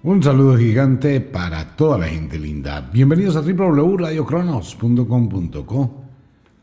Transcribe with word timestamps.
Un 0.00 0.22
saludo 0.22 0.56
gigante 0.56 1.20
para 1.20 1.74
toda 1.74 1.98
la 1.98 2.06
gente 2.06 2.38
linda. 2.38 2.88
Bienvenidos 2.92 3.34
a 3.34 3.40
www.radiocronos.com.co, 3.40 6.04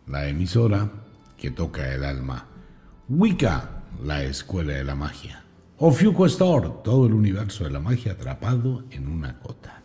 la 0.08 0.30
emisora 0.30 0.90
que 1.36 1.52
toca 1.52 1.94
el 1.94 2.06
alma. 2.06 2.48
Wicca, 3.10 3.84
la 4.02 4.24
escuela 4.24 4.72
de 4.72 4.86
la 4.86 4.96
magia. 4.96 5.44
Ofiuco 5.80 6.26
Store, 6.28 6.70
todo 6.82 7.08
el 7.08 7.14
universo 7.14 7.66
de 7.66 7.72
la 7.72 7.82
magia 7.82 8.14
atrapado 8.14 8.86
en 8.90 9.10
una 9.10 9.34
gota. 9.44 9.82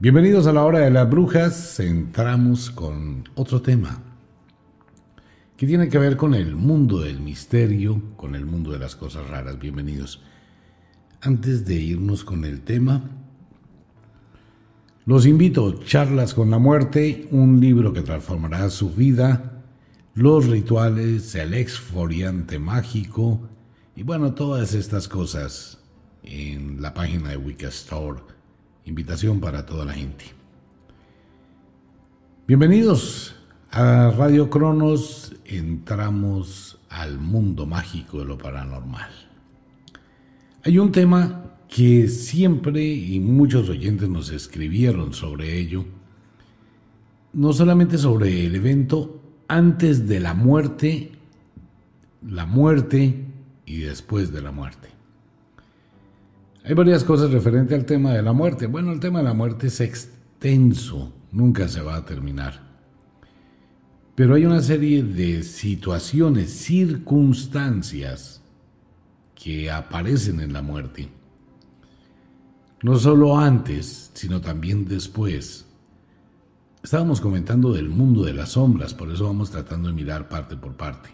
Bienvenidos 0.00 0.48
a 0.48 0.52
la 0.52 0.64
hora 0.64 0.80
de 0.80 0.90
las 0.90 1.08
brujas. 1.08 1.78
Entramos 1.78 2.72
con 2.72 3.22
otro 3.36 3.62
tema 3.62 4.02
que 5.56 5.68
tiene 5.68 5.88
que 5.88 5.98
ver 5.98 6.16
con 6.16 6.34
el 6.34 6.56
mundo 6.56 7.02
del 7.02 7.20
misterio, 7.20 8.02
con 8.16 8.34
el 8.34 8.46
mundo 8.46 8.72
de 8.72 8.80
las 8.80 8.96
cosas 8.96 9.30
raras. 9.30 9.60
Bienvenidos. 9.60 10.24
Antes 11.24 11.64
de 11.64 11.76
irnos 11.76 12.24
con 12.24 12.44
el 12.44 12.62
tema, 12.62 13.00
los 15.06 15.24
invito 15.24 15.84
Charlas 15.84 16.34
con 16.34 16.50
la 16.50 16.58
Muerte, 16.58 17.28
un 17.30 17.60
libro 17.60 17.92
que 17.92 18.02
transformará 18.02 18.68
su 18.70 18.90
vida, 18.90 19.62
los 20.14 20.48
rituales, 20.48 21.32
el 21.36 21.54
exfoliante 21.54 22.58
mágico 22.58 23.40
y 23.94 24.02
bueno, 24.02 24.34
todas 24.34 24.74
estas 24.74 25.06
cosas 25.06 25.78
en 26.24 26.82
la 26.82 26.92
página 26.92 27.30
de 27.30 27.36
Wicca 27.36 27.68
Store. 27.68 28.18
Invitación 28.84 29.38
para 29.38 29.64
toda 29.64 29.84
la 29.84 29.92
gente. 29.92 30.24
Bienvenidos 32.48 33.36
a 33.70 34.10
Radio 34.10 34.50
Cronos, 34.50 35.36
entramos 35.44 36.80
al 36.88 37.20
mundo 37.20 37.64
mágico 37.64 38.18
de 38.18 38.24
lo 38.24 38.38
paranormal. 38.38 39.31
Hay 40.64 40.78
un 40.78 40.92
tema 40.92 41.56
que 41.68 42.06
siempre 42.06 42.84
y 42.84 43.18
muchos 43.18 43.68
oyentes 43.68 44.08
nos 44.08 44.30
escribieron 44.30 45.12
sobre 45.12 45.58
ello, 45.58 45.84
no 47.32 47.52
solamente 47.52 47.98
sobre 47.98 48.46
el 48.46 48.54
evento 48.54 49.20
antes 49.48 50.06
de 50.06 50.20
la 50.20 50.34
muerte, 50.34 51.10
la 52.28 52.46
muerte 52.46 53.24
y 53.66 53.80
después 53.80 54.32
de 54.32 54.42
la 54.42 54.52
muerte. 54.52 54.88
Hay 56.64 56.74
varias 56.74 57.02
cosas 57.02 57.32
referente 57.32 57.74
al 57.74 57.84
tema 57.84 58.12
de 58.12 58.22
la 58.22 58.32
muerte. 58.32 58.66
Bueno, 58.66 58.92
el 58.92 59.00
tema 59.00 59.18
de 59.18 59.24
la 59.24 59.34
muerte 59.34 59.66
es 59.66 59.80
extenso, 59.80 61.12
nunca 61.32 61.66
se 61.66 61.80
va 61.80 61.96
a 61.96 62.04
terminar. 62.04 62.62
Pero 64.14 64.34
hay 64.34 64.44
una 64.44 64.60
serie 64.60 65.02
de 65.02 65.42
situaciones, 65.42 66.50
circunstancias, 66.50 68.41
que 69.42 69.72
aparecen 69.72 70.38
en 70.38 70.52
la 70.52 70.62
muerte. 70.62 71.08
No 72.82 72.94
solo 72.96 73.36
antes, 73.36 74.12
sino 74.14 74.40
también 74.40 74.84
después. 74.86 75.66
Estábamos 76.80 77.20
comentando 77.20 77.72
del 77.72 77.88
mundo 77.88 78.22
de 78.22 78.34
las 78.34 78.50
sombras, 78.50 78.94
por 78.94 79.10
eso 79.10 79.24
vamos 79.24 79.50
tratando 79.50 79.88
de 79.88 79.94
mirar 79.94 80.28
parte 80.28 80.56
por 80.56 80.76
parte. 80.76 81.10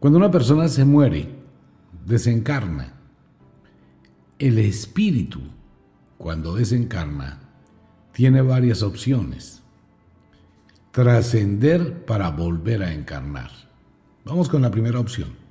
Cuando 0.00 0.18
una 0.18 0.30
persona 0.30 0.68
se 0.68 0.84
muere, 0.84 1.30
desencarna. 2.04 2.92
El 4.38 4.58
espíritu, 4.58 5.40
cuando 6.18 6.54
desencarna, 6.54 7.40
tiene 8.12 8.42
varias 8.42 8.82
opciones. 8.82 9.62
Trascender 10.90 12.04
para 12.04 12.28
volver 12.30 12.82
a 12.82 12.92
encarnar. 12.92 13.50
Vamos 14.26 14.50
con 14.50 14.60
la 14.60 14.70
primera 14.70 15.00
opción 15.00 15.41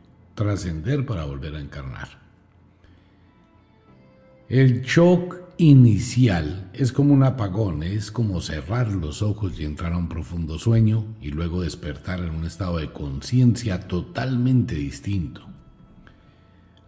trascender 0.42 1.06
para 1.06 1.26
volver 1.26 1.56
a 1.56 1.60
encarnar. 1.60 2.20
El 4.50 4.82
shock 4.82 5.38
inicial 5.58 6.70
es 6.74 6.92
como 6.92 7.14
un 7.14 7.24
apagón, 7.24 7.84
es 7.84 8.12
como 8.12 8.42
cerrar 8.42 8.92
los 8.92 9.22
ojos 9.22 9.60
y 9.60 9.66
entrar 9.66 9.94
a 9.94 9.98
un 9.98 10.10
profundo 10.10 10.58
sueño 10.58 11.06
y 11.22 11.30
luego 11.30 11.62
despertar 11.62 12.20
en 12.20 12.32
un 12.32 12.46
estado 12.46 12.80
de 12.80 12.92
conciencia 12.92 13.88
totalmente 13.88 14.76
distinto. 14.76 15.48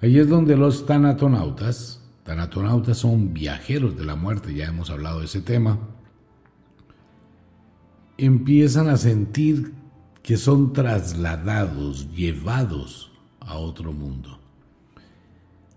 Ahí 0.02 0.18
es 0.18 0.28
donde 0.28 0.58
los 0.58 0.86
tanatonautas, 0.86 2.02
tanatonautas 2.24 2.98
son 2.98 3.34
viajeros 3.34 3.96
de 3.96 4.06
la 4.06 4.16
muerte, 4.16 4.54
ya 4.54 4.66
hemos 4.66 4.90
hablado 4.90 5.20
de 5.20 5.26
ese 5.26 5.42
tema, 5.42 5.80
empiezan 8.18 8.90
a 8.90 8.98
sentir 8.98 9.74
que 10.24 10.38
son 10.38 10.74
trasladados, 10.74 12.14
llevados 12.14 13.13
a 13.46 13.58
otro 13.58 13.94
mundo. 13.94 14.40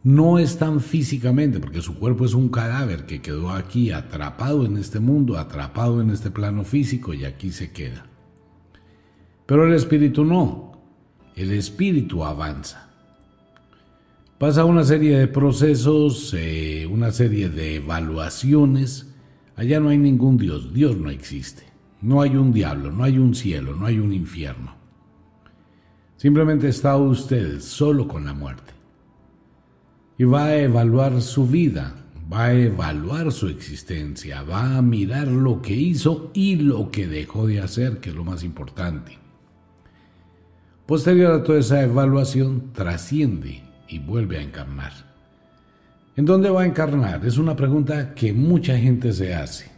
No 0.03 0.38
están 0.38 0.81
físicamente, 0.81 1.59
porque 1.59 1.82
su 1.82 1.99
cuerpo 1.99 2.25
es 2.25 2.34
un 2.34 2.49
cadáver 2.49 3.06
que 3.06 3.21
quedó 3.21 3.50
aquí 3.50 3.91
atrapado 3.91 4.65
en 4.65 4.77
este 4.77 5.00
mundo, 5.00 5.37
atrapado 5.37 6.00
en 6.00 6.10
este 6.10 6.31
plano 6.31 6.62
físico 6.65 7.12
y 7.12 7.25
aquí 7.25 7.50
se 7.50 7.72
queda. 7.72 8.06
Pero 9.47 9.66
el 9.66 9.75
espíritu 9.75 10.25
no, 10.25 10.78
el 11.34 11.50
espíritu 11.50 12.25
avanza. 12.25 12.88
Pasa 14.38 14.65
una 14.65 14.84
serie 14.84 15.19
de 15.19 15.27
procesos, 15.27 16.34
eh, 16.38 16.87
una 16.88 17.10
serie 17.10 17.48
de 17.48 17.77
evaluaciones. 17.77 19.12
Allá 19.56 19.81
no 19.81 19.88
hay 19.88 19.98
ningún 19.98 20.37
Dios, 20.37 20.72
Dios 20.72 20.97
no 20.97 21.10
existe. 21.10 21.65
No 22.00 22.21
hay 22.21 22.37
un 22.37 22.53
diablo, 22.53 22.93
no 22.93 23.03
hay 23.03 23.19
un 23.19 23.34
cielo, 23.34 23.75
no 23.75 23.87
hay 23.87 23.98
un 23.98 24.12
infierno. 24.12 24.75
Simplemente 26.16 26.69
está 26.69 26.97
usted 26.97 27.60
solo 27.60 28.09
con 28.09 28.25
la 28.25 28.32
muerte. 28.32 28.72
Y 30.19 30.25
va 30.25 30.47
a 30.47 30.56
evaluar 30.56 31.21
su 31.21 31.47
vida, 31.47 31.94
va 32.32 32.47
a 32.47 32.54
evaluar 32.54 33.31
su 33.32 33.49
existencia, 33.49 34.43
va 34.43 34.78
a 34.78 34.82
mirar 34.82 35.28
lo 35.28 35.60
que 35.60 35.75
hizo 35.75 36.31
y 36.32 36.56
lo 36.56 36.91
que 36.91 37.06
dejó 37.06 37.47
de 37.47 37.60
hacer, 37.60 37.99
que 37.99 38.10
es 38.10 38.16
lo 38.16 38.25
más 38.25 38.43
importante. 38.43 39.19
Posterior 40.87 41.32
a 41.32 41.43
toda 41.43 41.59
esa 41.59 41.82
evaluación, 41.82 42.72
trasciende 42.72 43.62
y 43.88 43.98
vuelve 43.98 44.38
a 44.38 44.43
encarnar. 44.43 44.93
¿En 46.16 46.25
dónde 46.25 46.48
va 46.48 46.62
a 46.62 46.66
encarnar? 46.66 47.27
Es 47.27 47.37
una 47.37 47.54
pregunta 47.54 48.15
que 48.15 48.33
mucha 48.33 48.78
gente 48.78 49.12
se 49.12 49.34
hace. 49.34 49.75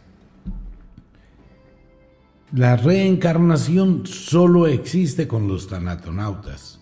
La 2.51 2.75
reencarnación 2.75 4.07
solo 4.07 4.65
existe 4.65 5.27
con 5.27 5.47
los 5.47 5.67
tanatonautas. 5.67 6.79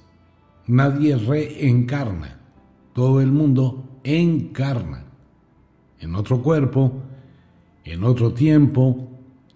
Nadie 0.65 1.17
reencarna. 1.17 2.39
Todo 2.93 3.19
el 3.19 3.33
mundo 3.33 3.99
encarna. 4.05 5.03
En 5.99 6.15
otro 6.15 6.41
cuerpo, 6.41 7.03
en 7.83 8.05
otro 8.05 8.33
tiempo, 8.33 9.09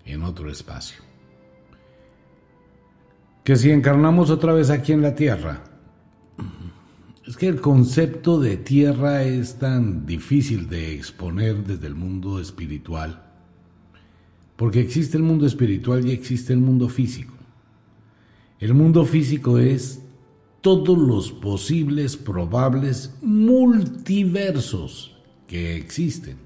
en 0.04 0.24
otro 0.24 0.52
espacio. 0.52 1.02
Que 3.46 3.56
si 3.56 3.72
encarnamos 3.72 4.30
otra 4.30 4.52
vez 4.52 4.70
aquí 4.70 4.92
en 4.92 5.02
la 5.02 5.16
Tierra, 5.16 5.64
es 7.26 7.38
que 7.38 7.48
el 7.48 7.62
concepto 7.62 8.38
de 8.38 8.58
tierra 8.58 9.24
es 9.24 9.60
tan 9.60 10.06
difícil 10.06 10.68
de 10.68 10.94
exponer 10.94 11.64
desde 11.64 11.88
el 11.88 11.96
mundo 11.96 12.40
espiritual 12.40 13.31
porque 14.62 14.80
existe 14.80 15.18
el 15.18 15.24
mundo 15.24 15.48
espiritual 15.48 16.06
y 16.06 16.12
existe 16.12 16.54
el 16.54 16.60
mundo 16.60 16.88
físico. 16.88 17.34
El 18.60 18.76
mundo 18.76 19.06
físico 19.06 19.58
es 19.58 20.04
todos 20.62 20.96
los 20.96 21.32
posibles, 21.32 22.16
probables 22.16 23.16
multiversos 23.24 25.18
que 25.48 25.76
existen. 25.76 26.38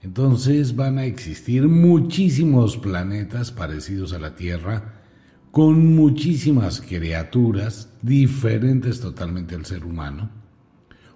Entonces 0.00 0.74
van 0.74 0.96
a 0.96 1.04
existir 1.04 1.68
muchísimos 1.68 2.78
planetas 2.78 3.52
parecidos 3.52 4.14
a 4.14 4.18
la 4.18 4.34
Tierra, 4.34 5.02
con 5.50 5.94
muchísimas 5.94 6.80
criaturas 6.80 7.92
diferentes 8.00 9.00
totalmente 9.00 9.56
al 9.56 9.66
ser 9.66 9.84
humano, 9.84 10.30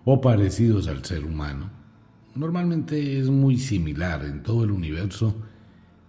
o 0.05 0.21
parecidos 0.21 0.87
al 0.87 1.03
ser 1.03 1.25
humano 1.25 1.82
normalmente 2.35 3.19
es 3.19 3.29
muy 3.29 3.59
similar 3.59 4.25
en 4.25 4.43
todo 4.43 4.65
el 4.65 4.71
universo. 4.71 5.35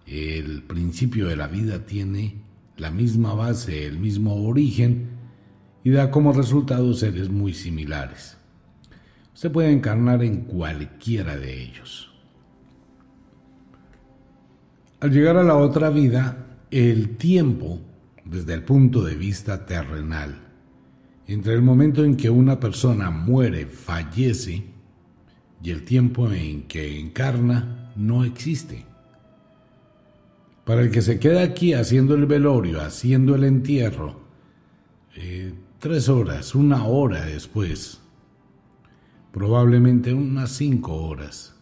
El 0.06 0.62
principio 0.62 1.28
de 1.28 1.36
la 1.36 1.46
vida 1.46 1.86
tiene 1.86 2.36
la 2.76 2.90
misma 2.90 3.34
base, 3.34 3.86
el 3.86 3.98
mismo 3.98 4.34
origen 4.46 5.08
y 5.82 5.90
da 5.90 6.10
como 6.10 6.32
resultado 6.32 6.94
seres 6.94 7.28
muy 7.28 7.54
similares. 7.54 8.36
Se 9.34 9.50
puede 9.50 9.70
encarnar 9.70 10.22
en 10.22 10.42
cualquiera 10.42 11.36
de 11.36 11.62
ellos. 11.62 12.10
Al 15.00 15.10
llegar 15.10 15.36
a 15.36 15.44
la 15.44 15.56
otra 15.56 15.90
vida, 15.90 16.46
el 16.70 17.16
tiempo, 17.16 17.80
desde 18.24 18.54
el 18.54 18.62
punto 18.62 19.04
de 19.04 19.16
vista 19.16 19.66
terrenal, 19.66 20.40
entre 21.26 21.54
el 21.54 21.62
momento 21.62 22.04
en 22.04 22.16
que 22.16 22.30
una 22.30 22.58
persona 22.58 23.10
muere, 23.10 23.66
fallece, 23.66 24.73
y 25.64 25.70
el 25.70 25.82
tiempo 25.82 26.30
en 26.30 26.64
que 26.64 27.00
encarna 27.00 27.90
no 27.96 28.22
existe. 28.22 28.84
Para 30.66 30.82
el 30.82 30.90
que 30.90 31.00
se 31.00 31.18
queda 31.18 31.42
aquí 31.42 31.72
haciendo 31.72 32.14
el 32.14 32.26
velorio, 32.26 32.82
haciendo 32.82 33.34
el 33.34 33.44
entierro, 33.44 34.20
eh, 35.16 35.54
tres 35.78 36.10
horas, 36.10 36.54
una 36.54 36.84
hora 36.84 37.24
después, 37.24 37.98
probablemente 39.32 40.12
unas 40.12 40.50
cinco 40.50 40.96
horas. 40.96 41.56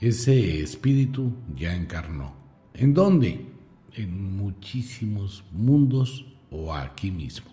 Ese 0.00 0.60
espíritu 0.60 1.32
ya 1.56 1.72
encarnó. 1.72 2.34
¿En 2.74 2.94
dónde? 2.94 3.46
En 3.92 4.36
muchísimos 4.36 5.44
mundos 5.52 6.26
o 6.50 6.74
aquí 6.74 7.12
mismo. 7.12 7.46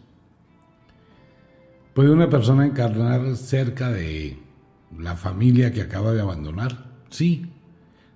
¿Puede 1.93 2.09
una 2.09 2.29
persona 2.31 2.65
encarnar 2.65 3.35
cerca 3.35 3.91
de 3.91 4.40
la 4.97 5.15
familia 5.15 5.71
que 5.71 5.81
acaba 5.81 6.13
de 6.13 6.21
abandonar? 6.21 6.85
Sí, 7.09 7.51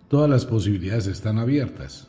todas 0.07 0.29
las 0.29 0.45
posibilidades 0.45 1.07
están 1.07 1.39
abiertas. 1.39 2.07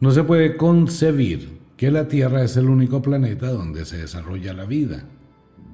No 0.00 0.10
se 0.10 0.24
puede 0.24 0.56
concebir 0.56 1.60
que 1.76 1.90
la 1.90 2.08
Tierra 2.08 2.42
es 2.42 2.56
el 2.56 2.68
único 2.68 3.02
planeta 3.02 3.50
donde 3.50 3.84
se 3.84 3.98
desarrolla 3.98 4.52
la 4.52 4.64
vida. 4.64 5.04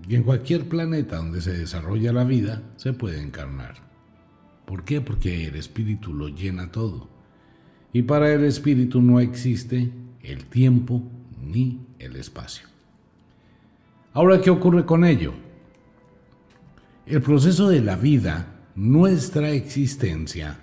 Y 0.08 0.16
en 0.16 0.22
cualquier 0.22 0.68
planeta 0.68 1.16
donde 1.16 1.40
se 1.40 1.56
desarrolla 1.56 2.12
la 2.12 2.24
vida 2.24 2.62
se 2.76 2.92
puede 2.92 3.20
encarnar. 3.20 3.76
¿Por 4.64 4.84
qué? 4.84 5.00
Porque 5.00 5.46
el 5.46 5.56
espíritu 5.56 6.12
lo 6.12 6.28
llena 6.28 6.70
todo. 6.70 7.08
Y 7.92 8.02
para 8.02 8.32
el 8.32 8.44
espíritu 8.44 9.00
no 9.00 9.20
existe 9.20 9.90
el 10.22 10.44
tiempo 10.46 11.02
ni 11.42 11.80
el 11.98 12.16
espacio. 12.16 12.68
Ahora, 14.12 14.40
¿qué 14.40 14.50
ocurre 14.50 14.84
con 14.84 15.04
ello? 15.04 15.32
El 17.08 17.22
proceso 17.22 17.70
de 17.70 17.80
la 17.80 17.96
vida, 17.96 18.66
nuestra 18.74 19.52
existencia, 19.52 20.60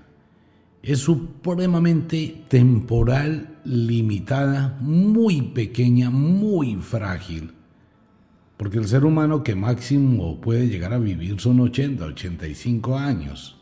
es 0.84 1.00
supremamente 1.00 2.46
temporal, 2.48 3.62
limitada, 3.66 4.78
muy 4.80 5.42
pequeña, 5.42 6.12
muy 6.12 6.76
frágil. 6.76 7.54
Porque 8.58 8.78
el 8.78 8.88
ser 8.88 9.06
humano 9.06 9.42
que 9.42 9.56
máximo 9.56 10.40
puede 10.40 10.68
llegar 10.68 10.94
a 10.94 11.00
vivir 11.00 11.40
son 11.40 11.62
80, 11.62 12.06
85 12.06 12.96
años. 12.96 13.60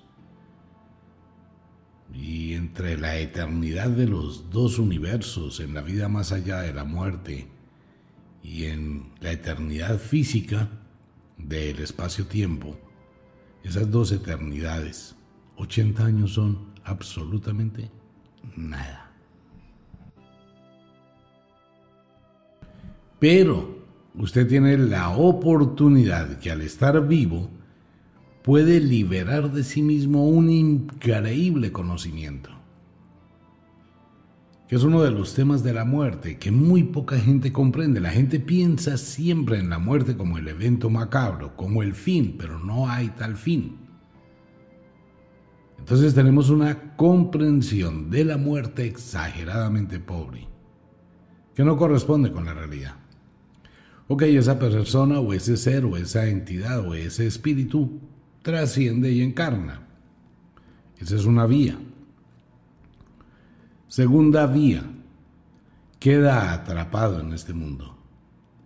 Y 2.14 2.52
entre 2.52 2.98
la 2.98 3.18
eternidad 3.18 3.92
de 3.92 4.08
los 4.08 4.50
dos 4.50 4.78
universos, 4.78 5.62
en 5.62 5.74
la 5.74 5.82
vida 5.84 6.10
más 6.10 6.34
allá 6.34 6.60
de 6.60 6.74
la 6.74 6.84
muerte 6.84 7.48
y 8.44 8.66
en 8.66 9.06
la 9.22 9.32
eternidad 9.32 10.00
física 10.00 10.83
del 11.48 11.80
espacio-tiempo, 11.80 12.78
esas 13.64 13.90
dos 13.90 14.12
eternidades, 14.12 15.16
80 15.58 16.06
años 16.06 16.34
son 16.34 16.74
absolutamente 16.84 17.90
nada. 18.56 19.12
Pero 23.20 23.78
usted 24.16 24.48
tiene 24.48 24.78
la 24.78 25.10
oportunidad 25.12 26.40
que 26.40 26.52
al 26.52 26.62
estar 26.62 27.08
vivo 27.08 27.50
puede 28.44 28.82
liberar 28.82 29.52
de 29.52 29.64
sí 29.64 29.82
mismo 29.82 30.28
un 30.28 30.50
increíble 30.50 31.72
conocimiento, 31.72 32.50
es 34.74 34.84
uno 34.84 35.04
de 35.04 35.12
los 35.12 35.36
temas 35.36 35.64
de 35.64 35.74
la 35.74 35.86
muerte 35.86 36.38
que 36.38 36.50
muy 36.50 36.84
poca 36.84 37.20
gente 37.20 37.52
comprende. 37.52 38.00
La 38.00 38.10
gente 38.10 38.40
piensa 38.40 38.98
siempre 38.98 39.60
en 39.60 39.70
la 39.70 39.78
muerte 39.78 40.18
como 40.18 40.38
el 40.38 40.48
evento 40.48 40.90
macabro, 40.90 41.56
como 41.56 41.84
el 41.84 41.94
fin, 41.94 42.36
pero 42.40 42.58
no 42.60 42.90
hay 42.90 43.10
tal 43.10 43.36
fin. 43.36 43.78
Entonces 45.78 46.16
tenemos 46.16 46.50
una 46.50 46.96
comprensión 46.96 48.10
de 48.10 48.26
la 48.26 48.38
muerte 48.38 48.86
exageradamente 48.86 50.00
pobre, 50.00 50.48
que 51.54 51.64
no 51.64 51.78
corresponde 51.78 52.32
con 52.32 52.46
la 52.46 52.54
realidad. 52.54 52.96
Ok, 54.08 54.24
esa 54.24 54.58
persona 54.58 55.20
o 55.20 55.34
ese 55.34 55.56
ser 55.56 55.86
o 55.86 55.98
esa 55.98 56.26
entidad 56.28 56.80
o 56.80 56.96
ese 56.96 57.28
espíritu 57.28 58.00
trasciende 58.42 59.12
y 59.12 59.22
encarna. 59.22 59.88
Esa 60.98 61.16
es 61.16 61.26
una 61.26 61.46
vía. 61.46 61.78
Segunda 63.94 64.48
vía, 64.48 64.84
queda 66.00 66.52
atrapado 66.52 67.20
en 67.20 67.32
este 67.32 67.54
mundo 67.54 67.96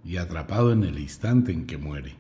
y 0.02 0.16
atrapado 0.16 0.72
en 0.72 0.86
el 0.86 0.98
instante 1.00 1.52
en 1.52 1.66
que 1.66 1.78
muere 1.78 2.16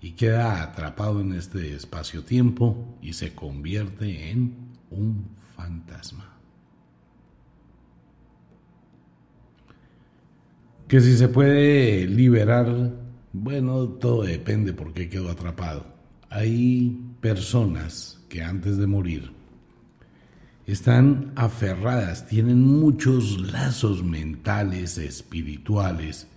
y 0.00 0.14
queda 0.14 0.64
atrapado 0.64 1.20
en 1.20 1.32
este 1.32 1.76
espacio-tiempo 1.76 2.98
y 3.00 3.12
se 3.12 3.36
convierte 3.36 4.32
en 4.32 4.56
un 4.90 5.28
fantasma. 5.54 6.36
Que 10.88 11.00
si 11.00 11.16
se 11.16 11.28
puede 11.28 12.08
liberar, 12.08 12.96
bueno, 13.32 13.90
todo 13.90 14.24
depende 14.24 14.72
por 14.72 14.92
qué 14.92 15.08
quedó 15.08 15.30
atrapado. 15.30 15.86
Hay 16.30 17.00
personas 17.20 18.26
que 18.28 18.42
antes 18.42 18.76
de 18.76 18.88
morir 18.88 19.37
están 20.68 21.32
aferradas, 21.34 22.26
tienen 22.26 22.60
muchos 22.60 23.40
lazos 23.40 24.04
mentales, 24.04 24.98
espirituales, 24.98 26.28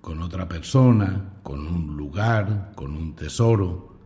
con 0.00 0.22
otra 0.22 0.48
persona, 0.48 1.34
con 1.44 1.64
un 1.68 1.96
lugar, 1.96 2.72
con 2.74 2.96
un 2.96 3.14
tesoro. 3.14 3.96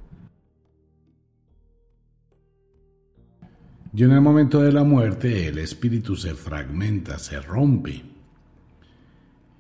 Y 3.95 4.05
en 4.05 4.12
el 4.12 4.21
momento 4.21 4.61
de 4.61 4.71
la 4.71 4.85
muerte 4.85 5.49
el 5.49 5.56
espíritu 5.56 6.15
se 6.15 6.35
fragmenta, 6.35 7.19
se 7.19 7.41
rompe. 7.41 8.05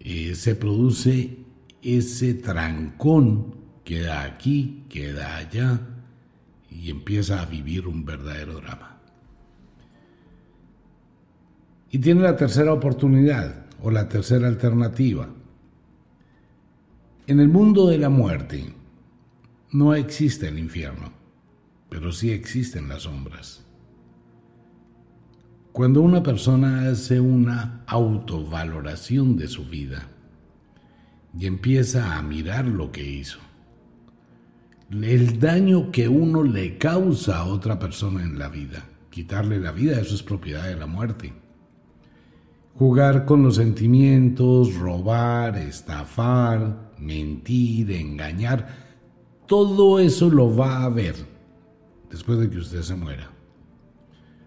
y 0.00 0.34
se 0.34 0.54
produce 0.54 1.38
ese 1.82 2.34
trancón, 2.34 3.54
queda 3.84 4.22
aquí, 4.22 4.84
queda 4.88 5.36
allá, 5.36 5.80
y 6.70 6.90
empieza 6.90 7.40
a 7.42 7.46
vivir 7.46 7.86
un 7.86 8.04
verdadero 8.04 8.60
drama. 8.60 8.87
Y 11.90 11.98
tiene 11.98 12.22
la 12.22 12.36
tercera 12.36 12.72
oportunidad 12.72 13.66
o 13.82 13.90
la 13.90 14.08
tercera 14.08 14.48
alternativa 14.48 15.28
en 17.28 17.40
el 17.40 17.48
mundo 17.48 17.88
de 17.88 17.98
la 17.98 18.08
muerte 18.08 18.72
no 19.72 19.94
existe 19.94 20.48
el 20.48 20.58
infierno, 20.58 21.12
pero 21.90 22.10
sí 22.10 22.30
existen 22.30 22.88
las 22.88 23.02
sombras. 23.02 23.66
Cuando 25.72 26.00
una 26.00 26.22
persona 26.22 26.88
hace 26.88 27.20
una 27.20 27.84
autovaloración 27.86 29.36
de 29.36 29.46
su 29.46 29.66
vida 29.66 30.08
y 31.38 31.44
empieza 31.44 32.16
a 32.16 32.22
mirar 32.22 32.66
lo 32.66 32.92
que 32.92 33.06
hizo, 33.06 33.40
el 34.90 35.38
daño 35.38 35.92
que 35.92 36.08
uno 36.08 36.42
le 36.42 36.78
causa 36.78 37.40
a 37.40 37.44
otra 37.44 37.78
persona 37.78 38.22
en 38.22 38.38
la 38.38 38.48
vida, 38.48 38.88
quitarle 39.10 39.60
la 39.60 39.72
vida, 39.72 40.00
eso 40.00 40.14
es 40.14 40.22
propiedad 40.22 40.66
de 40.66 40.76
la 40.76 40.86
muerte. 40.86 41.34
Jugar 42.78 43.24
con 43.24 43.42
los 43.42 43.56
sentimientos, 43.56 44.74
robar, 44.76 45.56
estafar, 45.58 46.92
mentir, 46.98 47.90
engañar, 47.90 48.68
todo 49.46 49.98
eso 49.98 50.30
lo 50.30 50.54
va 50.54 50.84
a 50.84 50.88
ver 50.88 51.16
después 52.08 52.38
de 52.38 52.48
que 52.48 52.58
usted 52.58 52.82
se 52.82 52.94
muera. 52.94 53.30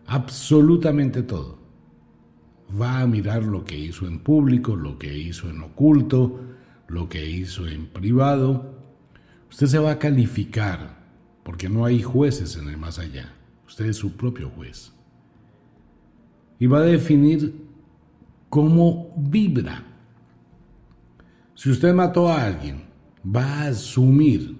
Absolutamente 0.05 1.23
todo. 1.23 1.59
Va 2.81 3.01
a 3.01 3.07
mirar 3.07 3.43
lo 3.43 3.65
que 3.65 3.77
hizo 3.77 4.07
en 4.07 4.19
público, 4.19 4.75
lo 4.75 4.97
que 4.97 5.17
hizo 5.17 5.49
en 5.49 5.61
oculto, 5.61 6.39
lo 6.87 7.09
que 7.09 7.29
hizo 7.29 7.67
en 7.67 7.87
privado. 7.87 8.75
Usted 9.49 9.67
se 9.67 9.79
va 9.79 9.91
a 9.91 9.99
calificar 9.99 11.01
porque 11.43 11.67
no 11.67 11.83
hay 11.83 12.01
jueces 12.01 12.55
en 12.55 12.69
el 12.69 12.77
más 12.77 12.99
allá. 12.99 13.33
Usted 13.67 13.87
es 13.87 13.97
su 13.97 14.13
propio 14.15 14.49
juez. 14.49 14.93
Y 16.59 16.67
va 16.67 16.79
a 16.79 16.83
definir 16.83 17.70
cómo 18.51 19.11
vibra 19.17 19.87
si 21.61 21.69
usted 21.69 21.93
mató 21.93 22.27
a 22.27 22.43
alguien, 22.43 22.85
va 23.23 23.45
a 23.45 23.67
asumir 23.67 24.57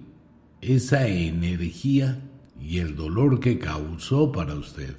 esa 0.60 1.08
energía 1.08 2.20
y 2.60 2.78
el 2.78 2.94
dolor 2.94 3.40
que 3.40 3.58
causó 3.58 4.30
para 4.30 4.54
usted. 4.54 4.96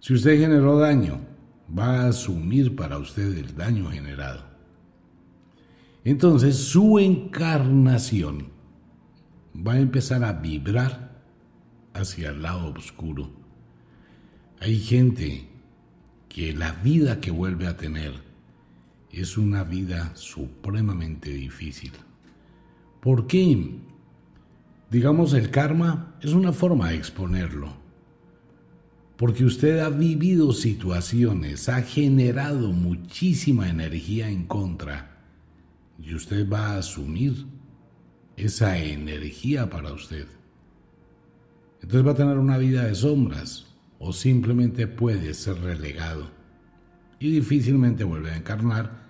Si 0.00 0.14
usted 0.14 0.40
generó 0.40 0.78
daño, 0.78 1.20
va 1.78 2.00
a 2.00 2.08
asumir 2.08 2.74
para 2.74 2.96
usted 2.96 3.36
el 3.36 3.54
daño 3.54 3.90
generado. 3.90 4.42
Entonces 6.02 6.56
su 6.56 6.98
encarnación 6.98 8.48
va 9.54 9.74
a 9.74 9.80
empezar 9.80 10.24
a 10.24 10.32
vibrar 10.32 11.20
hacia 11.92 12.30
el 12.30 12.40
lado 12.40 12.72
oscuro. 12.74 13.28
Hay 14.60 14.78
gente 14.78 15.46
que 16.36 16.52
la 16.52 16.72
vida 16.72 17.18
que 17.18 17.30
vuelve 17.30 17.66
a 17.66 17.78
tener 17.78 18.12
es 19.10 19.38
una 19.38 19.64
vida 19.64 20.12
supremamente 20.16 21.30
difícil. 21.30 21.92
¿Por 23.00 23.26
qué? 23.26 23.78
Digamos, 24.90 25.32
el 25.32 25.50
karma 25.50 26.14
es 26.20 26.34
una 26.34 26.52
forma 26.52 26.90
de 26.90 26.96
exponerlo. 26.96 27.72
Porque 29.16 29.46
usted 29.46 29.78
ha 29.78 29.88
vivido 29.88 30.52
situaciones, 30.52 31.70
ha 31.70 31.80
generado 31.80 32.70
muchísima 32.70 33.70
energía 33.70 34.28
en 34.28 34.44
contra 34.44 35.22
y 35.98 36.14
usted 36.14 36.46
va 36.46 36.72
a 36.72 36.78
asumir 36.80 37.46
esa 38.36 38.76
energía 38.76 39.70
para 39.70 39.90
usted. 39.90 40.26
Entonces 41.80 42.06
va 42.06 42.10
a 42.10 42.16
tener 42.16 42.36
una 42.36 42.58
vida 42.58 42.84
de 42.84 42.94
sombras 42.94 43.65
o 43.98 44.12
simplemente 44.12 44.86
puede 44.86 45.34
ser 45.34 45.60
relegado 45.60 46.30
y 47.18 47.30
difícilmente 47.30 48.04
vuelve 48.04 48.30
a 48.30 48.36
encarnar, 48.36 49.06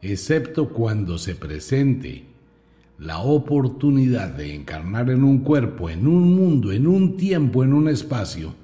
excepto 0.00 0.68
cuando 0.68 1.18
se 1.18 1.34
presente 1.34 2.24
la 2.98 3.18
oportunidad 3.18 4.30
de 4.30 4.54
encarnar 4.54 5.10
en 5.10 5.24
un 5.24 5.40
cuerpo, 5.40 5.90
en 5.90 6.06
un 6.06 6.34
mundo, 6.34 6.72
en 6.72 6.86
un 6.86 7.16
tiempo, 7.16 7.62
en 7.62 7.72
un 7.72 7.88
espacio, 7.88 8.54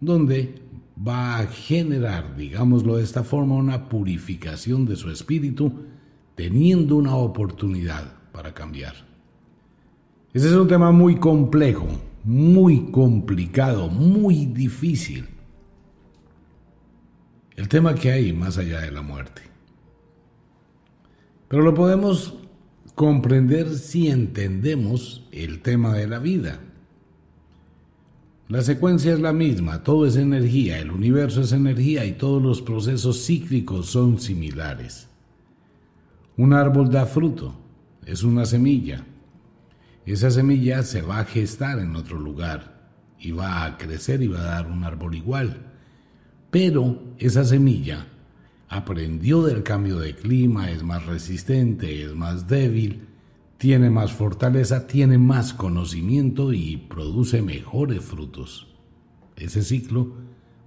donde 0.00 0.54
va 0.96 1.38
a 1.38 1.46
generar, 1.46 2.36
digámoslo 2.36 2.96
de 2.96 3.04
esta 3.04 3.24
forma, 3.24 3.54
una 3.54 3.88
purificación 3.88 4.86
de 4.86 4.96
su 4.96 5.10
espíritu, 5.10 5.72
teniendo 6.34 6.96
una 6.96 7.14
oportunidad 7.14 8.12
para 8.32 8.54
cambiar. 8.54 8.94
Ese 10.32 10.48
es 10.48 10.54
un 10.54 10.66
tema 10.66 10.90
muy 10.90 11.16
complejo, 11.16 11.86
muy 12.24 12.90
complicado, 12.90 13.88
muy 13.88 14.46
difícil. 14.46 15.26
El 17.56 17.68
tema 17.68 17.94
que 17.94 18.10
hay 18.10 18.32
más 18.32 18.58
allá 18.58 18.80
de 18.80 18.90
la 18.90 19.02
muerte. 19.02 19.42
Pero 21.48 21.62
lo 21.62 21.74
podemos 21.74 22.34
comprender 22.94 23.76
si 23.76 24.08
entendemos 24.08 25.26
el 25.30 25.60
tema 25.60 25.94
de 25.94 26.08
la 26.08 26.18
vida. 26.18 26.60
La 28.48 28.62
secuencia 28.62 29.12
es 29.12 29.20
la 29.20 29.32
misma, 29.32 29.82
todo 29.82 30.06
es 30.06 30.16
energía, 30.16 30.78
el 30.78 30.90
universo 30.90 31.42
es 31.42 31.52
energía 31.52 32.04
y 32.04 32.12
todos 32.12 32.42
los 32.42 32.60
procesos 32.60 33.24
cíclicos 33.24 33.86
son 33.86 34.20
similares. 34.20 35.08
Un 36.36 36.52
árbol 36.52 36.90
da 36.90 37.06
fruto, 37.06 37.54
es 38.04 38.22
una 38.22 38.44
semilla. 38.44 39.04
Esa 40.06 40.30
semilla 40.30 40.82
se 40.82 41.02
va 41.02 41.20
a 41.20 41.24
gestar 41.24 41.78
en 41.78 41.96
otro 41.96 42.18
lugar 42.18 42.90
y 43.18 43.32
va 43.32 43.64
a 43.64 43.78
crecer 43.78 44.22
y 44.22 44.28
va 44.28 44.40
a 44.40 44.44
dar 44.44 44.66
un 44.66 44.84
árbol 44.84 45.14
igual. 45.14 45.72
Pero 46.50 47.02
esa 47.18 47.44
semilla 47.44 48.06
aprendió 48.68 49.42
del 49.42 49.62
cambio 49.62 49.98
de 49.98 50.14
clima, 50.14 50.70
es 50.70 50.82
más 50.82 51.06
resistente, 51.06 52.02
es 52.02 52.14
más 52.14 52.48
débil, 52.48 53.08
tiene 53.56 53.88
más 53.88 54.12
fortaleza, 54.12 54.86
tiene 54.86 55.16
más 55.16 55.54
conocimiento 55.54 56.52
y 56.52 56.76
produce 56.76 57.40
mejores 57.40 58.04
frutos. 58.04 58.68
Ese 59.36 59.62
ciclo 59.62 60.12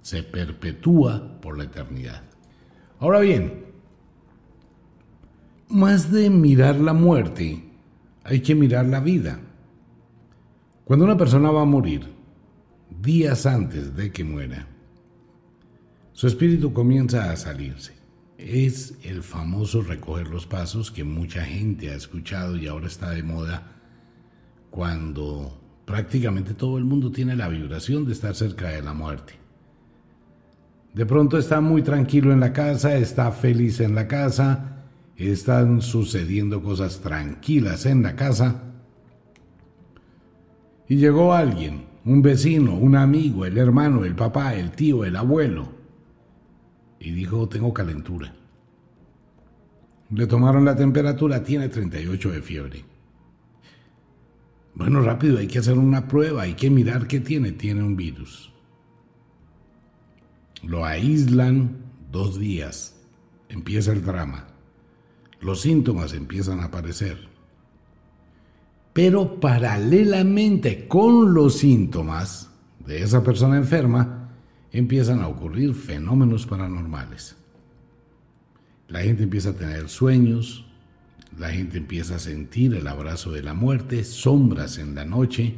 se 0.02 0.24
perpetúa 0.24 1.40
por 1.42 1.58
la 1.58 1.66
eternidad. 1.66 2.24
Ahora 3.00 3.20
bien, 3.20 3.66
más 5.70 6.12
de 6.12 6.30
mirar 6.30 6.80
la 6.80 6.94
muerte, 6.94 7.67
hay 8.28 8.42
que 8.42 8.56
mirar 8.56 8.86
la 8.86 9.00
vida. 9.00 9.40
Cuando 10.84 11.06
una 11.06 11.18
persona 11.18 11.50
va 11.50 11.62
a 11.62 11.66
morir, 11.66 12.06
días 13.02 13.46
antes 13.46 13.96
de 13.96 14.12
que 14.12 14.26
muera, 14.26 14.68
su 16.12 16.28
espíritu 16.28 16.74
comienza 16.74 17.32
a 17.32 17.38
salirse. 17.38 17.94
Es 18.38 18.98
el 19.04 19.24
famoso 19.24 19.82
recoger 19.82 20.28
los 20.28 20.46
pasos 20.46 20.92
que 20.92 21.06
mucha 21.06 21.46
gente 21.46 21.90
ha 21.90 21.96
escuchado 21.96 22.58
y 22.58 22.68
ahora 22.68 22.88
está 22.88 23.12
de 23.12 23.24
moda 23.24 23.72
cuando 24.72 25.58
prácticamente 25.86 26.54
todo 26.54 26.78
el 26.78 26.84
mundo 26.84 27.12
tiene 27.12 27.36
la 27.38 27.48
vibración 27.48 28.06
de 28.06 28.12
estar 28.12 28.36
cerca 28.36 28.68
de 28.70 28.82
la 28.82 28.94
muerte. 28.94 29.36
De 30.94 31.06
pronto 31.06 31.38
está 31.38 31.62
muy 31.62 31.82
tranquilo 31.82 32.34
en 32.34 32.42
la 32.42 32.52
casa, 32.52 32.98
está 32.98 33.32
feliz 33.32 33.80
en 33.80 33.96
la 33.96 34.08
casa, 34.08 34.77
están 35.18 35.82
sucediendo 35.82 36.62
cosas 36.62 37.00
tranquilas 37.00 37.86
en 37.86 38.04
la 38.04 38.16
casa. 38.16 38.64
Y 40.88 40.98
llegó 40.98 41.34
alguien, 41.34 41.86
un 42.06 42.22
vecino, 42.22 42.76
un 42.76 42.96
amigo, 42.96 43.46
el 43.46 43.58
hermano, 43.58 44.06
el 44.06 44.16
papá, 44.16 44.56
el 44.56 44.72
tío, 44.72 45.04
el 45.04 45.16
abuelo, 45.16 45.70
y 47.00 47.12
dijo, 47.12 47.50
tengo 47.50 47.74
calentura. 47.74 48.34
Le 50.10 50.26
tomaron 50.26 50.64
la 50.64 50.76
temperatura, 50.76 51.44
tiene 51.44 51.68
38 51.68 52.32
de 52.32 52.42
fiebre. 52.42 52.86
Bueno, 54.74 55.02
rápido, 55.02 55.40
hay 55.40 55.48
que 55.48 55.60
hacer 55.60 55.78
una 55.78 56.08
prueba, 56.08 56.44
hay 56.44 56.54
que 56.54 56.70
mirar 56.70 57.08
qué 57.08 57.20
tiene. 57.20 57.52
Tiene 57.52 57.82
un 57.82 57.96
virus. 57.96 58.54
Lo 60.64 60.86
aíslan 60.86 61.78
dos 62.12 62.40
días. 62.40 62.96
Empieza 63.50 63.92
el 63.92 64.06
drama. 64.06 64.48
Los 65.40 65.62
síntomas 65.62 66.14
empiezan 66.14 66.60
a 66.60 66.66
aparecer. 66.66 67.28
Pero 68.94 69.40
paralelamente 69.40 70.88
con 70.88 71.34
los 71.34 71.58
síntomas 71.58 72.50
de 72.86 73.04
esa 73.04 73.24
persona 73.24 73.58
enferma, 73.58 74.30
empiezan 74.72 75.22
a 75.22 75.28
ocurrir 75.28 75.76
fenómenos 75.76 76.46
paranormales. 76.46 77.36
La 78.88 79.02
gente 79.02 79.24
empieza 79.24 79.50
a 79.50 79.56
tener 79.56 79.90
sueños, 79.90 80.66
la 81.38 81.50
gente 81.50 81.78
empieza 81.78 82.16
a 82.16 82.20
sentir 82.20 82.74
el 82.74 82.88
abrazo 82.88 83.32
de 83.32 83.44
la 83.44 83.54
muerte, 83.54 84.04
sombras 84.04 84.78
en 84.78 84.96
la 84.96 85.06
noche, 85.06 85.56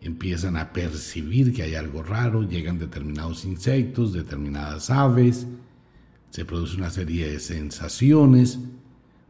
empiezan 0.00 0.56
a 0.56 0.72
percibir 0.72 1.52
que 1.52 1.62
hay 1.62 1.74
algo 1.74 2.02
raro, 2.02 2.42
llegan 2.42 2.78
determinados 2.78 3.44
insectos, 3.44 4.12
determinadas 4.12 4.90
aves, 4.90 5.46
se 6.30 6.44
produce 6.44 6.76
una 6.76 6.90
serie 6.90 7.30
de 7.30 7.40
sensaciones, 7.40 8.58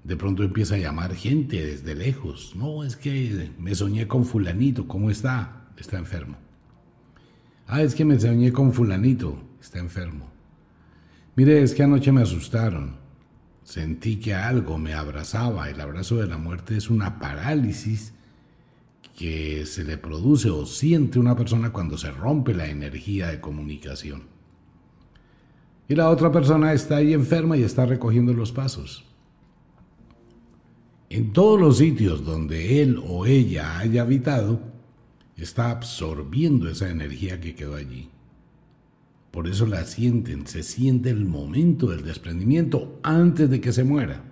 de 0.05 0.17
pronto 0.17 0.43
empieza 0.43 0.77
a 0.77 0.79
llamar 0.79 1.15
gente 1.15 1.65
desde 1.65 1.95
lejos, 1.95 2.55
no, 2.57 2.85
es 2.85 2.97
que 2.97 3.51
me 3.59 3.75
soñé 3.75 4.09
con 4.09 4.25
fulanito, 4.25 4.89
¿cómo 4.89 5.11
está? 5.11 5.69
Está 5.77 5.99
enfermo. 5.99 6.37
Ah, 7.67 7.83
es 7.83 7.95
que 7.95 8.05
me 8.05 8.19
soñé 8.19 8.53
con 8.53 8.73
fulanito, 8.73 9.39
está 9.61 9.79
enfermo. 9.79 10.31
Mire, 11.37 11.63
es 11.63 11.75
que 11.75 11.83
anoche 11.83 12.11
me 12.11 12.23
asustaron. 12.23 12.97
Sentí 13.63 14.17
que 14.17 14.35
algo 14.35 14.79
me 14.79 14.95
abrazaba. 14.95 15.69
El 15.69 15.81
abrazo 15.81 16.17
de 16.17 16.27
la 16.27 16.39
muerte 16.39 16.77
es 16.77 16.89
una 16.89 17.19
parálisis 17.19 18.15
que 19.15 19.67
se 19.67 19.85
le 19.85 19.99
produce 19.99 20.49
o 20.49 20.65
siente 20.65 21.19
una 21.19 21.37
persona 21.37 21.71
cuando 21.71 21.99
se 21.99 22.11
rompe 22.11 22.55
la 22.55 22.69
energía 22.69 23.29
de 23.29 23.41
comunicación. 23.41 24.38
Y 25.89 25.95
la 25.95 26.11
otra 26.11 26.31
persona 26.31 26.75
está 26.75 26.97
ahí 26.97 27.15
enferma 27.15 27.57
y 27.57 27.63
está 27.63 27.87
recogiendo 27.87 28.35
los 28.35 28.53
pasos. 28.53 29.05
En 31.09 31.33
todos 31.33 31.59
los 31.59 31.79
sitios 31.79 32.25
donde 32.25 32.83
él 32.83 33.01
o 33.03 33.25
ella 33.25 33.79
haya 33.79 34.03
habitado, 34.03 34.61
está 35.37 35.71
absorbiendo 35.71 36.69
esa 36.69 36.91
energía 36.91 37.41
que 37.41 37.55
quedó 37.55 37.77
allí. 37.77 38.11
Por 39.31 39.49
eso 39.49 39.67
la 39.67 39.85
sienten, 39.85 40.47
se 40.47 40.63
siente 40.63 41.09
el 41.11 41.25
momento 41.25 41.87
del 41.87 42.05
desprendimiento 42.05 42.99
antes 43.03 43.49
de 43.49 43.61
que 43.61 43.73
se 43.73 43.85
muera. 43.85 44.23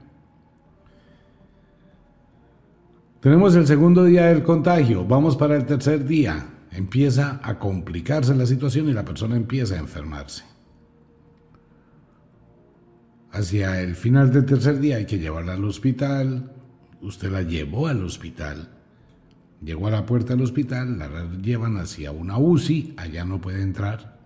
Tenemos 3.20 3.54
el 3.54 3.66
segundo 3.66 4.04
día 4.04 4.26
del 4.26 4.42
contagio, 4.42 5.04
vamos 5.06 5.36
para 5.36 5.56
el 5.56 5.64
tercer 5.64 6.04
día. 6.04 6.46
Empieza 6.70 7.40
a 7.42 7.58
complicarse 7.58 8.34
la 8.34 8.44
situación 8.44 8.88
y 8.88 8.92
la 8.92 9.04
persona 9.04 9.36
empieza 9.36 9.76
a 9.76 9.78
enfermarse. 9.78 10.55
Hacia 13.36 13.80
el 13.82 13.96
final 13.96 14.32
del 14.32 14.46
tercer 14.46 14.80
día 14.80 14.96
hay 14.96 15.06
que 15.06 15.18
llevarla 15.18 15.54
al 15.54 15.64
hospital. 15.64 16.52
Usted 17.02 17.30
la 17.30 17.42
llevó 17.42 17.86
al 17.86 18.02
hospital 18.02 18.70
Llegó 19.62 19.86
a 19.86 19.90
la 19.90 20.04
puerta 20.04 20.34
del 20.34 20.42
hospital, 20.42 20.98
la 20.98 21.08
llevan 21.40 21.78
hacia 21.78 22.12
una 22.12 22.38
UCI, 22.38 22.94
allá 22.96 23.24
no 23.24 23.40
puede 23.40 23.62
entrar, 23.62 24.18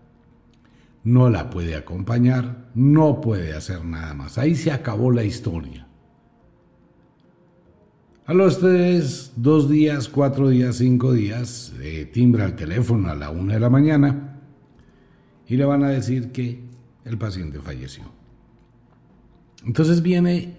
no 1.05 1.31
la 1.31 1.50
puede 1.50 1.76
acompañar, 1.76 2.69
no 2.75 3.21
puede 3.21 3.55
hacer 3.55 3.85
nada 3.85 4.12
más. 4.14 4.38
Ahí 4.38 4.57
se 4.57 4.73
acabó 4.73 5.12
la 5.12 5.25
historia. 5.25 5.87
A 8.26 8.35
los 8.35 8.59
tres, 8.59 9.33
dos 9.37 9.69
días, 9.69 10.09
cuatro 10.09 10.49
días, 10.49 10.76
cinco 10.76 11.12
días, 11.12 11.73
timbra 12.12 12.45
el 12.45 12.55
teléfono 12.55 13.09
a 13.09 13.14
la 13.14 13.31
una 13.31 13.55
de 13.55 13.61
la 13.61 13.71
mañana 13.71 14.40
y 15.47 15.57
le 15.57 15.64
van 15.64 15.85
a 15.85 15.88
decir 15.88 16.33
que 16.33 16.62
el 17.05 17.19
paciente 17.19 17.61
falleció. 17.61 18.20
Entonces 19.64 20.02
viene 20.02 20.59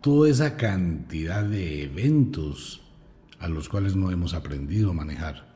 toda 0.00 0.28
esa 0.30 0.56
cantidad 0.56 1.44
de 1.44 1.84
eventos 1.84 2.82
a 3.38 3.48
los 3.48 3.68
cuales 3.68 3.96
no 3.96 4.10
hemos 4.10 4.34
aprendido 4.34 4.90
a 4.90 4.94
manejar. 4.94 5.46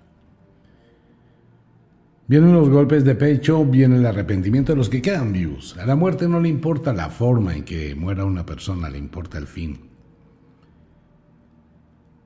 Vienen 2.26 2.52
los 2.52 2.68
golpes 2.68 3.04
de 3.04 3.16
pecho, 3.16 3.64
viene 3.64 3.96
el 3.96 4.06
arrepentimiento 4.06 4.72
de 4.72 4.76
los 4.76 4.88
que 4.88 5.02
quedan 5.02 5.32
vivos. 5.32 5.76
A 5.78 5.86
la 5.86 5.96
muerte 5.96 6.28
no 6.28 6.40
le 6.40 6.48
importa 6.48 6.92
la 6.92 7.10
forma 7.10 7.56
en 7.56 7.64
que 7.64 7.96
muera 7.96 8.24
una 8.24 8.46
persona, 8.46 8.88
le 8.88 8.98
importa 8.98 9.38
el 9.38 9.48
fin. 9.48 9.90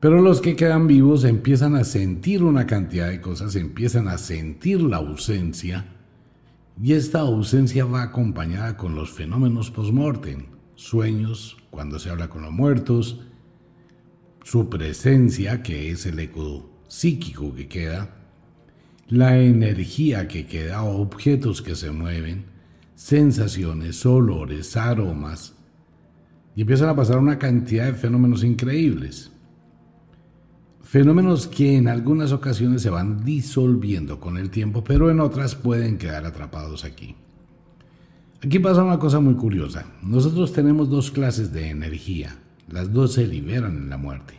Pero 0.00 0.20
los 0.20 0.42
que 0.42 0.56
quedan 0.56 0.86
vivos 0.86 1.24
empiezan 1.24 1.74
a 1.76 1.84
sentir 1.84 2.42
una 2.42 2.66
cantidad 2.66 3.08
de 3.08 3.22
cosas, 3.22 3.56
empiezan 3.56 4.08
a 4.08 4.18
sentir 4.18 4.82
la 4.82 4.98
ausencia, 4.98 5.93
y 6.82 6.92
esta 6.92 7.20
ausencia 7.20 7.84
va 7.84 8.02
acompañada 8.02 8.76
con 8.76 8.94
los 8.94 9.10
fenómenos 9.10 9.70
post-mortem, 9.70 10.46
sueños, 10.74 11.56
cuando 11.70 11.98
se 11.98 12.10
habla 12.10 12.28
con 12.28 12.42
los 12.42 12.52
muertos, 12.52 13.20
su 14.42 14.68
presencia, 14.68 15.62
que 15.62 15.90
es 15.90 16.04
el 16.06 16.18
eco 16.18 16.70
psíquico 16.88 17.54
que 17.54 17.68
queda, 17.68 18.16
la 19.08 19.38
energía 19.38 20.28
que 20.28 20.46
queda, 20.46 20.82
objetos 20.82 21.62
que 21.62 21.76
se 21.76 21.90
mueven, 21.90 22.46
sensaciones, 22.94 24.04
olores, 24.04 24.76
aromas, 24.76 25.54
y 26.56 26.62
empiezan 26.62 26.88
a 26.88 26.96
pasar 26.96 27.18
una 27.18 27.38
cantidad 27.38 27.86
de 27.86 27.94
fenómenos 27.94 28.44
increíbles. 28.44 29.33
Fenómenos 30.84 31.48
que 31.48 31.76
en 31.76 31.88
algunas 31.88 32.30
ocasiones 32.30 32.82
se 32.82 32.90
van 32.90 33.24
disolviendo 33.24 34.20
con 34.20 34.36
el 34.36 34.50
tiempo, 34.50 34.84
pero 34.84 35.10
en 35.10 35.18
otras 35.18 35.54
pueden 35.54 35.96
quedar 35.96 36.26
atrapados 36.26 36.84
aquí. 36.84 37.16
Aquí 38.44 38.58
pasa 38.58 38.84
una 38.84 38.98
cosa 38.98 39.18
muy 39.18 39.34
curiosa. 39.34 39.86
Nosotros 40.02 40.52
tenemos 40.52 40.90
dos 40.90 41.10
clases 41.10 41.52
de 41.52 41.70
energía. 41.70 42.36
Las 42.68 42.92
dos 42.92 43.14
se 43.14 43.26
liberan 43.26 43.76
en 43.78 43.88
la 43.90 43.96
muerte. 43.96 44.34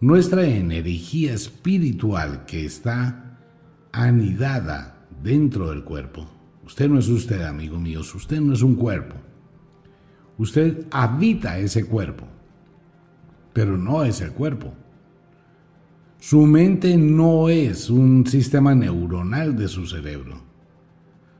Nuestra 0.00 0.46
energía 0.46 1.34
espiritual 1.34 2.46
que 2.46 2.64
está 2.64 3.38
anidada 3.92 5.06
dentro 5.22 5.68
del 5.68 5.84
cuerpo. 5.84 6.26
Usted 6.64 6.88
no 6.88 6.98
es 6.98 7.08
usted, 7.08 7.42
amigo 7.42 7.78
mío. 7.78 8.00
Usted 8.00 8.40
no 8.40 8.54
es 8.54 8.62
un 8.62 8.74
cuerpo. 8.74 9.16
Usted 10.38 10.86
habita 10.90 11.58
ese 11.58 11.84
cuerpo, 11.84 12.26
pero 13.52 13.76
no 13.76 14.02
es 14.02 14.22
el 14.22 14.32
cuerpo. 14.32 14.72
Su 16.26 16.46
mente 16.46 16.96
no 16.96 17.50
es 17.50 17.90
un 17.90 18.26
sistema 18.26 18.74
neuronal 18.74 19.54
de 19.58 19.68
su 19.68 19.86
cerebro. 19.86 20.40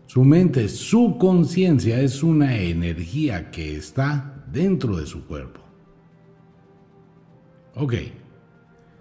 Su 0.04 0.24
mente, 0.24 0.68
su 0.68 1.16
conciencia 1.18 1.98
es 2.00 2.22
una 2.22 2.58
energía 2.58 3.50
que 3.50 3.76
está 3.76 4.44
dentro 4.52 4.98
de 4.98 5.06
su 5.06 5.26
cuerpo. 5.26 5.62
Ok, 7.76 7.94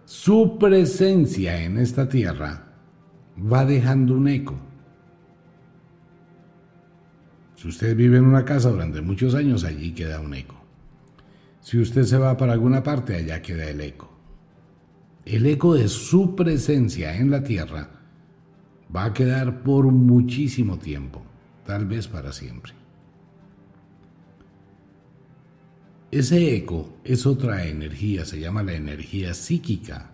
su 0.06 0.58
presencia 0.58 1.62
en 1.62 1.78
esta 1.78 2.08
tierra 2.08 2.66
va 3.38 3.66
dejando 3.66 4.14
un 4.14 4.30
eco. 4.30 4.56
Si 7.58 7.68
usted 7.68 7.94
vive 7.94 8.20
en 8.20 8.26
una 8.26 8.46
casa 8.46 8.70
durante 8.70 9.02
muchos 9.02 9.36
años, 9.36 9.66
allí 9.66 9.92
queda 9.92 10.22
un 10.22 10.34
eco. 10.34 10.56
Si 11.60 11.78
usted 11.78 12.04
se 12.04 12.18
va 12.18 12.38
para 12.38 12.54
alguna 12.54 12.82
parte, 12.82 13.18
allá 13.18 13.42
queda 13.42 13.70
el 13.70 13.82
eco 13.82 14.13
el 15.26 15.46
eco 15.46 15.74
de 15.76 15.88
su 15.88 16.36
presencia 16.36 17.16
en 17.16 17.32
la 17.32 17.44
tierra 17.44 17.90
va 18.94 19.06
a 19.06 19.14
quedar 19.14 19.64
por 19.64 19.86
muchísimo 19.86 20.78
tiempo, 20.78 21.22
tal 21.66 21.86
vez 21.86 22.08
para 22.08 22.32
siempre. 22.34 22.74
Ese 26.12 26.56
eco 26.56 26.98
es 27.04 27.26
otra 27.26 27.66
energía, 27.66 28.24
se 28.24 28.40
llama 28.40 28.62
la 28.62 28.74
energía 28.74 29.34
psíquica. 29.34 30.12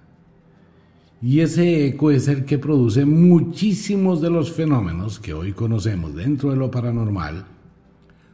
Y 1.21 1.41
ese 1.41 1.87
eco 1.87 2.11
es 2.11 2.29
el 2.29 2.45
que 2.45 2.57
produce 2.57 3.03
muchísimos 3.03 4.21
de 4.21 4.29
los 4.29 4.53
fenómenos 4.53 5.19
que 5.19 5.33
hoy 5.33 5.51
conocemos 5.51 6.15
dentro 6.15 6.51
de 6.51 6.55
lo 6.55 6.71
paranormal, 6.71 7.45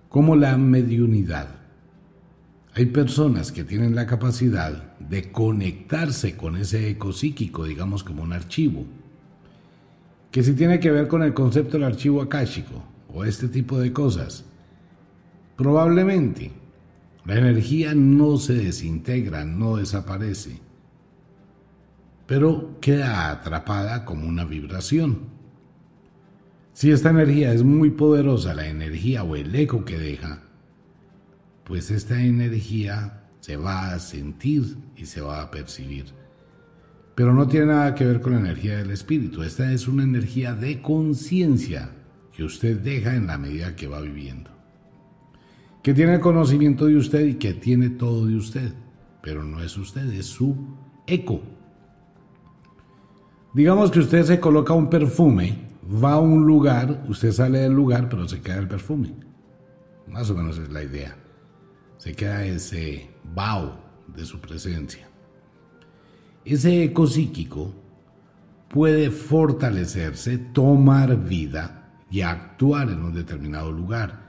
como 0.10 0.36
la 0.36 0.58
mediunidad, 0.58 1.65
hay 2.78 2.88
personas 2.88 3.54
que 3.54 3.64
tienen 3.64 3.96
la 3.96 4.06
capacidad 4.06 4.98
de 5.00 5.32
conectarse 5.32 6.36
con 6.36 6.58
ese 6.58 6.90
eco 6.90 7.14
psíquico, 7.14 7.64
digamos 7.64 8.04
como 8.04 8.22
un 8.22 8.34
archivo, 8.34 8.86
que 10.30 10.44
si 10.44 10.54
tiene 10.54 10.82
que 10.82 10.92
ver 10.92 11.08
con 11.08 11.24
el 11.24 11.34
concepto 11.34 11.78
del 11.78 11.86
archivo 11.86 12.22
akáshico 12.22 12.84
o 13.14 13.24
este 13.24 13.48
tipo 13.48 13.80
de 13.80 13.94
cosas, 13.94 14.44
probablemente 15.56 16.52
la 17.24 17.38
energía 17.38 17.94
no 17.96 18.36
se 18.36 18.56
desintegra, 18.56 19.46
no 19.46 19.78
desaparece, 19.78 20.60
pero 22.28 22.78
queda 22.82 23.32
atrapada 23.32 24.04
como 24.04 24.28
una 24.28 24.44
vibración. 24.44 25.20
Si 26.74 26.92
esta 26.92 27.12
energía 27.12 27.54
es 27.54 27.64
muy 27.64 27.92
poderosa, 27.92 28.54
la 28.54 28.68
energía 28.68 29.24
o 29.24 29.38
el 29.38 29.56
eco 29.56 29.86
que 29.86 29.98
deja, 29.98 30.45
pues 31.66 31.90
esta 31.92 32.22
energía 32.22 33.24
se 33.40 33.58
va 33.58 33.92
a 33.92 34.00
sentir 34.00 34.78
y 34.96 35.06
se 35.06 35.22
va 35.22 35.42
a 35.42 35.52
percibir. 35.52 36.06
Pero 37.16 37.34
no 37.34 37.48
tiene 37.48 37.68
nada 37.68 37.96
que 37.96 38.06
ver 38.06 38.22
con 38.22 38.34
la 38.34 38.40
energía 38.40 38.78
del 38.78 38.92
espíritu. 38.92 39.42
Esta 39.42 39.72
es 39.72 39.88
una 39.88 40.04
energía 40.04 40.54
de 40.54 40.82
conciencia 40.82 41.90
que 42.32 42.44
usted 42.44 42.80
deja 42.80 43.16
en 43.16 43.28
la 43.28 43.38
medida 43.38 43.76
que 43.76 43.88
va 43.88 44.02
viviendo. 44.02 44.52
Que 45.82 45.94
tiene 45.94 46.20
conocimiento 46.20 46.86
de 46.86 46.98
usted 46.98 47.26
y 47.26 47.36
que 47.36 47.54
tiene 47.54 47.90
todo 47.90 48.26
de 48.26 48.36
usted. 48.36 48.74
Pero 49.22 49.44
no 49.44 49.62
es 49.62 49.78
usted, 49.78 50.12
es 50.12 50.26
su 50.26 50.56
eco. 51.08 51.42
Digamos 53.54 53.90
que 53.90 54.00
usted 54.00 54.24
se 54.24 54.40
coloca 54.40 54.74
un 54.74 54.90
perfume, 54.90 55.58
va 56.04 56.14
a 56.14 56.20
un 56.20 56.46
lugar, 56.46 57.06
usted 57.08 57.32
sale 57.32 57.60
del 57.60 57.74
lugar, 57.74 58.10
pero 58.10 58.28
se 58.28 58.42
queda 58.42 58.58
el 58.58 58.68
perfume. 58.68 59.14
Más 60.08 60.30
o 60.30 60.36
menos 60.36 60.58
es 60.58 60.70
la 60.70 60.84
idea 60.84 61.16
se 61.98 62.14
queda 62.14 62.46
ese 62.46 63.10
vaho 63.34 63.78
de 64.08 64.26
su 64.26 64.40
presencia. 64.40 65.08
Ese 66.44 66.84
eco 66.84 67.08
psíquico 67.08 67.74
puede 68.70 69.10
fortalecerse, 69.10 70.38
tomar 70.38 71.18
vida 71.28 71.94
y 72.12 72.22
actuar 72.22 72.90
en 72.90 73.04
un 73.04 73.14
determinado 73.14 73.72
lugar. 73.72 74.26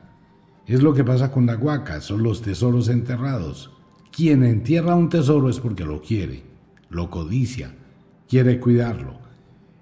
Es 0.67 0.83
lo 0.83 0.95
que 0.95 1.05
pasa 1.05 1.31
con 1.31 1.47
la 1.47 1.57
huaca, 1.57 2.01
son 2.01 2.23
los 2.23 2.43
tesoros 2.43 2.89
enterrados. 2.89 3.71
Quien 4.11 4.43
entierra 4.43 4.95
un 4.95 5.09
tesoro 5.09 5.49
es 5.49 5.61
porque 5.61 5.85
lo 5.85 6.01
quiere, 6.01 6.43
lo 6.89 7.11
codicia, 7.11 7.75
quiere 8.29 8.59
cuidarlo. 8.59 9.19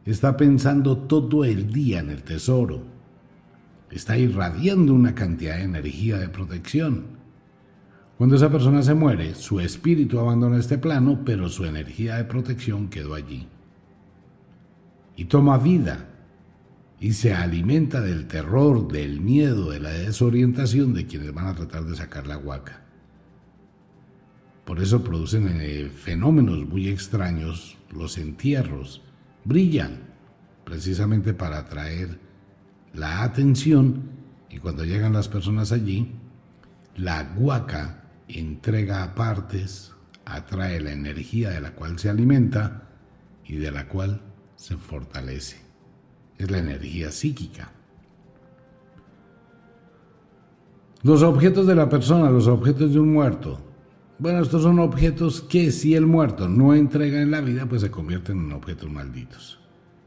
Está 0.05 0.37
pensando 0.37 0.99
todo 0.99 1.45
el 1.45 1.73
día 1.73 2.01
en 2.01 2.11
el 2.11 2.23
tesoro. 2.23 2.83
Está 3.91 4.19
irradiando 4.19 4.93
una 4.93 5.15
cantidad 5.15 5.57
de 5.57 5.63
energía 5.63 6.19
de 6.19 6.29
protección. 6.29 7.05
Cuando 8.17 8.37
esa 8.37 8.51
persona 8.51 8.83
se 8.83 8.95
muere, 8.95 9.35
su 9.35 9.59
espíritu 9.59 10.21
abandona 10.21 10.59
este 10.59 10.79
plano, 10.79 11.23
pero 11.25 11.49
su 11.49 11.65
energía 11.65 12.17
de 12.17 12.25
protección 12.25 12.89
quedó 12.89 13.15
allí. 13.15 13.49
Y 15.17 15.25
toma 15.25 15.59
vida 15.59 16.11
y 17.01 17.13
se 17.13 17.35
alimenta 17.35 18.01
del 18.01 18.27
terror, 18.29 18.87
del 18.87 19.21
miedo, 19.21 19.71
de 19.71 19.81
la 19.81 19.91
desorientación 19.91 20.95
de 20.95 21.07
quienes 21.07 21.35
van 21.35 21.49
a 21.49 21.55
tratar 21.55 21.85
de 21.85 21.97
sacar 21.97 22.27
la 22.27 22.39
huaca. 22.39 22.83
Por 24.65 24.81
eso 24.81 25.03
producen 25.03 25.49
eh, 25.61 25.91
fenómenos 25.95 26.67
muy 26.67 26.89
extraños, 26.89 27.77
los 27.91 28.17
entierros 28.17 29.03
brillan 29.45 30.15
precisamente 30.65 31.35
para 31.35 31.59
atraer 31.59 32.19
la 32.95 33.23
atención 33.23 34.03
y 34.49 34.59
cuando 34.59 34.85
llegan 34.85 35.13
las 35.13 35.29
personas 35.29 35.73
allí, 35.73 36.13
la 36.97 37.35
huaca 37.37 38.04
entrega 38.29 39.03
a 39.03 39.15
partes, 39.15 39.93
atrae 40.25 40.81
la 40.81 40.93
energía 40.93 41.51
de 41.51 41.61
la 41.61 41.73
cual 41.73 41.99
se 41.99 42.09
alimenta 42.09 42.89
y 43.45 43.57
de 43.57 43.71
la 43.71 43.89
cual 43.89 44.21
se 44.57 44.77
fortalece. 44.77 45.59
Es 46.39 46.51
la 46.51 46.59
energía 46.59 47.11
psíquica. 47.11 47.71
Los 51.03 51.23
objetos 51.23 51.67
de 51.67 51.75
la 51.75 51.89
persona, 51.89 52.31
los 52.31 52.49
objetos 52.49 52.95
de 52.95 53.01
un 53.01 53.13
muerto. 53.13 53.61
Bueno, 54.19 54.41
estos 54.41 54.63
son 54.63 54.79
objetos 54.79 55.43
que 55.43 55.71
si 55.71 55.95
el 55.95 56.07
muerto 56.07 56.49
no 56.49 56.75
entrega 56.75 57.21
en 57.21 57.31
la 57.31 57.41
vida, 57.41 57.67
pues 57.67 57.83
se 57.83 57.91
convierten 57.91 58.39
en 58.39 58.53
objetos 58.53 58.91
malditos 58.91 59.61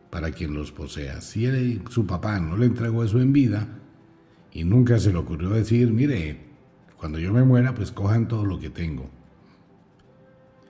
para 0.10 0.32
quien 0.32 0.54
los 0.54 0.72
posea. 0.72 1.22
Si 1.22 1.82
su 1.90 2.08
papá 2.08 2.40
no 2.40 2.58
le 2.58 2.66
entregó 2.66 3.04
eso 3.04 3.20
en 3.20 3.34
vida 3.34 3.68
y 4.52 4.64
nunca 4.64 4.98
se 4.98 5.12
le 5.12 5.18
ocurrió 5.18 5.50
decir, 5.50 5.92
mire, 5.92 6.47
cuando 6.98 7.20
yo 7.20 7.32
me 7.32 7.44
muera, 7.44 7.74
pues 7.74 7.92
cojan 7.92 8.28
todo 8.28 8.46
lo 8.46 8.60
que 8.60 8.70
tengo. 8.70 9.10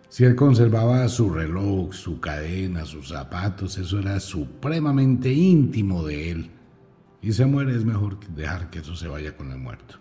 Si 0.09 0.23
él 0.23 0.35
conservaba 0.35 1.07
su 1.09 1.29
reloj, 1.29 1.93
su 1.93 2.19
cadena, 2.19 2.85
sus 2.85 3.09
zapatos, 3.09 3.77
eso 3.77 3.99
era 3.99 4.19
supremamente 4.19 5.31
íntimo 5.31 6.03
de 6.03 6.31
él. 6.31 6.49
Y 7.21 7.33
se 7.33 7.45
muere 7.45 7.75
es 7.75 7.85
mejor 7.85 8.19
dejar 8.27 8.69
que 8.69 8.79
eso 8.79 8.95
se 8.95 9.07
vaya 9.07 9.35
con 9.35 9.51
el 9.51 9.57
muerto. 9.57 9.95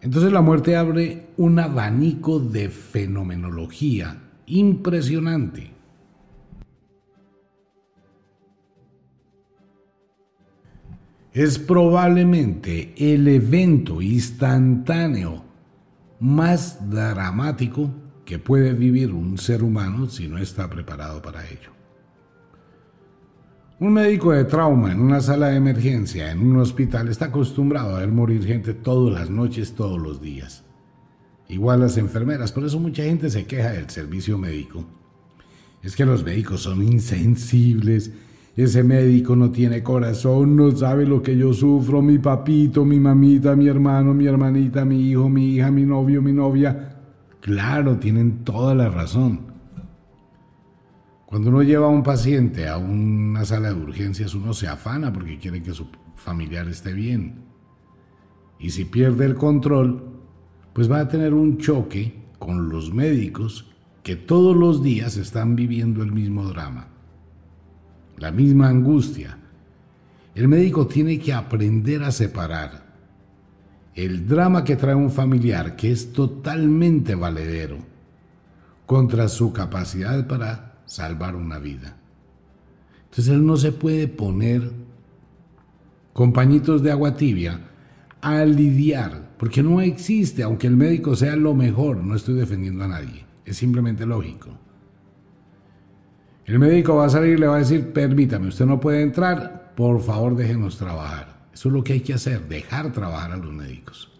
Entonces 0.00 0.32
la 0.32 0.40
muerte 0.40 0.76
abre 0.76 1.28
un 1.36 1.58
abanico 1.58 2.40
de 2.40 2.68
fenomenología 2.68 4.20
impresionante. 4.46 5.71
Es 11.32 11.58
probablemente 11.58 12.94
el 12.96 13.26
evento 13.26 14.02
instantáneo 14.02 15.42
más 16.20 16.90
dramático 16.90 17.90
que 18.24 18.38
puede 18.38 18.74
vivir 18.74 19.12
un 19.12 19.38
ser 19.38 19.62
humano 19.62 20.08
si 20.08 20.28
no 20.28 20.38
está 20.38 20.68
preparado 20.68 21.20
para 21.22 21.48
ello. 21.48 21.72
Un 23.80 23.94
médico 23.94 24.30
de 24.30 24.44
trauma 24.44 24.92
en 24.92 25.00
una 25.00 25.20
sala 25.20 25.48
de 25.48 25.56
emergencia 25.56 26.30
en 26.30 26.38
un 26.38 26.58
hospital 26.58 27.08
está 27.08 27.24
acostumbrado 27.26 27.96
a 27.96 27.98
ver 28.00 28.12
morir 28.12 28.44
gente 28.44 28.74
todas 28.74 29.18
las 29.18 29.28
noches, 29.28 29.74
todos 29.74 30.00
los 30.00 30.20
días. 30.20 30.64
igual 31.48 31.80
las 31.80 31.98
enfermeras. 31.98 32.52
Por 32.52 32.64
eso 32.64 32.78
mucha 32.78 33.02
gente 33.02 33.28
se 33.28 33.44
queja 33.44 33.72
del 33.72 33.90
servicio 33.90 34.38
médico. 34.38 34.86
Es 35.82 35.96
que 35.96 36.06
los 36.06 36.22
médicos 36.22 36.62
son 36.62 36.82
insensibles. 36.82 38.12
Ese 38.54 38.82
médico 38.82 39.34
no 39.34 39.50
tiene 39.50 39.82
corazón, 39.82 40.56
no 40.56 40.70
sabe 40.72 41.06
lo 41.06 41.22
que 41.22 41.36
yo 41.36 41.54
sufro, 41.54 42.02
mi 42.02 42.18
papito, 42.18 42.84
mi 42.84 43.00
mamita, 43.00 43.56
mi 43.56 43.66
hermano, 43.66 44.12
mi 44.12 44.26
hermanita, 44.26 44.84
mi 44.84 45.10
hijo, 45.10 45.28
mi 45.30 45.54
hija, 45.54 45.70
mi 45.70 45.84
novio, 45.84 46.20
mi 46.20 46.32
novia. 46.32 46.98
Claro, 47.40 47.96
tienen 47.98 48.44
toda 48.44 48.74
la 48.74 48.90
razón. 48.90 49.52
Cuando 51.24 51.48
uno 51.48 51.62
lleva 51.62 51.86
a 51.86 51.88
un 51.90 52.02
paciente 52.02 52.68
a 52.68 52.76
una 52.76 53.42
sala 53.46 53.72
de 53.72 53.80
urgencias, 53.80 54.34
uno 54.34 54.52
se 54.52 54.68
afana 54.68 55.10
porque 55.10 55.38
quiere 55.38 55.62
que 55.62 55.72
su 55.72 55.86
familiar 56.14 56.68
esté 56.68 56.92
bien. 56.92 57.46
Y 58.58 58.68
si 58.68 58.84
pierde 58.84 59.24
el 59.24 59.34
control, 59.34 60.12
pues 60.74 60.92
va 60.92 61.00
a 61.00 61.08
tener 61.08 61.32
un 61.32 61.56
choque 61.56 62.22
con 62.38 62.68
los 62.68 62.92
médicos 62.92 63.72
que 64.02 64.14
todos 64.14 64.54
los 64.54 64.82
días 64.82 65.16
están 65.16 65.56
viviendo 65.56 66.02
el 66.02 66.12
mismo 66.12 66.44
drama, 66.48 66.88
la 68.22 68.30
misma 68.30 68.68
angustia. 68.68 69.36
El 70.36 70.46
médico 70.46 70.86
tiene 70.86 71.18
que 71.18 71.32
aprender 71.32 72.04
a 72.04 72.12
separar 72.12 72.84
el 73.96 74.28
drama 74.28 74.62
que 74.62 74.76
trae 74.76 74.94
un 74.94 75.10
familiar, 75.10 75.74
que 75.74 75.90
es 75.90 76.12
totalmente 76.12 77.16
valedero, 77.16 77.78
contra 78.86 79.26
su 79.26 79.52
capacidad 79.52 80.28
para 80.28 80.78
salvar 80.86 81.34
una 81.34 81.58
vida. 81.58 81.96
Entonces 83.06 83.34
él 83.34 83.44
no 83.44 83.56
se 83.56 83.72
puede 83.72 84.06
poner 84.06 84.70
con 86.12 86.32
pañitos 86.32 86.80
de 86.80 86.92
agua 86.92 87.16
tibia 87.16 87.58
a 88.20 88.44
lidiar, 88.44 89.32
porque 89.36 89.64
no 89.64 89.80
existe, 89.80 90.44
aunque 90.44 90.68
el 90.68 90.76
médico 90.76 91.16
sea 91.16 91.34
lo 91.34 91.54
mejor, 91.54 91.96
no 91.96 92.14
estoy 92.14 92.36
defendiendo 92.36 92.84
a 92.84 92.88
nadie, 92.88 93.24
es 93.44 93.56
simplemente 93.56 94.06
lógico. 94.06 94.50
El 96.52 96.58
médico 96.58 96.96
va 96.96 97.06
a 97.06 97.08
salir 97.08 97.38
y 97.38 97.40
le 97.40 97.46
va 97.46 97.56
a 97.56 97.60
decir, 97.60 97.94
permítame, 97.94 98.48
usted 98.48 98.66
no 98.66 98.78
puede 98.78 99.00
entrar, 99.00 99.72
por 99.74 100.02
favor 100.02 100.36
déjenos 100.36 100.76
trabajar. 100.76 101.46
Eso 101.50 101.70
es 101.70 101.72
lo 101.72 101.82
que 101.82 101.94
hay 101.94 102.00
que 102.02 102.12
hacer, 102.12 102.46
dejar 102.46 102.92
trabajar 102.92 103.32
a 103.32 103.38
los 103.38 103.50
médicos. 103.50 104.10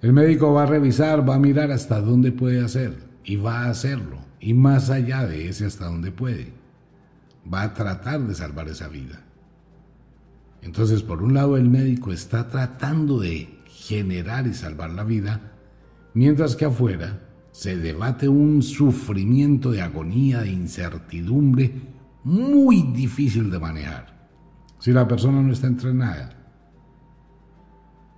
El 0.00 0.12
médico 0.12 0.52
va 0.52 0.62
a 0.62 0.66
revisar, 0.66 1.28
va 1.28 1.34
a 1.34 1.40
mirar 1.40 1.72
hasta 1.72 2.00
dónde 2.00 2.30
puede 2.30 2.64
hacer 2.64 2.96
y 3.24 3.34
va 3.34 3.62
a 3.62 3.70
hacerlo 3.70 4.18
y 4.38 4.54
más 4.54 4.90
allá 4.90 5.26
de 5.26 5.48
ese 5.48 5.66
hasta 5.66 5.86
donde 5.86 6.12
puede. 6.12 6.52
Va 7.52 7.62
a 7.62 7.74
tratar 7.74 8.20
de 8.20 8.36
salvar 8.36 8.68
esa 8.68 8.86
vida. 8.86 9.24
Entonces, 10.62 11.02
por 11.02 11.20
un 11.20 11.34
lado, 11.34 11.56
el 11.56 11.68
médico 11.68 12.12
está 12.12 12.48
tratando 12.48 13.18
de 13.18 13.58
generar 13.66 14.46
y 14.46 14.54
salvar 14.54 14.90
la 14.90 15.02
vida, 15.02 15.40
mientras 16.14 16.54
que 16.54 16.66
afuera 16.66 17.18
se 17.54 17.76
debate 17.76 18.28
un 18.28 18.62
sufrimiento 18.62 19.70
de 19.70 19.80
agonía, 19.80 20.40
de 20.40 20.50
incertidumbre, 20.50 21.72
muy 22.24 22.82
difícil 22.82 23.48
de 23.48 23.60
manejar. 23.60 24.28
Si 24.80 24.90
la 24.90 25.06
persona 25.06 25.40
no 25.40 25.52
está 25.52 25.68
entrenada. 25.68 26.30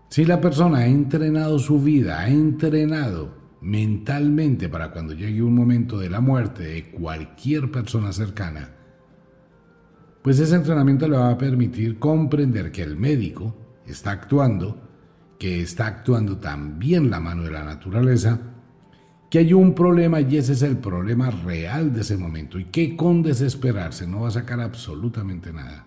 Si 0.08 0.24
la 0.24 0.40
persona 0.40 0.78
ha 0.78 0.86
entrenado 0.86 1.58
su 1.58 1.82
vida, 1.82 2.20
ha 2.20 2.30
entrenado 2.30 3.36
mentalmente 3.60 4.70
para 4.70 4.90
cuando 4.90 5.12
llegue 5.12 5.42
un 5.42 5.54
momento 5.54 5.98
de 5.98 6.08
la 6.08 6.22
muerte 6.22 6.62
de 6.62 6.90
cualquier 6.90 7.70
persona 7.70 8.14
cercana, 8.14 8.70
pues 10.22 10.40
ese 10.40 10.56
entrenamiento 10.56 11.06
le 11.08 11.18
va 11.18 11.28
a 11.28 11.38
permitir 11.38 11.98
comprender 11.98 12.72
que 12.72 12.82
el 12.82 12.96
médico 12.96 13.54
está 13.86 14.12
actuando, 14.12 14.80
que 15.38 15.60
está 15.60 15.88
actuando 15.88 16.38
también 16.38 17.10
la 17.10 17.20
mano 17.20 17.42
de 17.42 17.50
la 17.50 17.64
naturaleza, 17.64 18.55
hay 19.38 19.52
un 19.52 19.74
problema 19.74 20.20
y 20.20 20.36
ese 20.36 20.52
es 20.52 20.62
el 20.62 20.78
problema 20.78 21.30
real 21.30 21.92
de 21.92 22.02
ese 22.02 22.16
momento 22.16 22.58
y 22.58 22.66
que 22.66 22.96
con 22.96 23.22
desesperarse 23.22 24.06
no 24.06 24.20
va 24.20 24.28
a 24.28 24.32
sacar 24.32 24.60
absolutamente 24.60 25.52
nada. 25.52 25.86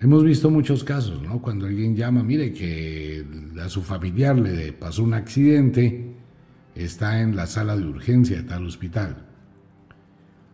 Hemos 0.00 0.22
visto 0.22 0.48
muchos 0.48 0.84
casos, 0.84 1.20
¿no? 1.22 1.42
Cuando 1.42 1.66
alguien 1.66 1.96
llama, 1.96 2.22
mire 2.22 2.52
que 2.52 3.24
a 3.60 3.68
su 3.68 3.82
familiar 3.82 4.38
le 4.38 4.72
pasó 4.72 5.02
un 5.02 5.14
accidente, 5.14 6.14
está 6.74 7.20
en 7.20 7.34
la 7.34 7.48
sala 7.48 7.76
de 7.76 7.84
urgencia 7.84 8.36
de 8.36 8.44
tal 8.44 8.64
hospital. 8.64 9.26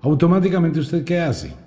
Automáticamente 0.01 0.81
usted 0.81 1.05
qué 1.05 1.21
hace? 1.21 1.64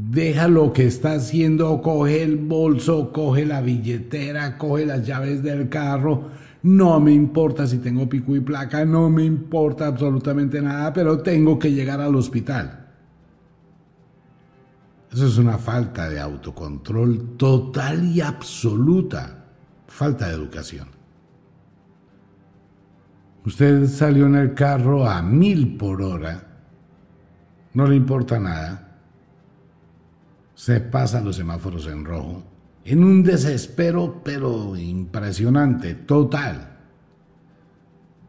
Deja 0.00 0.46
lo 0.46 0.72
que 0.72 0.86
está 0.86 1.14
haciendo, 1.14 1.82
coge 1.82 2.22
el 2.22 2.36
bolso, 2.36 3.12
coge 3.12 3.44
la 3.44 3.60
billetera, 3.60 4.56
coge 4.56 4.86
las 4.86 5.04
llaves 5.04 5.42
del 5.42 5.68
carro. 5.68 6.28
No 6.62 7.00
me 7.00 7.12
importa 7.12 7.66
si 7.66 7.78
tengo 7.78 8.08
pico 8.08 8.36
y 8.36 8.40
placa, 8.40 8.84
no 8.84 9.10
me 9.10 9.24
importa 9.24 9.88
absolutamente 9.88 10.62
nada, 10.62 10.92
pero 10.92 11.18
tengo 11.18 11.58
que 11.58 11.72
llegar 11.72 12.00
al 12.00 12.14
hospital. 12.14 12.86
Eso 15.12 15.26
es 15.26 15.36
una 15.36 15.58
falta 15.58 16.08
de 16.08 16.20
autocontrol 16.20 17.36
total 17.36 18.04
y 18.04 18.20
absoluta, 18.20 19.46
falta 19.88 20.28
de 20.28 20.34
educación. 20.34 20.86
Usted 23.44 23.88
salió 23.88 24.26
en 24.26 24.36
el 24.36 24.54
carro 24.54 25.08
a 25.08 25.22
mil 25.22 25.76
por 25.76 26.02
hora, 26.02 26.46
no 27.74 27.88
le 27.88 27.96
importa 27.96 28.38
nada, 28.38 28.87
se 30.58 30.80
pasan 30.80 31.24
los 31.24 31.36
semáforos 31.36 31.86
en 31.86 32.04
rojo, 32.04 32.42
en 32.84 33.04
un 33.04 33.22
desespero 33.22 34.22
pero 34.24 34.76
impresionante, 34.76 35.94
total. 35.94 36.78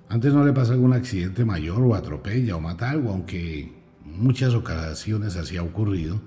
Antes 0.09 0.31
no 0.31 0.45
le 0.45 0.53
pasa 0.53 0.73
algún 0.73 0.93
accidente 0.93 1.43
mayor 1.43 1.81
o 1.81 1.95
atropella 1.95 2.55
o 2.55 2.61
mata 2.61 2.91
algo, 2.91 3.09
aunque 3.09 3.73
muchas 4.05 4.53
ocasiones 4.53 5.37
así 5.37 5.57
ha 5.57 5.63
ocurrido 5.63 6.21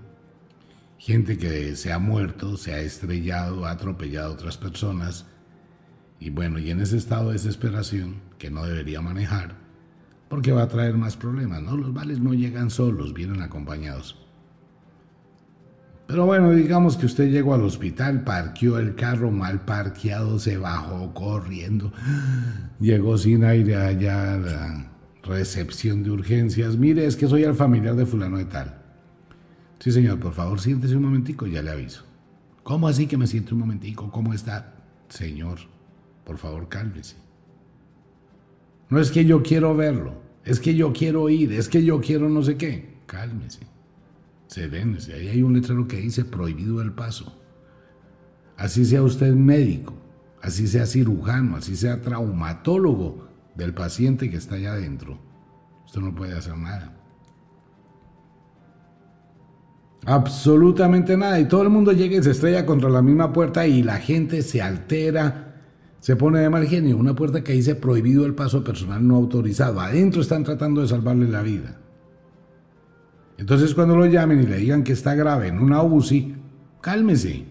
gente 0.98 1.38
que 1.38 1.76
se 1.76 1.92
ha 1.92 2.00
muerto, 2.00 2.56
se 2.56 2.74
ha 2.74 2.80
estrellado, 2.80 3.64
ha 3.64 3.70
atropellado 3.70 4.32
a 4.32 4.34
otras 4.34 4.58
personas. 4.58 5.26
Y 6.18 6.30
bueno, 6.30 6.58
y 6.58 6.72
en 6.72 6.80
ese 6.80 6.96
estado 6.96 7.28
de 7.28 7.34
desesperación, 7.34 8.16
que 8.38 8.50
no 8.50 8.64
debería 8.64 9.00
manejar, 9.00 9.54
porque 10.28 10.50
va 10.50 10.64
a 10.64 10.68
traer 10.68 10.96
más 10.96 11.16
problemas, 11.16 11.62
¿no? 11.62 11.76
Los 11.76 11.94
vales 11.94 12.18
no 12.18 12.34
llegan 12.34 12.70
solos, 12.70 13.14
vienen 13.14 13.40
acompañados. 13.40 14.21
Pero 16.06 16.26
bueno, 16.26 16.50
digamos 16.50 16.96
que 16.96 17.06
usted 17.06 17.30
llegó 17.30 17.54
al 17.54 17.62
hospital, 17.62 18.22
parqueó 18.24 18.78
el 18.78 18.94
carro 18.94 19.30
mal 19.30 19.64
parqueado, 19.64 20.38
se 20.38 20.58
bajó 20.58 21.14
corriendo, 21.14 21.92
llegó 22.80 23.16
sin 23.16 23.44
aire 23.44 23.76
allá 23.76 24.34
a 24.34 24.38
la 24.38 24.92
recepción 25.22 26.02
de 26.02 26.10
urgencias. 26.10 26.76
Mire, 26.76 27.06
es 27.06 27.16
que 27.16 27.28
soy 27.28 27.44
el 27.44 27.54
familiar 27.54 27.94
de 27.94 28.04
fulano 28.04 28.38
de 28.38 28.44
tal. 28.44 28.82
Sí, 29.78 29.90
señor, 29.90 30.20
por 30.20 30.32
favor, 30.32 30.60
siéntese 30.60 30.96
un 30.96 31.02
momentico, 31.02 31.46
ya 31.46 31.62
le 31.62 31.70
aviso. 31.70 32.04
¿Cómo 32.62 32.88
así 32.88 33.06
que 33.06 33.16
me 33.16 33.26
siento 33.26 33.54
un 33.54 33.60
momentico? 33.60 34.10
¿Cómo 34.10 34.32
está? 34.32 34.74
Señor, 35.08 35.58
por 36.24 36.38
favor, 36.38 36.68
cálmese. 36.68 37.16
No 38.88 39.00
es 39.00 39.10
que 39.10 39.24
yo 39.24 39.42
quiero 39.42 39.74
verlo, 39.74 40.14
es 40.44 40.60
que 40.60 40.74
yo 40.74 40.92
quiero 40.92 41.28
ir, 41.28 41.52
es 41.52 41.68
que 41.68 41.82
yo 41.82 42.00
quiero 42.00 42.28
no 42.28 42.42
sé 42.42 42.56
qué. 42.56 42.92
Cálmese, 43.06 43.60
serénese. 44.52 45.14
Ahí 45.14 45.28
hay 45.28 45.42
un 45.42 45.54
letrero 45.54 45.88
que 45.88 45.96
dice 45.96 46.24
prohibido 46.24 46.82
el 46.82 46.92
paso. 46.92 47.38
Así 48.56 48.84
sea 48.84 49.02
usted 49.02 49.32
médico, 49.32 49.94
así 50.42 50.68
sea 50.68 50.86
cirujano, 50.86 51.56
así 51.56 51.74
sea 51.74 52.00
traumatólogo 52.00 53.28
del 53.54 53.74
paciente 53.74 54.30
que 54.30 54.36
está 54.36 54.56
allá 54.56 54.72
adentro. 54.72 55.18
Usted 55.86 56.00
no 56.00 56.14
puede 56.14 56.36
hacer 56.36 56.56
nada. 56.56 56.98
Absolutamente 60.04 61.16
nada. 61.16 61.40
Y 61.40 61.46
todo 61.46 61.62
el 61.62 61.70
mundo 61.70 61.92
llega 61.92 62.18
y 62.18 62.22
se 62.22 62.32
estrella 62.32 62.66
contra 62.66 62.90
la 62.90 63.02
misma 63.02 63.32
puerta 63.32 63.66
y 63.66 63.82
la 63.82 63.96
gente 63.96 64.42
se 64.42 64.60
altera, 64.60 65.62
se 66.00 66.16
pone 66.16 66.40
de 66.40 66.50
mal 66.50 66.66
genio. 66.66 66.98
Una 66.98 67.14
puerta 67.14 67.42
que 67.42 67.52
dice 67.52 67.74
prohibido 67.74 68.26
el 68.26 68.34
paso 68.34 68.62
personal 68.62 69.06
no 69.06 69.16
autorizado. 69.16 69.80
Adentro 69.80 70.20
están 70.20 70.44
tratando 70.44 70.82
de 70.82 70.88
salvarle 70.88 71.28
la 71.28 71.42
vida. 71.42 71.81
Entonces 73.42 73.74
cuando 73.74 73.96
lo 73.96 74.06
llamen 74.06 74.40
y 74.40 74.46
le 74.46 74.58
digan 74.58 74.84
que 74.84 74.92
está 74.92 75.16
grave 75.16 75.48
en 75.48 75.58
una 75.58 75.82
UCI, 75.82 76.36
cálmese. 76.80 77.44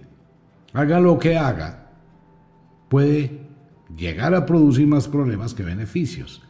Haga 0.72 1.02
lo 1.02 1.20
que 1.20 1.38
haga. 1.38 1.92
Puede 2.88 3.42
llegar 3.94 4.34
a 4.34 4.46
producir 4.46 4.88
más 4.88 5.10
problemas 5.10 5.54
que 5.54 5.64
beneficios. 5.64 6.42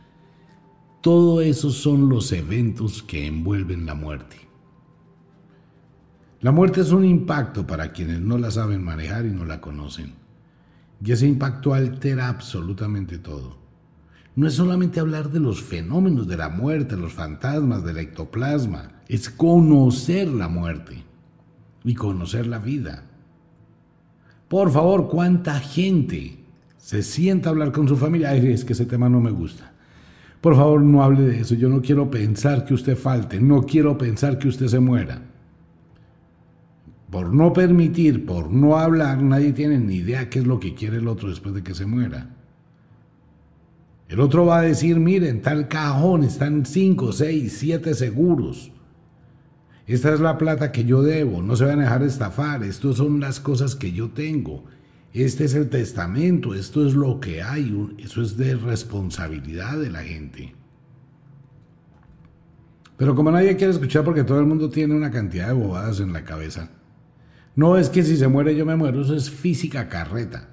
Todo 1.02 1.42
esos 1.42 1.74
son 1.74 2.08
los 2.08 2.32
eventos 2.32 3.02
que 3.02 3.26
envuelven 3.26 3.88
la 3.88 3.96
muerte. 3.96 4.38
La 6.42 6.52
muerte 6.52 6.82
es 6.82 6.92
un 6.92 7.04
impacto 7.04 7.66
para 7.66 7.94
quienes 7.94 8.22
no 8.22 8.38
la 8.38 8.52
saben 8.52 8.84
manejar 8.84 9.26
y 9.26 9.32
no 9.32 9.44
la 9.44 9.60
conocen. 9.60 10.14
Y 11.04 11.14
ese 11.14 11.26
impacto 11.26 11.74
altera 11.74 12.28
absolutamente 12.28 13.18
todo. 13.18 13.58
No 14.36 14.48
es 14.48 14.54
solamente 14.54 15.00
hablar 15.00 15.30
de 15.30 15.40
los 15.40 15.62
fenómenos 15.62 16.28
de 16.28 16.38
la 16.38 16.50
muerte, 16.50 16.96
los 16.96 17.14
fantasmas, 17.14 17.84
del 17.84 17.98
ectoplasma, 17.98 19.02
es 19.08 19.30
conocer 19.30 20.30
la 20.30 20.48
muerte 20.48 21.04
y 21.84 21.96
conocer 21.96 22.48
la 22.48 22.60
vida. 22.60 23.04
Por 24.48 24.72
favor, 24.72 25.10
¿cuánta 25.10 25.60
gente 25.60 26.40
se 26.78 27.04
sienta 27.04 27.50
a 27.50 27.52
hablar 27.52 27.72
con 27.72 27.88
su 27.88 27.98
familia? 27.98 28.30
Ay, 28.30 28.48
es 28.48 28.64
que 28.64 28.74
ese 28.74 28.86
tema 28.86 29.10
no 29.10 29.20
me 29.20 29.32
gusta. 29.32 29.74
Por 30.40 30.56
favor, 30.56 30.82
no 30.82 31.04
hable 31.04 31.24
de 31.24 31.40
eso. 31.42 31.54
Yo 31.56 31.70
no 31.70 31.82
quiero 31.82 32.10
pensar 32.10 32.66
que 32.66 32.74
usted 32.74 32.98
falte. 32.98 33.40
No 33.40 33.64
quiero 33.64 33.98
pensar 33.98 34.40
que 34.40 34.48
usted 34.48 34.68
se 34.68 34.80
muera. 34.80 35.22
Por 37.12 37.34
no 37.34 37.52
permitir, 37.54 38.26
por 38.26 38.50
no 38.50 38.78
hablar, 38.78 39.22
nadie 39.22 39.52
tiene 39.52 39.78
ni 39.78 39.96
idea 39.96 40.30
qué 40.30 40.40
es 40.40 40.48
lo 40.48 40.60
que 40.60 40.74
quiere 40.74 40.98
el 40.98 41.08
otro 41.08 41.30
después 41.30 41.54
de 41.54 41.62
que 41.62 41.76
se 41.76 41.86
muera. 41.86 42.30
El 44.12 44.20
otro 44.20 44.46
va 44.46 44.60
a 44.60 44.64
decir, 44.64 45.00
miren, 45.00 45.42
tal 45.42 45.70
cajón 45.70 46.26
están 46.26 46.66
5, 46.66 47.14
6, 47.14 47.56
7 47.58 47.94
seguros. 47.94 48.70
Esta 49.88 50.14
es 50.14 50.20
la 50.20 50.38
plata 50.38 50.74
que 50.74 50.84
yo 50.84 51.02
debo, 51.02 51.42
no 51.42 51.56
se 51.56 51.64
van 51.64 51.80
a 51.80 51.84
dejar 51.84 52.04
estafar, 52.04 52.62
estas 52.62 52.98
son 52.98 53.22
las 53.22 53.40
cosas 53.40 53.74
que 53.74 53.94
yo 53.94 54.10
tengo. 54.10 54.66
Este 55.14 55.46
es 55.46 55.54
el 55.54 55.70
testamento, 55.70 56.54
esto 56.54 56.86
es 56.86 56.94
lo 56.94 57.22
que 57.22 57.42
hay, 57.42 57.96
eso 58.00 58.22
es 58.22 58.36
de 58.36 58.58
responsabilidad 58.58 59.80
de 59.80 59.90
la 59.90 60.04
gente. 60.04 60.56
Pero 62.98 63.16
como 63.16 63.32
nadie 63.32 63.56
quiere 63.56 63.72
escuchar 63.72 64.04
porque 64.04 64.26
todo 64.26 64.42
el 64.42 64.46
mundo 64.46 64.70
tiene 64.70 64.94
una 64.94 65.10
cantidad 65.10 65.48
de 65.48 65.54
bobadas 65.54 66.02
en 66.02 66.12
la 66.12 66.26
cabeza, 66.26 66.70
no 67.56 67.78
es 67.78 67.88
que 67.88 68.04
si 68.04 68.18
se 68.18 68.28
muere 68.28 68.58
yo 68.58 68.66
me 68.66 68.76
muero, 68.76 69.04
eso 69.04 69.16
es 69.16 69.32
física 69.32 69.88
carreta. 69.88 70.50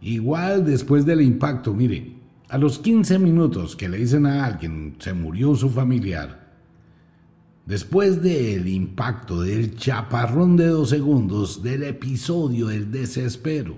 Igual 0.00 0.64
después 0.64 1.06
del 1.06 1.20
impacto, 1.20 1.72
mire, 1.72 2.13
a 2.48 2.58
los 2.58 2.78
15 2.78 3.18
minutos 3.18 3.76
que 3.76 3.88
le 3.88 3.98
dicen 3.98 4.26
a 4.26 4.44
alguien 4.44 4.96
se 4.98 5.12
murió 5.12 5.54
su 5.54 5.70
familiar, 5.70 6.52
después 7.66 8.22
del 8.22 8.68
impacto 8.68 9.42
del 9.42 9.76
chaparrón 9.76 10.56
de 10.56 10.66
dos 10.66 10.90
segundos 10.90 11.62
del 11.62 11.84
episodio 11.84 12.66
del 12.66 12.90
desespero, 12.90 13.76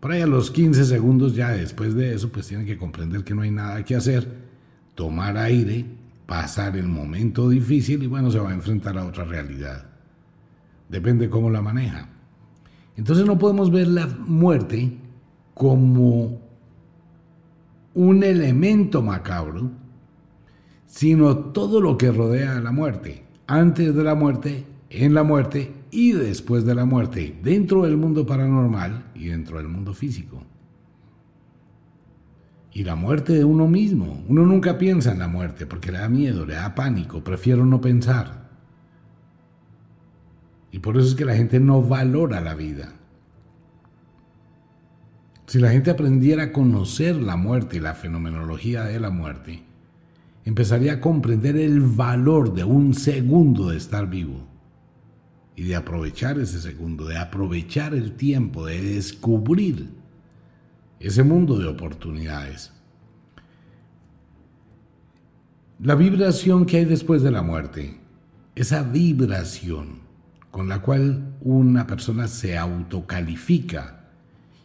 por 0.00 0.12
ahí 0.12 0.20
a 0.20 0.26
los 0.26 0.50
15 0.50 0.84
segundos 0.84 1.34
ya 1.34 1.48
después 1.48 1.94
de 1.94 2.14
eso, 2.14 2.28
pues 2.30 2.46
tienen 2.46 2.66
que 2.66 2.76
comprender 2.76 3.24
que 3.24 3.34
no 3.34 3.40
hay 3.40 3.50
nada 3.50 3.82
que 3.84 3.96
hacer, 3.96 4.28
tomar 4.94 5.38
aire, 5.38 5.86
pasar 6.26 6.76
el 6.76 6.88
momento 6.88 7.48
difícil 7.48 8.02
y 8.02 8.06
bueno, 8.06 8.30
se 8.30 8.38
va 8.38 8.50
a 8.50 8.54
enfrentar 8.54 8.98
a 8.98 9.06
otra 9.06 9.24
realidad. 9.24 9.86
Depende 10.90 11.30
cómo 11.30 11.48
la 11.48 11.62
maneja. 11.62 12.10
Entonces 12.98 13.24
no 13.24 13.38
podemos 13.38 13.70
ver 13.70 13.88
la 13.88 14.06
muerte 14.06 14.98
como 15.54 16.40
un 17.94 18.22
elemento 18.24 19.02
macabro, 19.02 19.70
sino 20.86 21.36
todo 21.36 21.80
lo 21.80 21.96
que 21.96 22.12
rodea 22.12 22.56
a 22.56 22.60
la 22.60 22.72
muerte, 22.72 23.24
antes 23.46 23.94
de 23.94 24.04
la 24.04 24.14
muerte, 24.14 24.66
en 24.90 25.14
la 25.14 25.22
muerte 25.22 25.72
y 25.90 26.12
después 26.12 26.64
de 26.64 26.74
la 26.74 26.84
muerte, 26.84 27.38
dentro 27.42 27.82
del 27.82 27.96
mundo 27.96 28.26
paranormal 28.26 29.12
y 29.14 29.26
dentro 29.26 29.58
del 29.58 29.68
mundo 29.68 29.94
físico 29.94 30.42
y 32.74 32.82
la 32.82 32.96
muerte 32.96 33.32
de 33.32 33.44
uno 33.44 33.68
mismo. 33.68 34.24
Uno 34.28 34.44
nunca 34.44 34.76
piensa 34.76 35.12
en 35.12 35.20
la 35.20 35.28
muerte 35.28 35.64
porque 35.64 35.92
le 35.92 35.98
da 35.98 36.08
miedo, 36.08 36.44
le 36.44 36.54
da 36.54 36.74
pánico, 36.74 37.22
prefiero 37.22 37.64
no 37.64 37.80
pensar. 37.80 38.50
Y 40.72 40.80
por 40.80 40.96
eso 40.96 41.06
es 41.06 41.14
que 41.14 41.24
la 41.24 41.36
gente 41.36 41.60
no 41.60 41.80
valora 41.80 42.40
la 42.40 42.54
vida. 42.54 42.92
Si 45.46 45.58
la 45.58 45.70
gente 45.70 45.90
aprendiera 45.90 46.44
a 46.44 46.52
conocer 46.52 47.16
la 47.16 47.36
muerte 47.36 47.76
y 47.76 47.80
la 47.80 47.94
fenomenología 47.94 48.84
de 48.84 48.98
la 48.98 49.10
muerte, 49.10 49.62
empezaría 50.44 50.94
a 50.94 51.00
comprender 51.00 51.56
el 51.56 51.80
valor 51.80 52.54
de 52.54 52.64
un 52.64 52.94
segundo 52.94 53.68
de 53.68 53.76
estar 53.76 54.08
vivo 54.08 54.46
y 55.56 55.64
de 55.64 55.76
aprovechar 55.76 56.38
ese 56.38 56.60
segundo, 56.60 57.06
de 57.06 57.18
aprovechar 57.18 57.94
el 57.94 58.12
tiempo, 58.12 58.66
de 58.66 58.82
descubrir 58.82 59.88
ese 60.98 61.22
mundo 61.22 61.58
de 61.58 61.66
oportunidades. 61.66 62.72
La 65.80 65.94
vibración 65.94 66.64
que 66.64 66.78
hay 66.78 66.84
después 66.86 67.22
de 67.22 67.30
la 67.30 67.42
muerte, 67.42 67.98
esa 68.54 68.82
vibración 68.82 70.00
con 70.50 70.68
la 70.68 70.80
cual 70.80 71.34
una 71.40 71.86
persona 71.86 72.28
se 72.28 72.56
autocalifica 72.56 74.03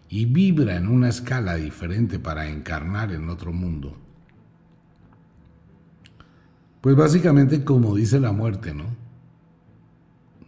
y 0.10 0.26
vibra 0.26 0.76
en 0.76 0.88
una 0.88 1.10
escala 1.10 1.56
diferente 1.56 2.18
para 2.18 2.50
encarnar 2.50 3.12
en 3.12 3.30
otro 3.30 3.54
mundo. 3.54 3.96
Pues 6.82 6.96
básicamente 6.96 7.64
como 7.64 7.96
dice 7.96 8.20
la 8.20 8.32
muerte, 8.32 8.74
¿no? 8.74 8.86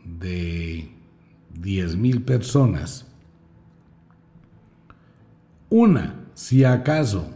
De 0.03 0.89
10.000 1.53 2.25
personas, 2.25 3.05
una, 5.69 6.25
si 6.33 6.63
acaso, 6.63 7.29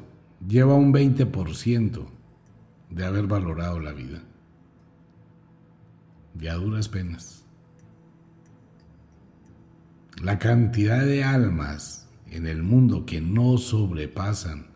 lleva 0.46 0.74
un 0.74 0.92
20% 0.92 2.06
de 2.90 3.06
haber 3.06 3.28
valorado 3.28 3.80
la 3.80 3.94
vida. 3.94 4.24
Ya 6.34 6.56
duras 6.56 6.90
penas. 6.90 7.46
La 10.22 10.40
cantidad 10.40 11.06
de 11.06 11.24
almas 11.24 12.05
en 12.36 12.48
el 12.48 12.64
mundo 12.64 13.06
que 13.06 13.22
no 13.22 13.58
sobrepasan 13.58 14.68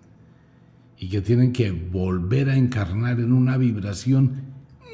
y 0.97 1.09
que 1.09 1.21
tienen 1.21 1.51
que 1.51 1.71
volver 1.71 2.49
a 2.49 2.55
encarnar 2.55 3.19
en 3.19 3.33
una 3.33 3.57
vibración 3.57 4.49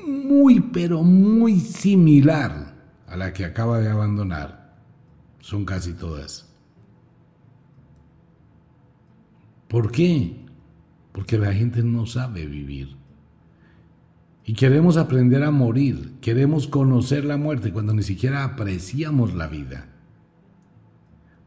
muy 0.05 0.59
pero 0.59 1.03
muy 1.03 1.59
similar 1.59 2.75
a 3.07 3.15
la 3.15 3.33
que 3.33 3.45
acaba 3.45 3.79
de 3.79 3.89
abandonar, 3.89 4.75
son 5.39 5.65
casi 5.65 5.93
todas. 5.93 6.51
¿Por 9.67 9.91
qué? 9.91 10.45
Porque 11.11 11.37
la 11.37 11.53
gente 11.53 11.83
no 11.83 12.05
sabe 12.05 12.45
vivir. 12.45 12.95
Y 14.43 14.53
queremos 14.53 14.97
aprender 14.97 15.43
a 15.43 15.51
morir, 15.51 16.13
queremos 16.21 16.67
conocer 16.67 17.25
la 17.25 17.37
muerte 17.37 17.71
cuando 17.71 17.93
ni 17.93 18.03
siquiera 18.03 18.43
apreciamos 18.43 19.33
la 19.33 19.47
vida. 19.47 19.94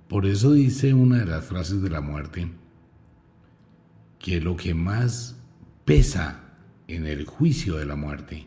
Por 0.08 0.24
eso 0.24 0.52
dice 0.52 0.94
una 0.94 1.18
de 1.18 1.26
las 1.26 1.44
frases 1.44 1.82
de 1.82 1.90
la 1.90 2.00
muerte, 2.00 2.50
que 4.18 4.40
lo 4.40 4.56
que 4.56 4.74
más 4.74 5.36
pesa 5.84 6.40
en 6.86 7.06
el 7.06 7.26
juicio 7.26 7.76
de 7.76 7.84
la 7.84 7.94
muerte 7.94 8.46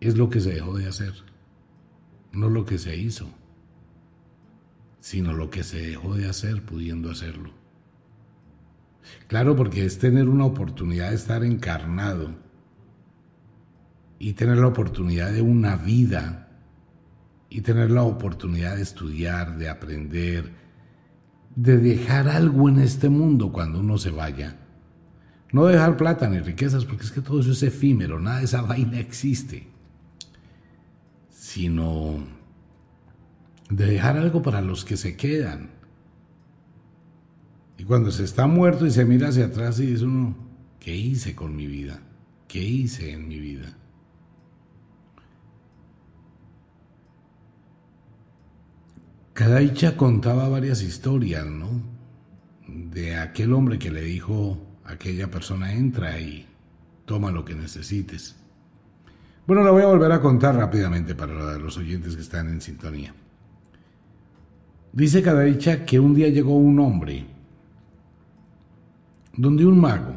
es 0.00 0.16
lo 0.16 0.28
que 0.28 0.40
se 0.40 0.54
dejó 0.54 0.76
de 0.76 0.88
hacer, 0.88 1.12
no 2.32 2.50
lo 2.50 2.64
que 2.64 2.78
se 2.78 2.96
hizo, 2.96 3.28
sino 5.00 5.32
lo 5.32 5.48
que 5.48 5.62
se 5.62 5.80
dejó 5.80 6.16
de 6.16 6.28
hacer 6.28 6.64
pudiendo 6.64 7.10
hacerlo. 7.10 7.52
Claro, 9.28 9.54
porque 9.54 9.84
es 9.84 9.98
tener 9.98 10.28
una 10.28 10.44
oportunidad 10.44 11.10
de 11.10 11.16
estar 11.16 11.44
encarnado 11.44 12.30
y 14.18 14.32
tener 14.32 14.58
la 14.58 14.66
oportunidad 14.66 15.32
de 15.32 15.42
una 15.42 15.76
vida 15.76 16.45
y 17.48 17.60
tener 17.60 17.90
la 17.90 18.02
oportunidad 18.02 18.76
de 18.76 18.82
estudiar, 18.82 19.56
de 19.56 19.68
aprender, 19.68 20.52
de 21.54 21.78
dejar 21.78 22.28
algo 22.28 22.68
en 22.68 22.80
este 22.80 23.08
mundo 23.08 23.52
cuando 23.52 23.80
uno 23.80 23.98
se 23.98 24.10
vaya. 24.10 24.56
No 25.52 25.66
dejar 25.66 25.96
plata 25.96 26.28
ni 26.28 26.40
riquezas, 26.40 26.84
porque 26.84 27.04
es 27.04 27.12
que 27.12 27.20
todo 27.20 27.40
eso 27.40 27.52
es 27.52 27.62
efímero, 27.62 28.20
nada 28.20 28.38
de 28.38 28.44
esa 28.44 28.62
vaina 28.62 28.98
existe, 28.98 29.68
sino 31.30 32.24
de 33.70 33.86
dejar 33.86 34.16
algo 34.16 34.42
para 34.42 34.60
los 34.60 34.84
que 34.84 34.96
se 34.96 35.16
quedan 35.16 35.76
y 37.78 37.84
cuando 37.84 38.10
se 38.10 38.24
está 38.24 38.46
muerto 38.46 38.86
y 38.86 38.90
se 38.90 39.04
mira 39.04 39.28
hacia 39.28 39.46
atrás 39.46 39.78
y 39.80 39.86
dice 39.86 40.04
uno, 40.04 40.34
¿qué 40.80 40.94
hice 40.96 41.34
con 41.34 41.54
mi 41.54 41.66
vida? 41.66 42.00
¿Qué 42.48 42.62
hice 42.62 43.12
en 43.12 43.28
mi 43.28 43.38
vida? 43.38 43.75
Cada 49.36 49.58
dicha 49.58 49.98
contaba 49.98 50.48
varias 50.48 50.80
historias, 50.80 51.44
¿no? 51.44 51.68
De 52.66 53.18
aquel 53.18 53.52
hombre 53.52 53.78
que 53.78 53.90
le 53.90 54.00
dijo 54.00 54.56
a 54.82 54.92
aquella 54.92 55.30
persona, 55.30 55.74
entra 55.74 56.18
y 56.18 56.46
toma 57.04 57.30
lo 57.30 57.44
que 57.44 57.54
necesites. 57.54 58.34
Bueno, 59.46 59.62
la 59.62 59.72
voy 59.72 59.82
a 59.82 59.88
volver 59.88 60.10
a 60.10 60.22
contar 60.22 60.56
rápidamente 60.56 61.14
para 61.14 61.58
los 61.58 61.76
oyentes 61.76 62.16
que 62.16 62.22
están 62.22 62.48
en 62.48 62.62
sintonía. 62.62 63.14
Dice 64.94 65.20
cada 65.20 65.42
dicha 65.42 65.84
que 65.84 66.00
un 66.00 66.14
día 66.14 66.30
llegó 66.30 66.56
un 66.56 66.80
hombre 66.80 67.26
donde 69.34 69.66
un 69.66 69.78
mago, 69.78 70.16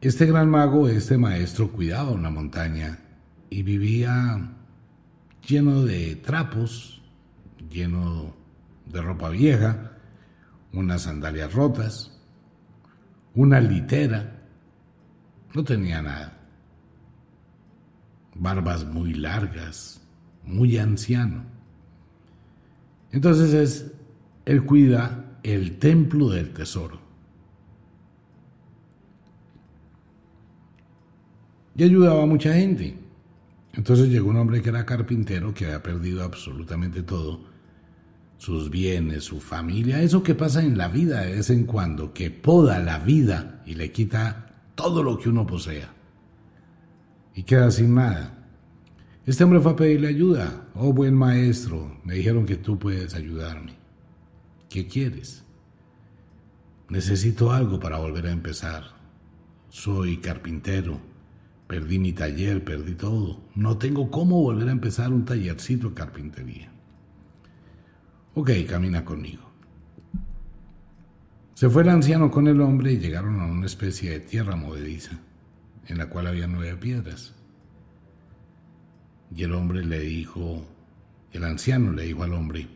este 0.00 0.26
gran 0.26 0.48
mago, 0.48 0.86
este 0.86 1.18
maestro, 1.18 1.72
cuidaba 1.72 2.12
una 2.12 2.30
montaña 2.30 3.00
y 3.50 3.64
vivía 3.64 4.52
lleno 5.44 5.82
de 5.82 6.14
trapos, 6.14 7.00
lleno 7.70 8.34
de 8.86 9.00
ropa 9.00 9.30
vieja, 9.30 9.92
unas 10.72 11.02
sandalias 11.02 11.52
rotas, 11.52 12.20
una 13.34 13.60
litera, 13.60 14.42
no 15.54 15.64
tenía 15.64 16.02
nada, 16.02 16.38
barbas 18.34 18.84
muy 18.84 19.14
largas, 19.14 20.00
muy 20.44 20.78
anciano. 20.78 21.44
Entonces 23.12 23.54
es, 23.54 23.92
él 24.44 24.64
cuida 24.64 25.38
el 25.42 25.78
templo 25.78 26.30
del 26.30 26.52
tesoro. 26.52 27.00
Y 31.76 31.84
ayudaba 31.84 32.22
a 32.22 32.26
mucha 32.26 32.54
gente. 32.54 32.96
Entonces 33.72 34.08
llegó 34.08 34.30
un 34.30 34.36
hombre 34.36 34.62
que 34.62 34.68
era 34.68 34.86
carpintero, 34.86 35.52
que 35.52 35.66
había 35.66 35.82
perdido 35.82 36.22
absolutamente 36.22 37.02
todo, 37.02 37.40
sus 38.38 38.70
bienes, 38.70 39.24
su 39.24 39.40
familia, 39.40 40.02
eso 40.02 40.22
que 40.22 40.34
pasa 40.34 40.62
en 40.62 40.76
la 40.76 40.88
vida 40.88 41.22
de 41.22 41.36
vez 41.36 41.50
en 41.50 41.64
cuando, 41.64 42.12
que 42.12 42.30
poda 42.30 42.78
la 42.78 42.98
vida 42.98 43.62
y 43.66 43.74
le 43.74 43.92
quita 43.92 44.54
todo 44.74 45.02
lo 45.02 45.18
que 45.18 45.28
uno 45.28 45.46
posea. 45.46 45.92
Y 47.34 47.42
queda 47.42 47.70
sin 47.70 47.94
nada. 47.94 48.46
Este 49.26 49.44
hombre 49.44 49.60
fue 49.60 49.72
a 49.72 49.76
pedirle 49.76 50.08
ayuda. 50.08 50.68
Oh, 50.74 50.92
buen 50.92 51.14
maestro, 51.14 52.00
me 52.04 52.14
dijeron 52.14 52.46
que 52.46 52.56
tú 52.56 52.78
puedes 52.78 53.14
ayudarme. 53.14 53.74
¿Qué 54.68 54.86
quieres? 54.86 55.44
Necesito 56.88 57.52
algo 57.52 57.80
para 57.80 57.98
volver 57.98 58.26
a 58.26 58.32
empezar. 58.32 58.84
Soy 59.70 60.18
carpintero 60.18 61.00
Perdí 61.66 61.98
mi 61.98 62.12
taller, 62.12 62.62
perdí 62.62 62.94
todo. 62.94 63.40
No 63.54 63.78
tengo 63.78 64.10
cómo 64.10 64.42
volver 64.42 64.68
a 64.68 64.72
empezar 64.72 65.12
un 65.12 65.24
tallercito 65.24 65.88
de 65.88 65.94
carpintería. 65.94 66.70
Ok, 68.34 68.50
camina 68.68 69.04
conmigo. 69.04 69.42
Se 71.54 71.70
fue 71.70 71.82
el 71.82 71.88
anciano 71.88 72.30
con 72.30 72.48
el 72.48 72.60
hombre 72.60 72.92
y 72.92 72.98
llegaron 72.98 73.40
a 73.40 73.46
una 73.46 73.66
especie 73.66 74.10
de 74.10 74.20
tierra 74.20 74.56
movediza, 74.56 75.18
en 75.86 75.98
la 75.98 76.08
cual 76.08 76.26
había 76.26 76.46
nueve 76.46 76.76
piedras. 76.76 77.32
Y 79.34 79.44
el 79.44 79.54
hombre 79.54 79.84
le 79.84 80.00
dijo, 80.00 80.66
el 81.32 81.44
anciano 81.44 81.92
le 81.92 82.04
dijo 82.04 82.24
al 82.24 82.34
hombre, 82.34 82.68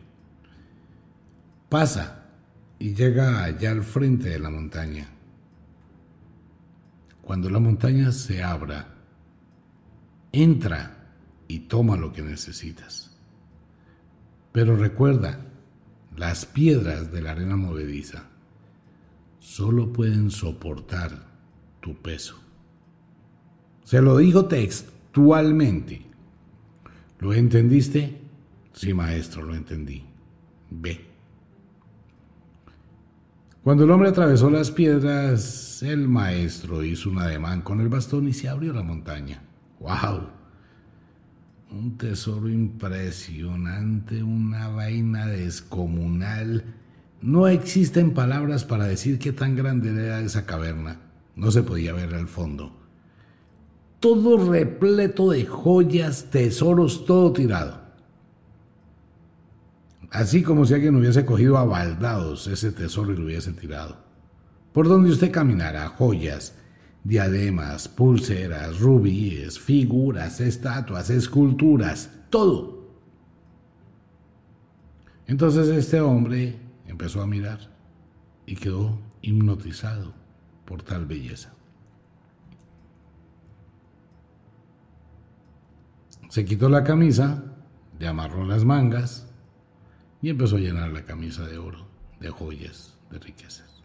pasa 1.67 2.29
y 2.79 2.93
llega 2.93 3.43
allá 3.43 3.71
al 3.71 3.83
frente 3.83 4.29
de 4.29 4.39
la 4.39 4.49
montaña 4.49 5.09
cuando 7.29 7.47
la 7.51 7.59
montaña 7.59 8.11
se 8.11 8.41
abra, 8.41 8.87
entra 10.31 11.11
y 11.47 11.59
toma 11.59 11.95
lo 11.95 12.11
que 12.11 12.23
necesitas. 12.23 13.15
Pero 14.51 14.75
recuerda, 14.75 15.39
las 16.19 16.45
piedras 16.45 17.13
de 17.13 17.21
la 17.21 17.31
arena 17.31 17.55
movediza 17.55 18.25
solo 19.39 19.93
pueden 19.93 20.31
soportar 20.31 21.11
tu 21.79 21.95
peso. 21.95 22.35
Se 23.85 24.01
lo 24.01 24.17
dijo 24.17 24.45
textualmente. 24.45 26.01
¿Lo 27.19 27.33
entendiste? 27.33 28.19
Sí, 28.73 28.93
maestro, 28.93 29.43
lo 29.43 29.55
entendí. 29.55 30.03
Ve. 30.69 31.05
Cuando 33.63 33.85
el 33.85 33.91
hombre 33.91 34.09
atravesó 34.09 34.49
las 34.49 34.71
piedras, 34.71 35.81
el 35.83 36.09
maestro 36.09 36.83
hizo 36.83 37.09
un 37.09 37.19
ademán 37.19 37.61
con 37.61 37.79
el 37.79 37.87
bastón 37.87 38.27
y 38.27 38.33
se 38.33 38.49
abrió 38.49 38.73
la 38.73 38.83
montaña. 38.83 39.41
¡Wow! 39.79 40.38
Un 41.71 41.97
tesoro 41.97 42.49
impresionante, 42.49 44.23
una 44.23 44.69
vaina 44.69 45.27
descomunal. 45.27 46.63
No 47.21 47.47
existen 47.47 48.15
palabras 48.15 48.65
para 48.65 48.85
decir 48.85 49.19
qué 49.19 49.31
tan 49.33 49.55
grande 49.55 49.91
era 49.91 50.19
esa 50.21 50.47
caverna. 50.47 50.99
No 51.35 51.51
se 51.51 51.61
podía 51.61 51.93
ver 51.93 52.15
al 52.15 52.27
fondo. 52.27 52.75
Todo 53.99 54.49
repleto 54.49 55.29
de 55.29 55.45
joyas, 55.45 56.31
tesoros, 56.31 57.05
todo 57.05 57.33
tirado. 57.33 57.81
Así 60.09 60.41
como 60.41 60.65
si 60.65 60.73
alguien 60.73 60.95
hubiese 60.95 61.23
cogido 61.23 61.59
a 61.59 61.65
baldados 61.65 62.47
ese 62.47 62.71
tesoro 62.71 63.13
y 63.13 63.15
lo 63.15 63.25
hubiese 63.25 63.51
tirado. 63.53 63.97
Por 64.73 64.87
donde 64.87 65.11
usted 65.11 65.31
caminara, 65.31 65.87
joyas, 65.89 66.55
diademas, 67.03 67.87
pulseras, 67.87 68.79
rubíes, 68.79 69.59
figuras, 69.59 70.39
estatuas, 70.39 71.09
esculturas, 71.09 72.09
todo. 72.29 72.79
Entonces 75.27 75.67
este 75.69 76.01
hombre 76.01 76.57
empezó 76.87 77.21
a 77.21 77.27
mirar 77.27 77.59
y 78.45 78.55
quedó 78.55 78.99
hipnotizado 79.21 80.13
por 80.65 80.83
tal 80.83 81.05
belleza. 81.05 81.53
Se 86.29 86.45
quitó 86.45 86.69
la 86.69 86.83
camisa, 86.83 87.43
le 87.97 88.07
amarró 88.07 88.45
las 88.45 88.63
mangas, 88.63 89.27
y 90.21 90.29
empezó 90.29 90.57
a 90.57 90.59
llenar 90.59 90.91
la 90.91 91.05
camisa 91.05 91.45
de 91.47 91.57
oro, 91.57 91.87
de 92.19 92.29
joyas, 92.29 92.97
de 93.09 93.19
riquezas. 93.19 93.78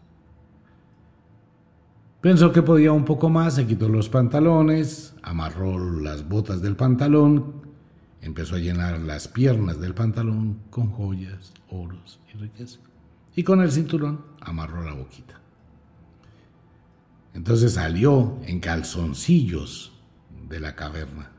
Pensó 2.25 2.51
que 2.51 2.63
podía 2.63 2.91
un 2.91 3.05
poco 3.05 3.29
más, 3.29 3.53
se 3.53 3.67
quitó 3.67 3.87
los 3.87 4.09
pantalones, 4.09 5.13
amarró 5.21 5.77
las 6.01 6.27
botas 6.27 6.59
del 6.59 6.75
pantalón, 6.75 7.61
empezó 8.19 8.55
a 8.55 8.57
llenar 8.57 8.99
las 8.99 9.27
piernas 9.27 9.79
del 9.79 9.93
pantalón 9.93 10.57
con 10.71 10.89
joyas, 10.89 11.53
oros 11.69 12.19
y 12.33 12.39
riquezas. 12.39 12.79
Y 13.35 13.43
con 13.43 13.61
el 13.61 13.71
cinturón 13.71 14.25
amarró 14.41 14.83
la 14.83 14.93
boquita. 14.93 15.39
Entonces 17.35 17.73
salió 17.73 18.39
en 18.47 18.59
calzoncillos 18.59 19.93
de 20.49 20.59
la 20.59 20.75
caverna, 20.75 21.29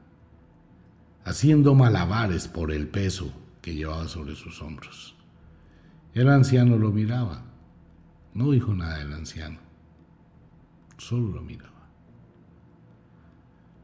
haciendo 1.24 1.74
malabares 1.74 2.46
por 2.46 2.70
el 2.70 2.86
peso 2.86 3.32
que 3.60 3.74
llevaba 3.74 4.06
sobre 4.06 4.36
sus 4.36 4.62
hombros. 4.62 5.16
El 6.14 6.28
anciano 6.28 6.78
lo 6.78 6.92
miraba. 6.92 7.42
No 8.34 8.52
dijo 8.52 8.72
nada 8.72 9.02
el 9.02 9.12
anciano. 9.12 9.65
Solo 10.98 11.28
lo 11.32 11.42
miraba. 11.42 11.88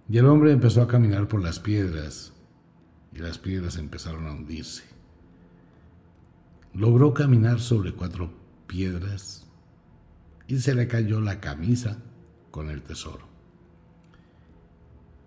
Y 0.09 0.18
el 0.18 0.27
hombre 0.27 0.53
empezó 0.53 0.83
a 0.83 0.88
caminar 0.88 1.29
por 1.29 1.42
las 1.42 1.59
piedras 1.59 2.33
y 3.14 3.18
las 3.18 3.38
piedras 3.38 3.77
empezaron 3.77 4.27
a 4.27 4.33
hundirse. 4.33 4.85
Logró 6.75 7.12
caminar 7.12 7.61
sobre 7.61 7.92
cuatro 7.92 8.33
piedras 8.66 9.46
y 10.46 10.59
se 10.59 10.75
le 10.75 10.88
cayó 10.88 11.20
la 11.20 11.40
camisa 11.40 11.98
con 12.51 12.70
el 12.70 12.83
tesoro. 12.83 13.27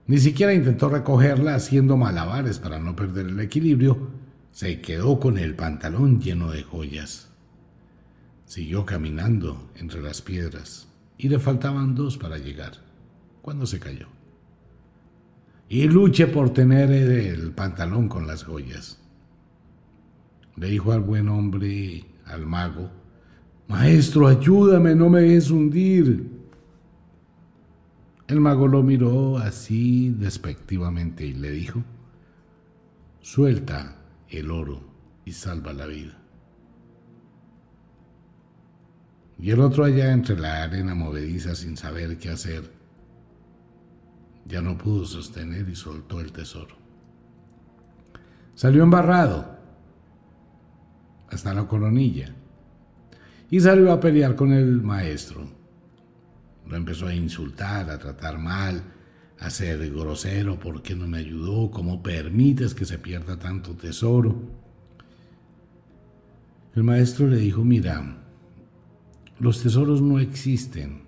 Ni 0.07 0.19
siquiera 0.19 0.53
intentó 0.53 0.89
recogerla 0.89 1.55
haciendo 1.55 1.97
malabares 1.97 2.59
para 2.59 2.79
no 2.79 2.95
perder 2.95 3.27
el 3.27 3.39
equilibrio 3.39 4.09
se 4.51 4.79
quedó 4.81 5.19
con 5.19 5.37
el 5.37 5.55
pantalón 5.55 6.21
lleno 6.21 6.51
de 6.51 6.63
joyas. 6.63 7.29
Siguió 8.45 8.85
caminando 8.85 9.69
entre 9.75 10.01
las 10.01 10.21
piedras 10.21 10.87
y 11.17 11.29
le 11.29 11.39
faltaban 11.39 11.95
dos 11.95 12.17
para 12.17 12.37
llegar, 12.37 12.73
cuando 13.41 13.65
se 13.65 13.79
cayó. 13.79 14.07
Y 15.67 15.87
luche 15.87 16.27
por 16.27 16.51
tener 16.51 16.91
el 16.91 17.51
pantalón 17.51 18.07
con 18.07 18.27
las 18.27 18.43
joyas. 18.43 18.99
Le 20.55 20.69
dijo 20.69 20.91
al 20.91 21.01
buen 21.01 21.27
hombre, 21.29 22.05
al 22.25 22.45
mago, 22.45 22.89
Maestro, 23.67 24.27
ayúdame, 24.27 24.93
no 24.93 25.09
me 25.09 25.21
dejes 25.21 25.49
hundir. 25.49 26.29
El 28.27 28.39
mago 28.39 28.67
lo 28.67 28.83
miró 28.83 29.37
así 29.37 30.09
despectivamente 30.09 31.25
y 31.25 31.33
le 31.33 31.51
dijo, 31.51 31.83
Suelta 33.21 33.95
el 34.29 34.51
oro 34.51 34.81
y 35.25 35.31
salva 35.31 35.73
la 35.73 35.87
vida. 35.87 36.24
Y 39.37 39.51
el 39.51 39.59
otro 39.59 39.83
allá 39.83 40.11
entre 40.11 40.37
la 40.37 40.63
arena 40.63 40.95
movediza 40.95 41.55
sin 41.55 41.75
saber 41.75 42.17
qué 42.17 42.29
hacer, 42.29 42.71
ya 44.45 44.61
no 44.61 44.77
pudo 44.77 45.05
sostener 45.05 45.67
y 45.67 45.75
soltó 45.75 46.21
el 46.21 46.31
tesoro. 46.31 46.75
Salió 48.53 48.83
embarrado 48.83 49.57
hasta 51.29 51.53
la 51.53 51.67
coronilla 51.67 52.33
y 53.49 53.59
salió 53.59 53.91
a 53.91 53.99
pelear 53.99 54.35
con 54.35 54.53
el 54.53 54.81
maestro. 54.81 55.45
Lo 56.67 56.75
empezó 56.77 57.07
a 57.07 57.13
insultar, 57.13 57.89
a 57.89 57.99
tratar 57.99 58.37
mal, 58.37 58.81
a 59.39 59.49
ser 59.49 59.91
grosero, 59.91 60.57
¿por 60.57 60.81
qué 60.81 60.95
no 60.95 61.07
me 61.07 61.17
ayudó? 61.17 61.69
¿Cómo 61.69 62.01
permites 62.01 62.73
que 62.73 62.85
se 62.85 62.97
pierda 62.97 63.37
tanto 63.37 63.75
tesoro? 63.75 64.35
El 66.75 66.83
maestro 66.83 67.27
le 67.27 67.37
dijo, 67.37 67.63
mira, 67.63 68.24
los 69.39 69.61
tesoros 69.61 70.01
no 70.01 70.19
existen 70.19 71.05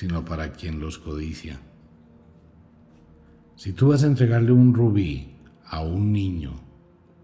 sino 0.00 0.24
para 0.24 0.52
quien 0.52 0.80
los 0.80 0.98
codicia. 0.98 1.60
Si 3.54 3.74
tú 3.74 3.88
vas 3.88 4.02
a 4.02 4.06
entregarle 4.06 4.50
un 4.50 4.72
rubí 4.72 5.34
a 5.66 5.82
un 5.82 6.10
niño 6.10 6.54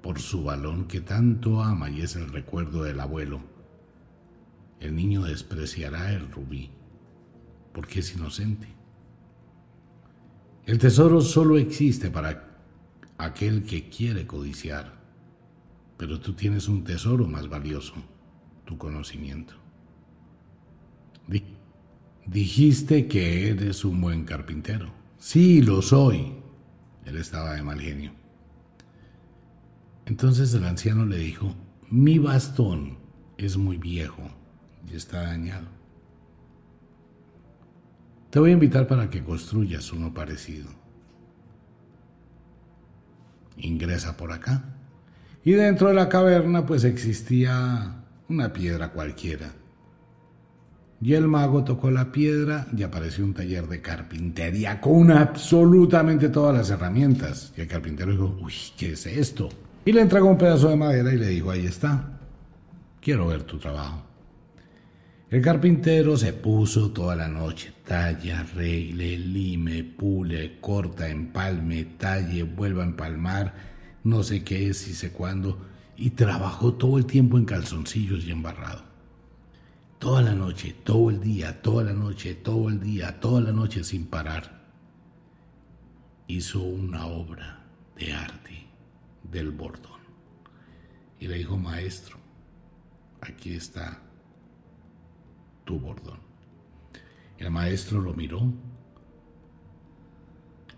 por 0.02 0.20
su 0.20 0.44
balón 0.44 0.84
que 0.84 1.00
tanto 1.00 1.62
ama 1.62 1.88
y 1.88 2.02
es 2.02 2.16
el 2.16 2.28
recuerdo 2.28 2.82
del 2.82 3.00
abuelo, 3.00 3.40
el 4.78 4.94
niño 4.94 5.22
despreciará 5.22 6.12
el 6.12 6.30
rubí 6.30 6.68
porque 7.72 8.00
es 8.00 8.14
inocente. 8.14 8.68
El 10.66 10.78
tesoro 10.78 11.22
solo 11.22 11.56
existe 11.56 12.10
para 12.10 12.58
aquel 13.16 13.62
que 13.62 13.88
quiere 13.88 14.26
codiciar, 14.26 15.00
pero 15.96 16.20
tú 16.20 16.34
tienes 16.34 16.68
un 16.68 16.84
tesoro 16.84 17.26
más 17.26 17.48
valioso, 17.48 17.94
tu 18.66 18.76
conocimiento. 18.76 19.65
Dijiste 22.26 23.06
que 23.06 23.50
eres 23.50 23.84
un 23.84 24.00
buen 24.00 24.24
carpintero. 24.24 24.90
Sí, 25.18 25.62
lo 25.62 25.80
soy. 25.80 26.34
Él 27.04 27.16
estaba 27.16 27.54
de 27.54 27.62
mal 27.62 27.80
genio. 27.80 28.12
Entonces 30.06 30.52
el 30.54 30.64
anciano 30.64 31.06
le 31.06 31.18
dijo, 31.18 31.54
mi 31.88 32.18
bastón 32.18 32.98
es 33.38 33.56
muy 33.56 33.76
viejo 33.76 34.22
y 34.90 34.96
está 34.96 35.22
dañado. 35.22 35.68
Te 38.30 38.40
voy 38.40 38.50
a 38.50 38.54
invitar 38.54 38.88
para 38.88 39.08
que 39.08 39.22
construyas 39.22 39.92
uno 39.92 40.12
parecido. 40.12 40.68
Ingresa 43.56 44.16
por 44.16 44.32
acá. 44.32 44.64
Y 45.44 45.52
dentro 45.52 45.88
de 45.88 45.94
la 45.94 46.08
caverna 46.08 46.66
pues 46.66 46.82
existía 46.82 48.04
una 48.28 48.52
piedra 48.52 48.90
cualquiera. 48.90 49.54
Y 51.00 51.12
el 51.12 51.28
mago 51.28 51.62
tocó 51.62 51.90
la 51.90 52.10
piedra 52.10 52.66
y 52.74 52.82
apareció 52.82 53.24
un 53.24 53.34
taller 53.34 53.66
de 53.68 53.82
carpintería 53.82 54.80
con 54.80 55.10
absolutamente 55.10 56.30
todas 56.30 56.56
las 56.56 56.70
herramientas. 56.70 57.52
Y 57.56 57.60
el 57.60 57.68
carpintero 57.68 58.12
dijo, 58.12 58.38
uy, 58.40 58.54
¿qué 58.78 58.92
es 58.92 59.06
esto? 59.06 59.48
Y 59.84 59.92
le 59.92 60.00
entregó 60.00 60.28
un 60.28 60.38
pedazo 60.38 60.68
de 60.70 60.76
madera 60.76 61.12
y 61.12 61.18
le 61.18 61.28
dijo, 61.28 61.50
ahí 61.50 61.66
está, 61.66 62.18
quiero 63.00 63.28
ver 63.28 63.42
tu 63.42 63.58
trabajo. 63.58 64.02
El 65.28 65.42
carpintero 65.42 66.16
se 66.16 66.32
puso 66.32 66.92
toda 66.92 67.14
la 67.14 67.28
noche, 67.28 67.72
talla, 67.84 68.40
arregle, 68.40 69.18
lime, 69.18 69.84
pule, 69.84 70.58
corta, 70.60 71.08
empalme, 71.08 71.84
talle, 71.98 72.44
vuelva 72.44 72.84
a 72.84 72.86
empalmar, 72.86 73.54
no 74.04 74.22
sé 74.22 74.44
qué 74.44 74.68
es 74.68 74.86
y 74.88 74.94
sé 74.94 75.10
cuándo, 75.10 75.58
y 75.96 76.10
trabajó 76.10 76.74
todo 76.74 76.96
el 76.96 77.06
tiempo 77.06 77.38
en 77.38 77.44
calzoncillos 77.44 78.24
y 78.24 78.30
embarrado. 78.30 78.85
Toda 79.98 80.22
la 80.22 80.34
noche, 80.34 80.76
todo 80.84 81.10
el 81.10 81.20
día, 81.20 81.62
toda 81.62 81.84
la 81.84 81.92
noche, 81.92 82.34
todo 82.34 82.68
el 82.68 82.80
día, 82.80 83.18
toda 83.18 83.40
la 83.40 83.52
noche 83.52 83.82
sin 83.82 84.06
parar. 84.06 84.64
Hizo 86.28 86.62
una 86.62 87.06
obra 87.06 87.64
de 87.96 88.12
arte 88.12 88.66
del 89.22 89.50
bordón. 89.50 90.00
Y 91.18 91.28
le 91.28 91.38
dijo, 91.38 91.56
maestro, 91.56 92.18
aquí 93.20 93.54
está 93.54 94.02
tu 95.64 95.78
bordón. 95.78 96.18
El 97.38 97.50
maestro 97.50 98.00
lo 98.00 98.12
miró, 98.12 98.52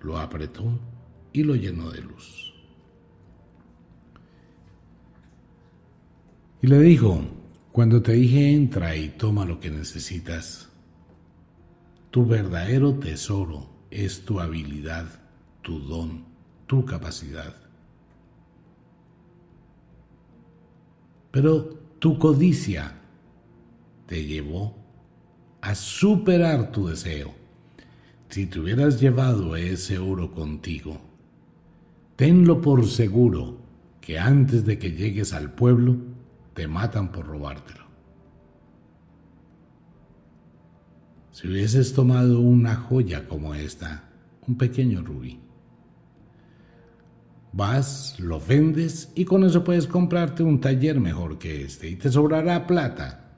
lo 0.00 0.18
apretó 0.18 0.64
y 1.32 1.42
lo 1.42 1.54
llenó 1.54 1.90
de 1.90 2.02
luz. 2.02 2.54
Y 6.60 6.66
le 6.66 6.80
dijo, 6.80 7.20
cuando 7.78 8.02
te 8.02 8.14
dije 8.14 8.50
entra 8.50 8.96
y 8.96 9.10
toma 9.10 9.44
lo 9.44 9.60
que 9.60 9.70
necesitas, 9.70 10.68
tu 12.10 12.26
verdadero 12.26 12.94
tesoro 12.94 13.68
es 13.88 14.24
tu 14.24 14.40
habilidad, 14.40 15.06
tu 15.62 15.78
don, 15.78 16.24
tu 16.66 16.84
capacidad. 16.84 17.54
Pero 21.30 21.78
tu 22.00 22.18
codicia 22.18 22.94
te 24.06 24.24
llevó 24.24 24.76
a 25.60 25.76
superar 25.76 26.72
tu 26.72 26.88
deseo. 26.88 27.32
Si 28.28 28.46
te 28.46 28.58
hubieras 28.58 29.00
llevado 29.00 29.54
ese 29.54 30.00
oro 30.00 30.32
contigo, 30.32 31.00
tenlo 32.16 32.60
por 32.60 32.84
seguro 32.88 33.56
que 34.00 34.18
antes 34.18 34.64
de 34.64 34.80
que 34.80 34.90
llegues 34.90 35.32
al 35.32 35.52
pueblo, 35.52 36.17
te 36.58 36.66
matan 36.66 37.12
por 37.12 37.24
robártelo. 37.24 37.84
Si 41.30 41.46
hubieses 41.46 41.94
tomado 41.94 42.40
una 42.40 42.74
joya 42.74 43.28
como 43.28 43.54
esta, 43.54 44.10
un 44.48 44.58
pequeño 44.58 45.02
rubí, 45.02 45.38
vas, 47.52 48.18
lo 48.18 48.40
vendes 48.40 49.12
y 49.14 49.24
con 49.24 49.44
eso 49.44 49.62
puedes 49.62 49.86
comprarte 49.86 50.42
un 50.42 50.60
taller 50.60 50.98
mejor 50.98 51.38
que 51.38 51.62
este 51.62 51.90
y 51.90 51.94
te 51.94 52.10
sobrará 52.10 52.66
plata 52.66 53.36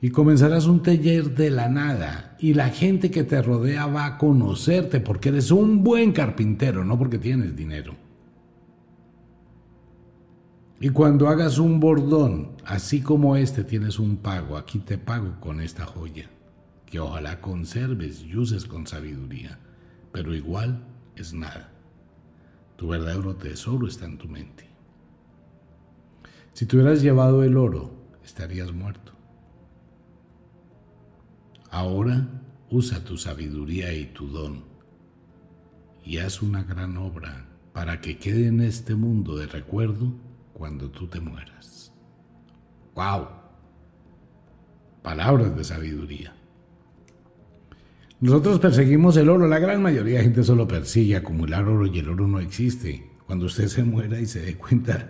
y 0.00 0.08
comenzarás 0.08 0.64
un 0.64 0.82
taller 0.82 1.34
de 1.34 1.50
la 1.50 1.68
nada 1.68 2.38
y 2.40 2.54
la 2.54 2.70
gente 2.70 3.10
que 3.10 3.22
te 3.22 3.42
rodea 3.42 3.84
va 3.84 4.06
a 4.06 4.16
conocerte 4.16 5.00
porque 5.00 5.28
eres 5.28 5.50
un 5.50 5.84
buen 5.84 6.12
carpintero, 6.12 6.86
no 6.86 6.98
porque 6.98 7.18
tienes 7.18 7.54
dinero. 7.54 8.01
Y 10.82 10.90
cuando 10.90 11.28
hagas 11.28 11.58
un 11.58 11.78
bordón, 11.78 12.56
así 12.64 13.02
como 13.02 13.36
este 13.36 13.62
tienes 13.62 14.00
un 14.00 14.16
pago, 14.16 14.56
aquí 14.56 14.80
te 14.80 14.98
pago 14.98 15.38
con 15.38 15.60
esta 15.60 15.86
joya, 15.86 16.28
que 16.86 16.98
ojalá 16.98 17.40
conserves 17.40 18.22
y 18.22 18.36
uses 18.36 18.64
con 18.64 18.88
sabiduría, 18.88 19.60
pero 20.10 20.34
igual 20.34 20.84
es 21.14 21.34
nada. 21.34 21.72
Tu 22.74 22.88
verdadero 22.88 23.36
tesoro 23.36 23.86
está 23.86 24.06
en 24.06 24.18
tu 24.18 24.26
mente. 24.26 24.68
Si 26.52 26.66
te 26.66 26.74
hubieras 26.74 27.00
llevado 27.00 27.44
el 27.44 27.56
oro, 27.56 27.92
estarías 28.24 28.72
muerto. 28.72 29.12
Ahora 31.70 32.26
usa 32.70 33.04
tu 33.04 33.16
sabiduría 33.18 33.94
y 33.94 34.06
tu 34.06 34.26
don 34.26 34.64
y 36.04 36.18
haz 36.18 36.42
una 36.42 36.64
gran 36.64 36.96
obra 36.96 37.46
para 37.72 38.00
que 38.00 38.18
quede 38.18 38.48
en 38.48 38.60
este 38.60 38.96
mundo 38.96 39.36
de 39.36 39.46
recuerdo 39.46 40.31
cuando 40.62 40.88
tú 40.92 41.08
te 41.08 41.18
mueras. 41.18 41.92
¡Wow! 42.94 43.26
Palabras 45.02 45.56
de 45.56 45.64
sabiduría. 45.64 46.32
Nosotros 48.20 48.60
perseguimos 48.60 49.16
el 49.16 49.28
oro, 49.28 49.48
la 49.48 49.58
gran 49.58 49.82
mayoría 49.82 50.18
de 50.18 50.22
gente 50.22 50.44
solo 50.44 50.68
persigue 50.68 51.16
acumular 51.16 51.64
oro 51.64 51.86
y 51.86 51.98
el 51.98 52.08
oro 52.08 52.28
no 52.28 52.38
existe. 52.38 53.10
Cuando 53.26 53.46
usted 53.46 53.66
se 53.66 53.82
muera 53.82 54.20
y 54.20 54.26
se 54.26 54.40
dé 54.40 54.54
cuenta 54.56 55.08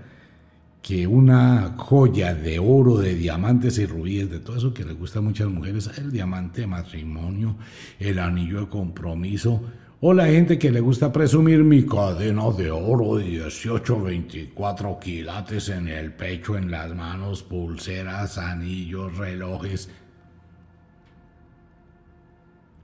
que 0.80 1.06
una 1.06 1.74
joya 1.76 2.34
de 2.34 2.58
oro, 2.58 2.96
de 2.96 3.14
diamantes 3.14 3.76
y 3.76 3.84
rubíes, 3.84 4.30
de 4.30 4.40
todo 4.40 4.56
eso 4.56 4.72
que 4.72 4.86
le 4.86 4.94
gusta 4.94 5.18
a 5.18 5.22
muchas 5.22 5.48
mujeres, 5.48 5.90
el 5.98 6.12
diamante 6.12 6.62
de 6.62 6.66
matrimonio, 6.66 7.58
el 7.98 8.20
anillo 8.20 8.60
de 8.60 8.68
compromiso, 8.68 9.62
o 10.04 10.12
la 10.12 10.26
gente 10.26 10.58
que 10.58 10.70
le 10.70 10.80
gusta 10.80 11.12
presumir 11.12 11.64
mi 11.64 11.86
cadena 11.86 12.50
de 12.50 12.70
oro 12.70 13.16
de 13.16 13.24
18, 13.24 14.02
24 14.02 14.98
quilates 14.98 15.68
en 15.70 15.88
el 15.88 16.12
pecho, 16.12 16.58
en 16.58 16.70
las 16.70 16.94
manos, 16.94 17.42
pulseras, 17.42 18.36
anillos, 18.36 19.16
relojes, 19.16 19.88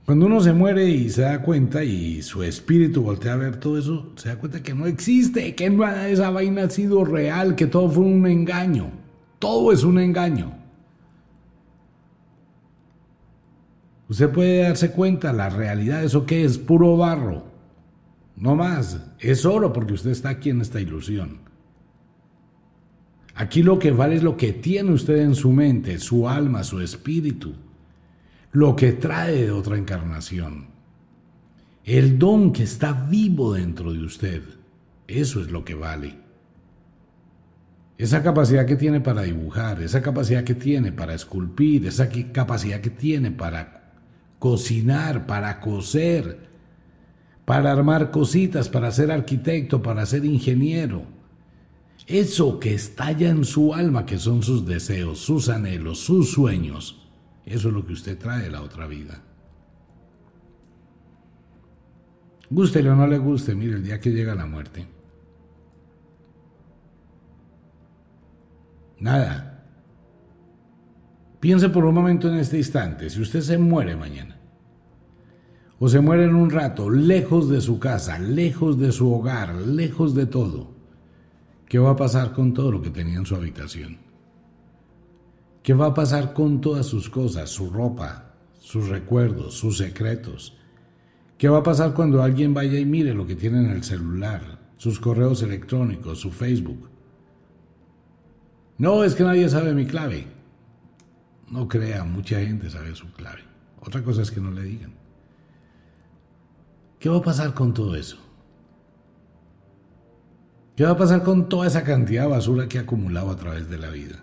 cuando 0.09 0.25
uno 0.25 0.41
se 0.41 0.55
muere 0.55 0.89
y 0.89 1.11
se 1.11 1.21
da 1.21 1.43
cuenta 1.43 1.85
y 1.85 2.23
su 2.23 2.43
espíritu 2.43 3.03
voltea 3.03 3.35
a 3.35 3.37
ver 3.37 3.57
todo 3.57 3.77
eso, 3.77 4.13
se 4.17 4.31
da 4.31 4.39
cuenta 4.39 4.63
que 4.63 4.73
no 4.73 4.87
existe, 4.87 5.55
que 5.55 5.69
de 5.69 6.13
esa 6.13 6.31
vaina 6.31 6.63
ha 6.63 6.71
sido 6.71 7.05
real, 7.05 7.55
que 7.55 7.67
todo 7.67 7.91
fue 7.91 8.05
un 8.05 8.27
engaño. 8.27 8.91
Todo 9.39 9.71
es 9.71 9.85
un 9.85 9.99
engaño. 9.99 10.58
Usted 14.09 14.31
puede 14.31 14.63
darse 14.63 14.91
cuenta, 14.93 15.33
la 15.33 15.51
realidad, 15.51 16.03
eso 16.03 16.25
que 16.25 16.45
es 16.45 16.59
puro 16.59 16.97
barro. 16.97 17.45
No 18.37 18.57
más, 18.57 19.01
es 19.19 19.45
oro 19.45 19.73
porque 19.73 19.95
usted 19.95 20.11
está 20.11 20.31
aquí 20.31 20.51
en 20.51 20.61
esta 20.61 20.81
ilusión. 20.81 21.41
Aquí 23.35 23.63
lo 23.63 23.79
que 23.79 23.91
vale 23.91 24.17
es 24.17 24.23
lo 24.23 24.37
que 24.37 24.53
tiene 24.53 24.93
usted 24.93 25.19
en 25.19 25.35
su 25.35 25.53
mente, 25.53 25.99
su 25.99 26.29
alma, 26.29 26.65
su 26.65 26.81
espíritu 26.81 27.55
lo 28.53 28.75
que 28.75 28.93
trae 28.93 29.45
de 29.45 29.51
otra 29.51 29.77
encarnación. 29.77 30.67
El 31.85 32.19
don 32.19 32.53
que 32.53 32.65
está 32.65 32.93
vivo 32.93 33.55
dentro 33.55 33.93
de 33.93 34.05
usted. 34.05 34.43
Eso 35.07 35.41
es 35.41 35.51
lo 35.51 35.65
que 35.65 35.75
vale. 35.75 36.17
Esa 37.97 38.23
capacidad 38.23 38.67
que 38.67 38.77
tiene 38.77 39.01
para 39.01 39.23
dibujar, 39.23 39.83
esa 39.83 40.03
capacidad 40.03 40.45
que 40.45 40.55
tiene 40.55 40.93
para 40.93 41.15
esculpir, 41.15 41.87
esa 41.87 42.09
capacidad 42.33 42.81
que 42.81 42.91
tiene 42.91 43.31
para 43.31 43.78
cocinar, 44.39 45.27
para 45.27 45.61
coser, 45.61 46.49
para 47.45 47.73
armar 47.73 48.11
cositas, 48.11 48.69
para 48.69 48.93
ser 48.93 49.11
arquitecto, 49.11 49.83
para 49.83 50.07
ser 50.07 50.25
ingeniero. 50.25 51.05
Eso 52.07 52.59
que 52.59 52.75
estalla 52.75 53.29
en 53.29 53.45
su 53.45 53.75
alma, 53.75 54.07
que 54.07 54.19
son 54.19 54.43
sus 54.43 54.67
deseos, 54.67 55.19
sus 55.19 55.49
anhelos, 55.49 55.99
sus 56.01 56.31
sueños, 56.31 57.09
eso 57.45 57.69
es 57.69 57.75
lo 57.75 57.87
que 57.87 57.95
usted 57.95 58.19
trae 58.19 58.45
de 58.45 58.51
la 58.51 58.63
otra 58.63 58.87
vida. 58.87 59.23
Gústele 62.51 62.91
o 62.91 62.97
no 62.97 63.07
le 63.07 63.19
guste, 63.19 63.55
mire, 63.55 63.75
el 63.75 63.85
día 63.85 64.01
que 64.01 64.11
llega 64.11 64.35
la 64.35 64.47
muerte. 64.47 64.87
Nada. 69.01 69.48
Piense 71.41 71.69
por 71.69 71.85
un 71.85 71.95
momento 71.95 72.29
en 72.29 72.39
este 72.39 72.59
instante, 72.59 73.09
si 73.11 73.21
usted 73.21 73.41
se 73.41 73.59
muere 73.59 73.95
mañana, 73.95 74.37
o 75.79 75.89
se 75.89 76.01
muere 76.01 76.25
en 76.25 76.35
un 76.35 76.51
rato, 76.51 76.91
lejos 76.91 77.49
de 77.49 77.61
su 77.61 77.79
casa, 77.79 78.19
lejos 78.19 78.79
de 78.79 78.91
su 78.91 79.13
hogar, 79.13 79.55
lejos 79.55 80.15
de 80.15 80.27
todo, 80.27 80.73
¿qué 81.67 81.79
va 81.79 81.91
a 81.91 81.97
pasar 81.97 82.33
con 82.33 82.53
todo 82.53 82.73
lo 82.73 82.83
que 82.83 82.91
tenía 82.91 83.19
en 83.19 83.27
su 83.27 83.37
habitación? 83.37 83.99
¿Qué 85.63 85.75
va 85.75 85.87
a 85.87 85.95
pasar 85.95 86.33
con 86.33 86.61
todas 86.61 86.87
sus 86.87 87.09
cosas, 87.09 87.51
su 87.51 87.71
ropa, 87.71 88.35
sus 88.59 88.89
recuerdos, 88.89 89.55
sus 89.55 89.79
secretos? 89.79 90.57
¿Qué 91.37 91.49
va 91.49 91.59
a 91.59 91.63
pasar 91.63 91.95
cuando 91.95 92.21
alguien 92.21 92.53
vaya 92.53 92.81
y 92.81 92.85
mire 92.85 93.15
lo 93.15 93.27
que 93.27 93.37
tiene 93.37 93.59
en 93.59 93.71
el 93.71 93.85
celular, 93.85 94.59
sus 94.77 94.99
correos 94.99 95.43
electrónicos, 95.43 96.19
su 96.19 96.33
Facebook? 96.33 96.89
No, 98.79 99.05
es 99.05 99.15
que 99.15 99.23
nadie 99.23 99.49
sabe 99.49 99.73
mi 99.73 99.87
clave. 99.87 100.38
No 101.51 101.67
crea, 101.67 102.05
mucha 102.05 102.41
gente 102.41 102.69
sabe 102.71 102.95
su 102.95 103.11
clave. 103.13 103.43
Otra 103.81 104.03
cosa 104.03 104.23
es 104.23 104.31
que 104.31 104.41
no 104.41 104.51
le 104.51 104.63
digan. 104.63 104.93
¿Qué 106.99 107.09
va 107.09 107.19
a 107.19 107.23
pasar 107.23 107.55
con 107.55 107.73
todo 107.73 107.95
eso? 107.97 108.19
¿Qué 110.77 110.85
va 110.85 110.91
a 110.91 110.97
pasar 110.97 111.23
con 111.23 111.49
toda 111.49 111.67
esa 111.67 111.85
cantidad 111.85 112.23
de 112.23 112.29
basura 112.29 112.69
que 112.69 112.79
ha 112.79 112.83
acumulado 112.83 113.31
a 113.31 113.37
través 113.37 113.69
de 113.69 113.79
la 113.79 113.91
vida? 113.91 114.23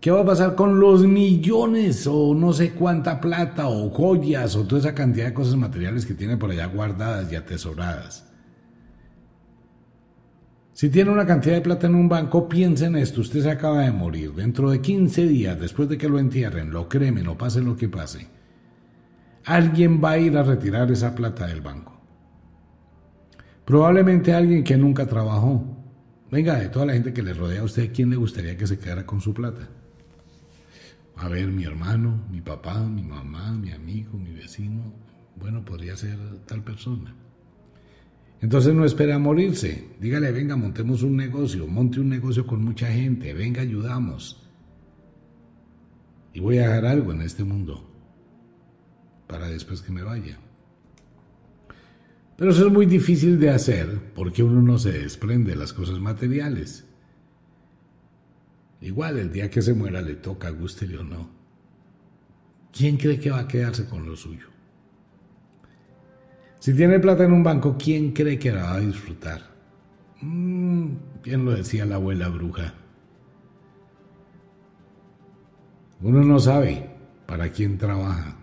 ¿Qué 0.00 0.10
va 0.10 0.20
a 0.20 0.26
pasar 0.26 0.54
con 0.54 0.78
los 0.80 1.02
millones 1.02 2.06
o 2.06 2.34
no 2.34 2.52
sé 2.52 2.72
cuánta 2.72 3.20
plata 3.20 3.68
o 3.68 3.90
joyas 3.90 4.56
o 4.56 4.64
toda 4.64 4.80
esa 4.80 4.94
cantidad 4.94 5.26
de 5.26 5.34
cosas 5.34 5.56
materiales 5.56 6.06
que 6.06 6.14
tiene 6.14 6.36
por 6.36 6.50
allá 6.50 6.66
guardadas 6.66 7.30
y 7.32 7.36
atesoradas? 7.36 8.25
Si 10.76 10.90
tiene 10.90 11.10
una 11.10 11.24
cantidad 11.24 11.54
de 11.54 11.62
plata 11.62 11.86
en 11.86 11.94
un 11.94 12.06
banco, 12.06 12.50
piense 12.50 12.84
en 12.84 12.96
esto, 12.96 13.22
usted 13.22 13.40
se 13.40 13.50
acaba 13.50 13.80
de 13.80 13.92
morir. 13.92 14.34
Dentro 14.34 14.70
de 14.70 14.82
15 14.82 15.26
días, 15.26 15.58
después 15.58 15.88
de 15.88 15.96
que 15.96 16.06
lo 16.06 16.18
entierren, 16.18 16.70
lo 16.70 16.86
cremen 16.86 17.26
o 17.28 17.38
pase 17.38 17.62
lo 17.62 17.78
que 17.78 17.88
pase, 17.88 18.26
alguien 19.46 20.04
va 20.04 20.10
a 20.10 20.18
ir 20.18 20.36
a 20.36 20.42
retirar 20.42 20.92
esa 20.92 21.14
plata 21.14 21.46
del 21.46 21.62
banco. 21.62 21.98
Probablemente 23.64 24.34
alguien 24.34 24.62
que 24.62 24.76
nunca 24.76 25.06
trabajó. 25.06 25.64
Venga, 26.30 26.56
de 26.56 26.68
toda 26.68 26.84
la 26.84 26.92
gente 26.92 27.14
que 27.14 27.22
le 27.22 27.32
rodea 27.32 27.62
a 27.62 27.64
usted, 27.64 27.90
¿quién 27.90 28.10
le 28.10 28.16
gustaría 28.16 28.58
que 28.58 28.66
se 28.66 28.78
quedara 28.78 29.06
con 29.06 29.22
su 29.22 29.32
plata? 29.32 29.66
A 31.16 31.28
ver, 31.28 31.46
mi 31.46 31.64
hermano, 31.64 32.26
mi 32.30 32.42
papá, 32.42 32.80
mi 32.80 33.02
mamá, 33.02 33.52
mi 33.52 33.72
amigo, 33.72 34.18
mi 34.18 34.34
vecino. 34.34 34.92
Bueno, 35.36 35.64
podría 35.64 35.96
ser 35.96 36.18
tal 36.44 36.62
persona. 36.62 37.14
Entonces 38.40 38.74
no 38.74 38.84
espera 38.84 39.18
morirse. 39.18 39.88
Dígale, 40.00 40.30
venga, 40.30 40.56
montemos 40.56 41.02
un 41.02 41.16
negocio, 41.16 41.66
monte 41.66 42.00
un 42.00 42.08
negocio 42.08 42.46
con 42.46 42.64
mucha 42.64 42.88
gente, 42.88 43.32
venga, 43.32 43.62
ayudamos. 43.62 44.42
Y 46.34 46.40
voy 46.40 46.58
a 46.58 46.68
dejar 46.68 46.86
algo 46.86 47.12
en 47.12 47.22
este 47.22 47.44
mundo 47.44 47.88
para 49.26 49.48
después 49.48 49.80
que 49.80 49.92
me 49.92 50.02
vaya. 50.02 50.38
Pero 52.36 52.50
eso 52.50 52.66
es 52.66 52.72
muy 52.72 52.84
difícil 52.84 53.40
de 53.40 53.50
hacer 53.50 54.12
porque 54.14 54.42
uno 54.42 54.60
no 54.60 54.78
se 54.78 54.92
desprende 54.92 55.52
de 55.52 55.56
las 55.56 55.72
cosas 55.72 55.98
materiales. 55.98 56.84
Igual 58.82 59.18
el 59.18 59.32
día 59.32 59.48
que 59.48 59.62
se 59.62 59.72
muera 59.72 60.02
le 60.02 60.16
toca, 60.16 60.50
gústele 60.50 60.98
o 60.98 61.04
no. 61.04 61.30
¿Quién 62.70 62.98
cree 62.98 63.18
que 63.18 63.30
va 63.30 63.40
a 63.40 63.48
quedarse 63.48 63.86
con 63.86 64.04
lo 64.04 64.14
suyo? 64.14 64.48
Si 66.66 66.74
tiene 66.74 66.98
plata 66.98 67.22
en 67.22 67.30
un 67.30 67.44
banco, 67.44 67.76
¿quién 67.78 68.10
cree 68.10 68.40
que 68.40 68.50
la 68.50 68.64
va 68.64 68.74
a 68.74 68.80
disfrutar? 68.80 69.40
Mm, 70.20 70.96
bien 71.22 71.44
lo 71.44 71.52
decía 71.52 71.86
la 71.86 71.94
abuela 71.94 72.28
bruja. 72.28 72.74
Uno 76.00 76.24
no 76.24 76.40
sabe 76.40 76.90
para 77.24 77.52
quién 77.52 77.78
trabaja. 77.78 78.36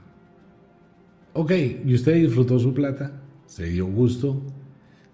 Ok, 1.34 1.52
¿y 1.84 1.94
usted 1.94 2.14
disfrutó 2.14 2.58
su 2.60 2.74
plata? 2.74 3.12
¿Se 3.46 3.66
dio 3.66 3.88
gusto? 3.88 4.42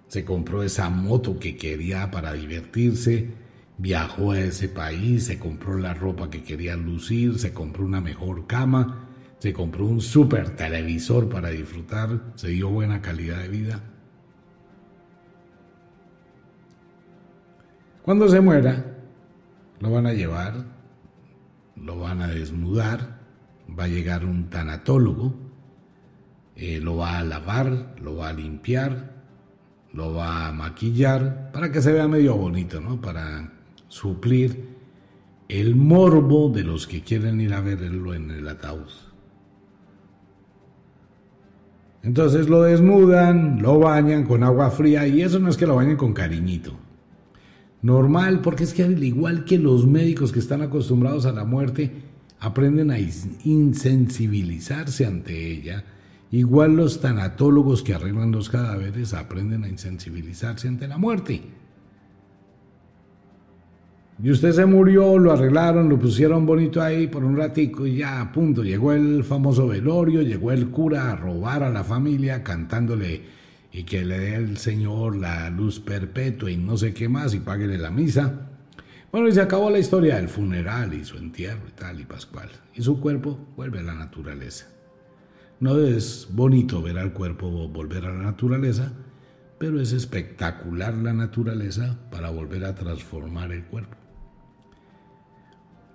¿Se 0.06 0.24
compró 0.24 0.62
esa 0.62 0.92
moto 0.92 1.40
que 1.40 1.58
quería 1.58 2.12
para 2.12 2.34
divertirse? 2.34 3.32
viajó 3.80 4.34
a 4.34 4.40
ese 4.40 4.70
país, 4.70 5.24
se 5.24 5.40
compró 5.40 5.80
la 5.80 5.96
ropa 5.96 6.30
que 6.30 6.44
quería 6.44 6.76
lucir, 6.76 7.40
se 7.40 7.54
compró 7.54 7.86
una 7.86 8.02
mejor 8.02 8.46
cama, 8.46 9.09
se 9.40 9.54
compró 9.54 9.86
un 9.86 10.02
super 10.02 10.56
televisor 10.56 11.30
para 11.30 11.50
disfrutar, 11.50 12.22
se 12.36 12.50
dio 12.50 12.70
buena 12.70 13.02
calidad 13.02 13.40
de 13.40 13.48
vida. 13.48 13.82
Cuando 18.04 18.28
se 18.28 18.42
muera, 18.42 18.98
lo 19.80 19.92
van 19.92 20.08
a 20.08 20.14
llevar, 20.14 20.66
lo 21.76 22.00
van 22.00 22.22
a 22.22 22.28
desnudar, 22.28 23.20
va 23.78 23.86
a 23.86 23.88
llegar 23.88 24.26
un 24.26 24.50
tanatólogo, 24.50 25.36
eh, 26.56 26.80
lo 26.82 26.98
va 26.98 27.20
a 27.20 27.24
lavar, 27.24 27.96
lo 28.02 28.18
va 28.18 28.30
a 28.30 28.34
limpiar, 28.34 29.14
lo 29.94 30.14
va 30.14 30.48
a 30.48 30.52
maquillar 30.52 31.52
para 31.54 31.72
que 31.72 31.82
se 31.82 31.94
vea 31.94 32.08
medio 32.08 32.36
bonito, 32.36 32.82
¿no? 32.82 33.00
Para 33.00 33.54
suplir 33.88 34.78
el 35.48 35.76
morbo 35.76 36.50
de 36.50 36.64
los 36.64 36.88
que 36.88 37.02
quieren 37.02 37.40
ir 37.40 37.54
a 37.54 37.62
verlo 37.62 38.14
en 38.14 38.32
el 38.32 38.48
ataúd. 38.48 39.09
Entonces 42.02 42.48
lo 42.48 42.64
desnudan, 42.64 43.62
lo 43.62 43.80
bañan 43.80 44.26
con 44.26 44.44
agua 44.44 44.72
fría 44.72 45.06
y 45.08 45.22
eso 45.22 45.40
no 45.40 45.50
es 45.50 45.58
que 45.58 45.68
lo 45.68 45.76
bañen 45.76 45.98
con 45.98 46.14
cariñito. 46.14 46.74
Normal, 47.82 48.42
porque 48.42 48.64
es 48.64 48.74
que 48.74 48.84
al 48.84 49.04
igual 49.04 49.46
que 49.46 49.58
los 49.58 49.86
médicos 49.86 50.32
que 50.32 50.40
están 50.40 50.62
acostumbrados 50.62 51.26
a 51.26 51.32
la 51.32 51.46
muerte, 51.46 51.92
aprenden 52.40 52.92
a 52.92 53.00
insensibilizarse 53.00 55.06
ante 55.06 55.52
ella, 55.52 55.84
igual 56.32 56.76
los 56.76 57.02
tanatólogos 57.02 57.84
que 57.84 57.94
arreglan 57.94 58.32
los 58.32 58.50
cadáveres 58.50 59.14
aprenden 59.14 59.64
a 59.64 59.70
insensibilizarse 59.70 60.68
ante 60.68 60.88
la 60.88 60.98
muerte. 60.98 61.42
Y 64.22 64.32
usted 64.32 64.52
se 64.52 64.66
murió, 64.66 65.18
lo 65.18 65.32
arreglaron, 65.32 65.88
lo 65.88 65.98
pusieron 65.98 66.46
bonito 66.46 66.82
ahí 66.82 67.08
por 67.08 67.24
un 67.24 67.38
ratico 67.38 67.88
y 67.88 67.98
ya, 67.98 68.30
punto, 68.34 68.64
llegó 68.64 68.92
el 68.92 69.24
famoso 69.24 69.66
velorio, 69.66 70.22
llegó 70.22 70.52
el 70.52 70.72
cura 70.72 71.10
a 71.10 71.16
robar 71.16 71.64
a 71.64 71.70
la 71.70 71.86
familia 71.86 72.44
cantándole 72.44 73.22
y 73.72 73.84
que 73.84 74.04
le 74.04 74.20
dé 74.20 74.36
el 74.36 74.58
Señor 74.58 75.16
la 75.16 75.50
luz 75.50 75.80
perpetua 75.80 76.52
y 76.52 76.58
no 76.58 76.76
sé 76.76 76.94
qué 76.94 77.08
más 77.08 77.34
y 77.34 77.40
páguele 77.40 77.78
la 77.78 77.92
misa. 77.92 78.50
Bueno, 79.10 79.30
y 79.30 79.32
se 79.32 79.42
acabó 79.42 79.70
la 79.70 79.80
historia 79.80 80.18
del 80.18 80.28
funeral 80.28 80.94
y 80.94 81.06
su 81.06 81.18
entierro 81.18 81.70
y 81.70 81.72
tal 81.72 82.02
y 82.02 82.04
pascual. 82.04 82.50
Y 82.76 82.82
su 82.82 83.00
cuerpo 83.00 83.40
vuelve 83.56 83.80
a 83.80 83.84
la 83.84 83.96
naturaleza. 83.96 84.68
No 85.62 85.80
es 85.80 86.28
bonito 86.30 86.82
ver 86.82 87.00
al 87.00 87.14
cuerpo 87.14 87.70
volver 87.70 88.06
a 88.06 88.14
la 88.14 88.24
naturaleza, 88.24 88.92
pero 89.58 89.80
es 89.80 89.94
espectacular 89.94 90.94
la 90.94 91.14
naturaleza 91.14 91.98
para 92.12 92.30
volver 92.30 92.66
a 92.66 92.76
transformar 92.76 93.54
el 93.54 93.64
cuerpo. 93.64 93.96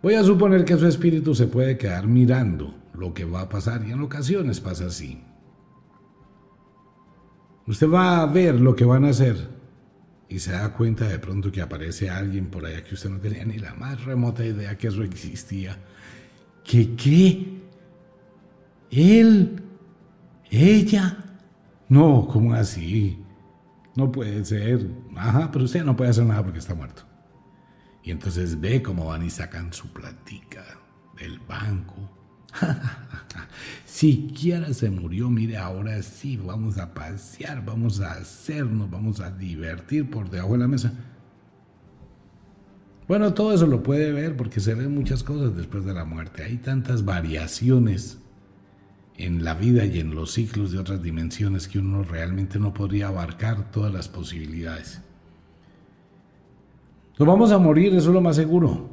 Voy 0.04 0.16
a 0.16 0.22
suponer 0.22 0.66
que 0.66 0.76
su 0.76 0.86
espíritu 0.86 1.34
se 1.34 1.46
puede 1.46 1.78
quedar 1.78 2.06
mirando 2.06 2.74
lo 2.92 3.14
que 3.14 3.24
va 3.24 3.40
a 3.40 3.48
pasar 3.48 3.88
y 3.88 3.90
en 3.90 4.02
ocasiones 4.02 4.60
pasa 4.60 4.84
así. 4.84 5.18
Usted 7.66 7.88
va 7.88 8.20
a 8.20 8.26
ver 8.26 8.60
lo 8.60 8.76
que 8.76 8.84
van 8.84 9.06
a 9.06 9.08
hacer 9.08 9.48
y 10.28 10.40
se 10.40 10.52
da 10.52 10.74
cuenta 10.74 11.08
de 11.08 11.18
pronto 11.18 11.50
que 11.50 11.62
aparece 11.62 12.10
alguien 12.10 12.50
por 12.50 12.66
allá 12.66 12.84
que 12.84 12.92
usted 12.92 13.08
no 13.08 13.18
tenía 13.18 13.46
ni 13.46 13.56
la 13.56 13.72
más 13.76 14.04
remota 14.04 14.44
idea 14.44 14.76
que 14.76 14.88
eso 14.88 15.02
existía. 15.02 15.78
¿Qué 16.64 16.94
qué? 16.96 17.62
¿Él? 18.90 19.62
¿Ella? 20.50 21.16
No, 21.88 22.28
¿cómo 22.30 22.52
así? 22.52 23.24
No 23.96 24.12
puede 24.12 24.44
ser. 24.44 24.86
Ajá, 25.16 25.50
pero 25.50 25.64
usted 25.64 25.82
no 25.82 25.96
puede 25.96 26.10
hacer 26.10 26.26
nada 26.26 26.42
porque 26.42 26.58
está 26.58 26.74
muerto. 26.74 27.03
Y 28.04 28.10
entonces 28.10 28.60
ve 28.60 28.82
cómo 28.82 29.06
van 29.06 29.24
y 29.24 29.30
sacan 29.30 29.72
su 29.72 29.88
platica 29.88 30.62
del 31.18 31.38
banco. 31.40 32.10
Siquiera 33.86 34.72
se 34.74 34.90
murió, 34.90 35.30
mire, 35.30 35.56
ahora 35.56 36.02
sí, 36.02 36.36
vamos 36.36 36.76
a 36.76 36.92
pasear, 36.92 37.64
vamos 37.64 38.00
a 38.00 38.12
hacernos, 38.12 38.90
vamos 38.90 39.20
a 39.20 39.30
divertir 39.30 40.10
por 40.10 40.28
debajo 40.28 40.52
de 40.52 40.58
la 40.58 40.68
mesa. 40.68 40.92
Bueno, 43.08 43.32
todo 43.32 43.52
eso 43.52 43.66
lo 43.66 43.82
puede 43.82 44.12
ver 44.12 44.36
porque 44.36 44.60
se 44.60 44.74
ven 44.74 44.94
muchas 44.94 45.22
cosas 45.22 45.56
después 45.56 45.84
de 45.86 45.94
la 45.94 46.04
muerte. 46.04 46.42
Hay 46.42 46.58
tantas 46.58 47.06
variaciones 47.06 48.18
en 49.16 49.44
la 49.44 49.54
vida 49.54 49.86
y 49.86 50.00
en 50.00 50.14
los 50.14 50.32
ciclos 50.32 50.72
de 50.72 50.78
otras 50.78 51.02
dimensiones 51.02 51.68
que 51.68 51.78
uno 51.78 52.02
realmente 52.02 52.58
no 52.58 52.74
podría 52.74 53.08
abarcar 53.08 53.70
todas 53.70 53.92
las 53.92 54.08
posibilidades. 54.08 55.00
Nos 57.18 57.28
vamos 57.28 57.52
a 57.52 57.58
morir, 57.58 57.94
eso 57.94 58.08
es 58.08 58.14
lo 58.14 58.20
más 58.20 58.36
seguro. 58.36 58.88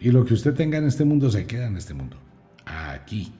Y 0.00 0.10
lo 0.10 0.24
que 0.24 0.34
usted 0.34 0.54
tenga 0.54 0.78
en 0.78 0.84
este 0.84 1.04
mundo 1.04 1.30
se 1.30 1.46
queda 1.46 1.66
en 1.66 1.76
este 1.76 1.94
mundo. 1.94 2.16
Aquí. 2.64 3.32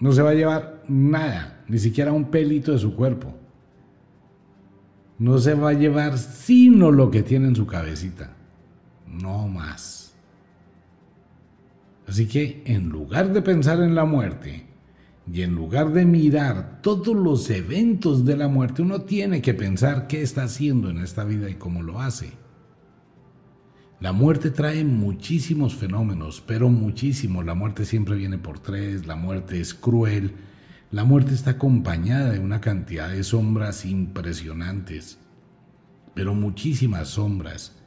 No 0.00 0.12
se 0.12 0.22
va 0.22 0.30
a 0.30 0.34
llevar 0.34 0.82
nada, 0.88 1.64
ni 1.68 1.78
siquiera 1.78 2.12
un 2.12 2.26
pelito 2.26 2.72
de 2.72 2.78
su 2.78 2.94
cuerpo. 2.94 3.34
No 5.18 5.38
se 5.38 5.54
va 5.54 5.70
a 5.70 5.74
llevar 5.74 6.18
sino 6.18 6.90
lo 6.90 7.10
que 7.10 7.22
tiene 7.22 7.48
en 7.48 7.56
su 7.56 7.66
cabecita. 7.66 8.34
No 9.06 9.48
más. 9.48 10.14
Así 12.06 12.26
que 12.26 12.62
en 12.66 12.88
lugar 12.88 13.32
de 13.32 13.42
pensar 13.42 13.80
en 13.80 13.94
la 13.94 14.04
muerte, 14.04 14.66
Y 15.32 15.42
en 15.42 15.54
lugar 15.54 15.92
de 15.92 16.04
mirar 16.04 16.80
todos 16.82 17.14
los 17.16 17.50
eventos 17.50 18.24
de 18.24 18.36
la 18.36 18.48
muerte, 18.48 18.82
uno 18.82 19.02
tiene 19.02 19.42
que 19.42 19.54
pensar 19.54 20.06
qué 20.06 20.22
está 20.22 20.44
haciendo 20.44 20.88
en 20.88 20.98
esta 20.98 21.24
vida 21.24 21.50
y 21.50 21.54
cómo 21.54 21.82
lo 21.82 22.00
hace. 22.00 22.32
La 23.98 24.12
muerte 24.12 24.50
trae 24.50 24.84
muchísimos 24.84 25.74
fenómenos, 25.74 26.42
pero 26.46 26.68
muchísimo. 26.68 27.42
La 27.42 27.54
muerte 27.54 27.84
siempre 27.86 28.14
viene 28.14 28.38
por 28.38 28.58
tres, 28.58 29.06
la 29.06 29.16
muerte 29.16 29.60
es 29.60 29.74
cruel, 29.74 30.34
la 30.90 31.04
muerte 31.04 31.34
está 31.34 31.52
acompañada 31.52 32.30
de 32.30 32.38
una 32.38 32.60
cantidad 32.60 33.08
de 33.08 33.24
sombras 33.24 33.84
impresionantes, 33.84 35.18
pero 36.14 36.34
muchísimas 36.34 37.08
sombras. 37.08 37.82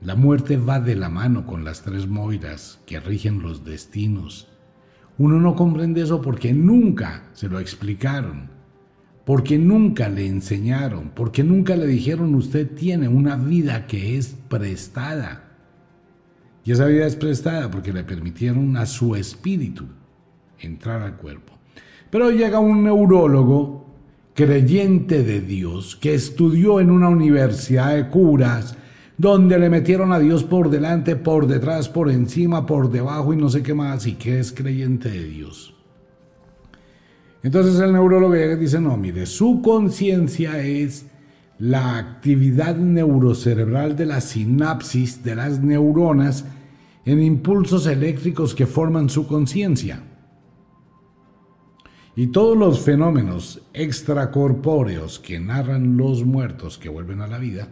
La 0.00 0.16
muerte 0.16 0.56
va 0.56 0.80
de 0.80 0.96
la 0.96 1.10
mano 1.10 1.46
con 1.46 1.62
las 1.62 1.82
tres 1.82 2.08
moiras 2.08 2.80
que 2.86 2.98
rigen 2.98 3.42
los 3.42 3.64
destinos. 3.64 4.48
Uno 5.20 5.38
no 5.38 5.54
comprende 5.54 6.00
eso 6.00 6.22
porque 6.22 6.54
nunca 6.54 7.24
se 7.34 7.46
lo 7.46 7.60
explicaron, 7.60 8.48
porque 9.26 9.58
nunca 9.58 10.08
le 10.08 10.26
enseñaron, 10.26 11.10
porque 11.14 11.44
nunca 11.44 11.76
le 11.76 11.86
dijeron 11.86 12.34
usted 12.34 12.70
tiene 12.74 13.06
una 13.06 13.36
vida 13.36 13.86
que 13.86 14.16
es 14.16 14.28
prestada. 14.48 15.44
Y 16.64 16.72
esa 16.72 16.86
vida 16.86 17.04
es 17.04 17.16
prestada 17.16 17.70
porque 17.70 17.92
le 17.92 18.02
permitieron 18.02 18.78
a 18.78 18.86
su 18.86 19.14
espíritu 19.14 19.84
entrar 20.58 21.02
al 21.02 21.18
cuerpo. 21.18 21.52
Pero 22.08 22.30
llega 22.30 22.58
un 22.58 22.82
neurólogo 22.82 23.84
creyente 24.32 25.22
de 25.22 25.42
Dios 25.42 25.96
que 25.96 26.14
estudió 26.14 26.80
en 26.80 26.90
una 26.90 27.10
universidad 27.10 27.94
de 27.94 28.08
curas 28.08 28.74
donde 29.20 29.58
le 29.58 29.68
metieron 29.68 30.14
a 30.14 30.18
Dios 30.18 30.44
por 30.44 30.70
delante, 30.70 31.14
por 31.14 31.46
detrás, 31.46 31.90
por 31.90 32.10
encima, 32.10 32.64
por 32.64 32.90
debajo 32.90 33.34
y 33.34 33.36
no 33.36 33.50
sé 33.50 33.62
qué 33.62 33.74
más, 33.74 34.06
y 34.06 34.14
que 34.14 34.40
es 34.40 34.50
creyente 34.50 35.10
de 35.10 35.24
Dios. 35.24 35.74
Entonces 37.42 37.78
el 37.80 37.92
neurólogo 37.92 38.32
dice, 38.56 38.80
no, 38.80 38.96
mire, 38.96 39.26
su 39.26 39.60
conciencia 39.60 40.62
es 40.62 41.04
la 41.58 41.98
actividad 41.98 42.76
neurocerebral 42.76 43.94
de 43.94 44.06
la 44.06 44.22
sinapsis 44.22 45.22
de 45.22 45.34
las 45.34 45.60
neuronas 45.60 46.46
en 47.04 47.22
impulsos 47.22 47.86
eléctricos 47.86 48.54
que 48.54 48.64
forman 48.64 49.10
su 49.10 49.26
conciencia. 49.26 50.02
Y 52.16 52.28
todos 52.28 52.56
los 52.56 52.80
fenómenos 52.80 53.60
extracorpóreos 53.74 55.18
que 55.18 55.38
narran 55.40 55.98
los 55.98 56.24
muertos 56.24 56.78
que 56.78 56.88
vuelven 56.88 57.20
a 57.20 57.26
la 57.26 57.36
vida, 57.36 57.68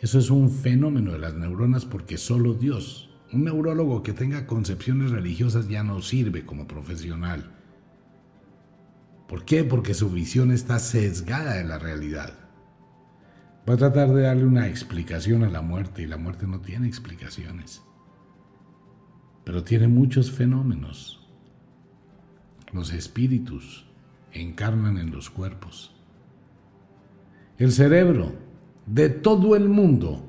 eso 0.00 0.18
es 0.18 0.30
un 0.30 0.50
fenómeno 0.50 1.12
de 1.12 1.18
las 1.18 1.34
neuronas 1.34 1.84
porque 1.84 2.16
solo 2.16 2.54
Dios, 2.54 3.10
un 3.32 3.44
neurólogo 3.44 4.02
que 4.02 4.12
tenga 4.12 4.46
concepciones 4.46 5.10
religiosas 5.10 5.68
ya 5.68 5.82
no 5.82 6.00
sirve 6.02 6.44
como 6.44 6.66
profesional. 6.66 7.52
¿Por 9.28 9.44
qué? 9.44 9.62
Porque 9.62 9.94
su 9.94 10.10
visión 10.10 10.50
está 10.50 10.78
sesgada 10.78 11.54
de 11.54 11.64
la 11.64 11.78
realidad. 11.78 12.32
Va 13.68 13.74
a 13.74 13.76
tratar 13.76 14.08
de 14.08 14.22
darle 14.22 14.44
una 14.44 14.68
explicación 14.68 15.44
a 15.44 15.50
la 15.50 15.62
muerte 15.62 16.02
y 16.02 16.06
la 16.06 16.16
muerte 16.16 16.46
no 16.46 16.60
tiene 16.60 16.88
explicaciones. 16.88 17.82
Pero 19.44 19.62
tiene 19.62 19.86
muchos 19.86 20.32
fenómenos 20.32 21.20
los 22.72 22.92
espíritus 22.92 23.86
encarnan 24.32 24.98
en 24.98 25.10
los 25.10 25.30
cuerpos. 25.30 25.94
El 27.58 27.72
cerebro 27.72 28.32
de 28.86 29.08
todo 29.08 29.56
el 29.56 29.68
mundo, 29.68 30.24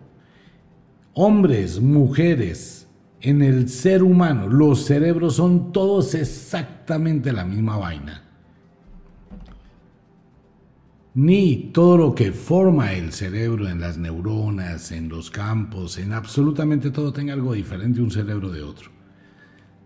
hombres, 1.13 1.79
mujeres, 1.81 2.87
en 3.21 3.43
el 3.43 3.69
ser 3.69 4.01
humano, 4.01 4.47
los 4.47 4.85
cerebros 4.85 5.35
son 5.35 5.71
todos 5.71 6.15
exactamente 6.15 7.31
la 7.31 7.45
misma 7.45 7.77
vaina. 7.77 8.23
Ni 11.13 11.71
todo 11.73 11.97
lo 11.97 12.15
que 12.15 12.31
forma 12.31 12.93
el 12.93 13.11
cerebro 13.11 13.67
en 13.67 13.81
las 13.81 13.97
neuronas, 13.97 14.91
en 14.91 15.09
los 15.09 15.29
campos, 15.29 15.97
en 15.97 16.13
absolutamente 16.13 16.89
todo 16.89 17.11
tenga 17.11 17.33
algo 17.33 17.53
diferente 17.53 18.01
un 18.01 18.11
cerebro 18.11 18.49
de 18.49 18.63
otro. 18.63 18.89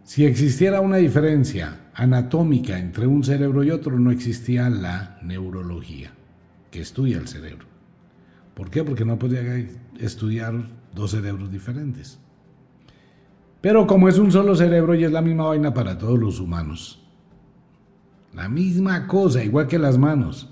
Si 0.04 0.24
existiera 0.24 0.82
una 0.82 0.98
diferencia 0.98 1.90
anatómica 1.96 2.78
entre 2.78 3.08
un 3.08 3.24
cerebro 3.24 3.64
y 3.64 3.72
otro, 3.72 3.98
no 3.98 4.12
existía 4.12 4.70
la 4.70 5.18
neurología, 5.24 6.12
que 6.70 6.82
estudia 6.82 7.18
el 7.18 7.28
cerebro. 7.28 7.75
¿Por 8.56 8.70
qué? 8.70 8.84
Porque 8.84 9.06
no 9.06 9.20
podía 9.20 9.42
estudiar 10.00 10.54
dos 10.94 11.12
cerebros 11.12 11.52
diferentes. 11.52 12.20
Pero 13.62 13.86
como 13.86 14.08
es 14.08 14.18
un 14.18 14.32
solo 14.32 14.56
cerebro 14.56 14.96
y 14.96 15.04
es 15.04 15.12
la 15.12 15.22
misma 15.22 15.48
vaina 15.48 15.74
para 15.74 15.98
todos 15.98 16.18
los 16.18 16.40
humanos, 16.40 17.04
la 18.34 18.50
misma 18.50 19.08
cosa, 19.08 19.44
igual 19.44 19.68
que 19.68 19.80
las 19.80 19.98
manos. 19.98 20.50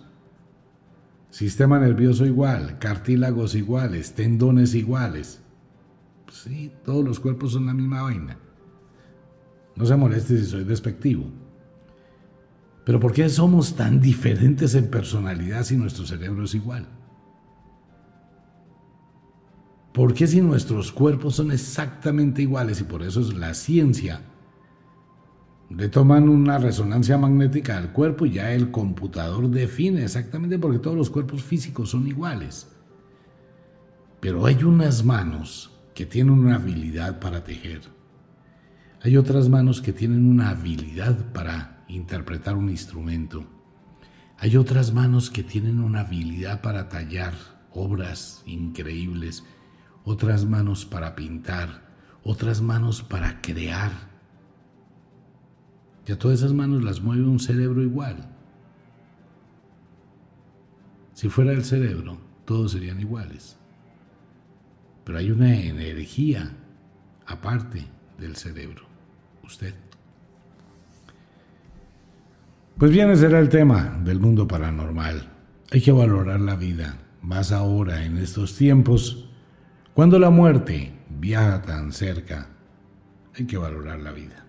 Sistema 1.29 1.79
nervioso 1.79 2.25
igual, 2.25 2.77
cartílagos 2.79 3.55
iguales, 3.55 4.13
tendones 4.13 4.75
iguales. 4.75 5.41
Sí, 6.31 6.71
todos 6.83 7.03
los 7.03 7.19
cuerpos 7.19 7.53
son 7.53 7.65
la 7.65 7.73
misma 7.73 8.03
vaina. 8.03 8.37
No 9.75 9.85
se 9.85 9.95
moleste 9.95 10.37
si 10.37 10.45
soy 10.45 10.63
despectivo. 10.63 11.25
Pero 12.85 12.99
¿por 12.99 13.13
qué 13.13 13.29
somos 13.29 13.75
tan 13.75 13.99
diferentes 13.99 14.75
en 14.75 14.89
personalidad 14.89 15.63
si 15.63 15.77
nuestro 15.77 16.05
cerebro 16.05 16.43
es 16.43 16.53
igual? 16.53 16.87
¿Por 19.93 20.13
qué 20.13 20.27
si 20.27 20.41
nuestros 20.41 20.91
cuerpos 20.91 21.35
son 21.35 21.51
exactamente 21.51 22.41
iguales 22.41 22.81
y 22.81 22.83
por 22.83 23.03
eso 23.03 23.21
es 23.21 23.33
la 23.33 23.53
ciencia? 23.53 24.21
Le 25.69 25.87
toman 25.87 26.29
una 26.29 26.57
resonancia 26.57 27.17
magnética 27.17 27.77
al 27.77 27.93
cuerpo 27.93 28.25
y 28.25 28.33
ya 28.33 28.53
el 28.53 28.71
computador 28.71 29.49
define 29.49 30.03
exactamente 30.03 30.59
porque 30.59 30.79
todos 30.79 30.97
los 30.97 31.09
cuerpos 31.09 31.43
físicos 31.43 31.89
son 31.89 32.07
iguales. 32.07 32.67
Pero 34.19 34.45
hay 34.45 34.63
unas 34.63 35.05
manos 35.05 35.71
que 35.93 36.05
tienen 36.05 36.33
una 36.33 36.55
habilidad 36.55 37.19
para 37.19 37.43
tejer 37.43 37.81
hay 39.05 39.17
otras 39.17 39.49
manos 39.49 39.81
que 39.81 39.91
tienen 39.91 40.25
una 40.25 40.51
habilidad 40.51 41.33
para 41.33 41.83
interpretar 41.89 42.55
un 42.55 42.69
instrumento. 42.69 43.45
Hay 44.37 44.55
otras 44.55 44.93
manos 44.93 45.29
que 45.29 45.43
tienen 45.43 45.81
una 45.81 46.01
habilidad 46.01 46.61
para 46.61 46.87
tallar 46.87 47.33
obras 47.71 48.43
increíbles, 48.45 49.43
otras 50.05 50.45
manos 50.45 50.85
para 50.85 51.15
pintar, 51.15 51.81
otras 52.23 52.61
manos 52.61 53.01
para 53.01 53.41
crear. 53.41 53.91
Y 56.05 56.11
a 56.11 56.19
todas 56.19 56.39
esas 56.39 56.53
manos 56.53 56.83
las 56.83 57.01
mueve 57.01 57.23
un 57.23 57.39
cerebro 57.39 57.81
igual. 57.81 58.29
Si 61.13 61.29
fuera 61.29 61.53
el 61.53 61.63
cerebro, 61.63 62.17
todos 62.45 62.71
serían 62.71 62.99
iguales. 62.99 63.57
Pero 65.05 65.17
hay 65.17 65.31
una 65.31 65.55
energía 65.55 66.51
aparte 67.25 67.85
del 68.17 68.35
cerebro 68.35 68.93
usted. 69.43 69.73
Pues 72.77 72.91
bien, 72.91 73.11
ese 73.11 73.27
era 73.27 73.39
el 73.39 73.49
tema 73.49 73.99
del 74.03 74.19
mundo 74.19 74.47
paranormal. 74.47 75.29
Hay 75.71 75.81
que 75.81 75.91
valorar 75.91 76.39
la 76.39 76.55
vida, 76.55 76.97
más 77.21 77.51
ahora 77.51 78.03
en 78.05 78.17
estos 78.17 78.55
tiempos, 78.55 79.29
cuando 79.93 80.17
la 80.17 80.29
muerte 80.29 80.91
viaja 81.19 81.61
tan 81.61 81.91
cerca. 81.91 82.49
Hay 83.35 83.45
que 83.45 83.57
valorar 83.57 83.99
la 83.99 84.11
vida. 84.11 84.45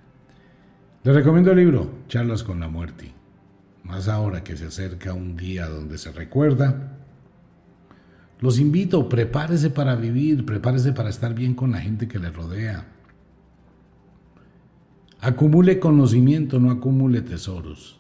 Le 1.03 1.13
recomiendo 1.13 1.53
el 1.53 1.59
libro 1.59 1.91
Charlas 2.09 2.43
con 2.43 2.61
la 2.61 2.69
muerte, 2.69 3.13
más 3.83 4.09
ahora 4.09 4.43
que 4.43 4.57
se 4.57 4.67
acerca 4.67 5.15
un 5.15 5.37
día 5.37 5.69
donde 5.69 5.99
se 5.99 6.13
recuerda. 6.13 6.99
Los 8.41 8.59
invito, 8.59 9.09
prepárese 9.09 9.71
para 9.71 9.97
vivir, 9.97 10.45
prepárese 10.45 10.93
para 10.93 11.11
estar 11.11 11.35
bien 11.35 11.55
con 11.55 11.73
la 11.73 11.81
gente 11.81 12.09
que 12.09 12.19
le 12.19 12.31
rodea. 12.31 12.87
Acumule 15.21 15.79
conocimiento, 15.79 16.59
no 16.59 16.71
acumule 16.71 17.23
tesoros. 17.23 17.99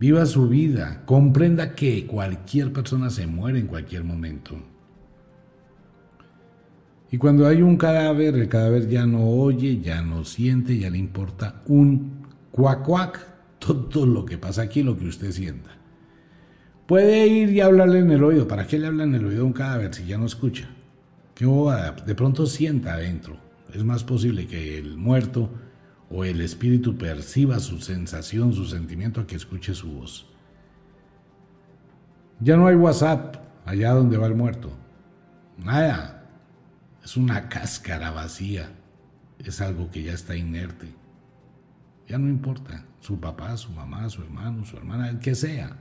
Viva 0.00 0.26
su 0.26 0.48
vida, 0.48 1.02
comprenda 1.04 1.74
que 1.74 2.06
cualquier 2.06 2.72
persona 2.72 3.10
se 3.10 3.26
muere 3.26 3.60
en 3.60 3.66
cualquier 3.66 4.02
momento. 4.02 4.56
Y 7.10 7.18
cuando 7.18 7.46
hay 7.46 7.60
un 7.62 7.76
cadáver, 7.76 8.36
el 8.36 8.48
cadáver 8.48 8.88
ya 8.88 9.04
no 9.04 9.28
oye, 9.28 9.80
ya 9.80 10.02
no 10.02 10.24
siente, 10.24 10.78
ya 10.78 10.90
le 10.90 10.98
importa 10.98 11.62
un 11.66 12.26
cuac 12.52 12.84
cuac 12.84 13.26
todo 13.58 14.06
lo 14.06 14.24
que 14.24 14.38
pasa 14.38 14.62
aquí, 14.62 14.82
lo 14.82 14.96
que 14.96 15.06
usted 15.06 15.32
sienta. 15.32 15.70
Puede 16.86 17.26
ir 17.26 17.50
y 17.50 17.60
hablarle 17.60 18.00
en 18.00 18.10
el 18.10 18.24
oído. 18.24 18.48
¿Para 18.48 18.66
qué 18.66 18.78
le 18.78 18.86
habla 18.86 19.04
en 19.04 19.14
el 19.14 19.24
oído 19.24 19.42
a 19.42 19.46
un 19.46 19.52
cadáver 19.52 19.94
si 19.94 20.06
ya 20.06 20.18
no 20.18 20.26
escucha? 20.26 20.68
¿Qué 21.34 21.46
De 22.06 22.14
pronto 22.14 22.46
sienta 22.46 22.94
adentro. 22.94 23.36
Es 23.72 23.84
más 23.84 24.02
posible 24.04 24.46
que 24.46 24.78
el 24.78 24.96
muerto 24.96 25.50
o 26.10 26.24
el 26.24 26.40
espíritu 26.40 26.98
perciba 26.98 27.60
su 27.60 27.78
sensación, 27.78 28.52
su 28.52 28.66
sentimiento, 28.66 29.20
a 29.20 29.26
que 29.26 29.36
escuche 29.36 29.74
su 29.74 29.92
voz. 29.92 30.26
Ya 32.40 32.56
no 32.56 32.66
hay 32.66 32.74
WhatsApp 32.74 33.36
allá 33.64 33.92
donde 33.92 34.16
va 34.16 34.26
el 34.26 34.34
muerto. 34.34 34.70
Nada. 35.64 36.19
Es 37.04 37.16
una 37.16 37.48
cáscara 37.48 38.10
vacía. 38.10 38.70
Es 39.38 39.60
algo 39.60 39.90
que 39.90 40.02
ya 40.02 40.12
está 40.12 40.36
inerte. 40.36 40.88
ya 42.06 42.18
no 42.18 42.28
importa. 42.28 42.84
Su 43.00 43.18
papá, 43.18 43.56
su 43.56 43.70
mamá, 43.70 44.08
su 44.10 44.22
hermano, 44.22 44.64
su 44.64 44.76
hermana, 44.76 45.08
el 45.08 45.20
que 45.20 45.34
sea. 45.34 45.76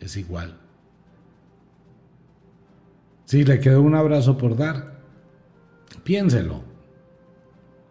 Es 0.00 0.16
igual. 0.16 0.58
Si 3.24 3.44
le 3.44 3.58
quedó 3.58 3.82
un 3.82 3.94
abrazo 3.94 4.38
por 4.38 4.56
dar, 4.56 5.00
piénselo. 6.04 6.62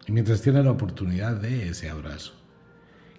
Y 0.06 0.12
mientras 0.12 0.40
tiene 0.40 0.62
la 0.62 0.70
oportunidad 0.70 1.36
de 1.36 1.68
ese 1.68 1.90
abrazo. 1.90 2.32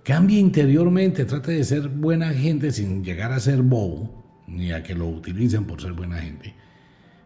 Cambie 0.03 0.39
interiormente, 0.39 1.25
trate 1.25 1.51
de 1.51 1.63
ser 1.63 1.89
buena 1.89 2.33
gente 2.33 2.71
sin 2.71 3.03
llegar 3.03 3.31
a 3.33 3.39
ser 3.39 3.61
bobo, 3.61 4.43
ni 4.47 4.71
a 4.71 4.81
que 4.81 4.95
lo 4.95 5.07
utilicen 5.07 5.65
por 5.65 5.81
ser 5.81 5.93
buena 5.93 6.17
gente. 6.17 6.55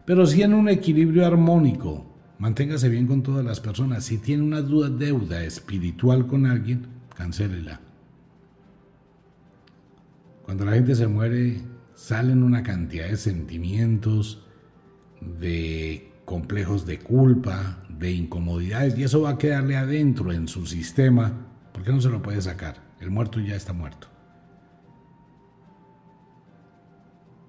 Pero 0.04 0.26
sí 0.26 0.42
en 0.42 0.54
un 0.54 0.68
equilibrio 0.68 1.26
armónico. 1.26 2.06
Manténgase 2.38 2.88
bien 2.88 3.06
con 3.06 3.22
todas 3.22 3.44
las 3.44 3.60
personas. 3.60 4.04
Si 4.04 4.18
tiene 4.18 4.42
una 4.42 4.62
duda, 4.62 4.88
deuda 4.88 5.44
espiritual 5.44 6.26
con 6.26 6.46
alguien, 6.46 6.86
cancélela. 7.14 7.80
Cuando 10.44 10.64
la 10.64 10.72
gente 10.72 10.94
se 10.96 11.06
muere, 11.06 11.60
salen 11.94 12.42
una 12.42 12.64
cantidad 12.64 13.08
de 13.08 13.16
sentimientos, 13.16 14.44
de 15.20 16.12
complejos 16.24 16.84
de 16.84 16.98
culpa, 16.98 17.84
de 17.88 18.10
incomodidades, 18.10 18.98
y 18.98 19.04
eso 19.04 19.22
va 19.22 19.30
a 19.30 19.38
quedarle 19.38 19.76
adentro 19.76 20.32
en 20.32 20.48
su 20.48 20.66
sistema, 20.66 21.46
porque 21.72 21.92
no 21.92 22.00
se 22.00 22.10
lo 22.10 22.22
puede 22.22 22.42
sacar. 22.42 22.82
El 23.00 23.10
muerto 23.10 23.38
ya 23.40 23.54
está 23.54 23.72
muerto. 23.72 24.08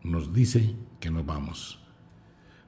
nos 0.03 0.31
dice 0.31 0.75
que 0.99 1.09
nos 1.09 1.25
vamos. 1.25 1.83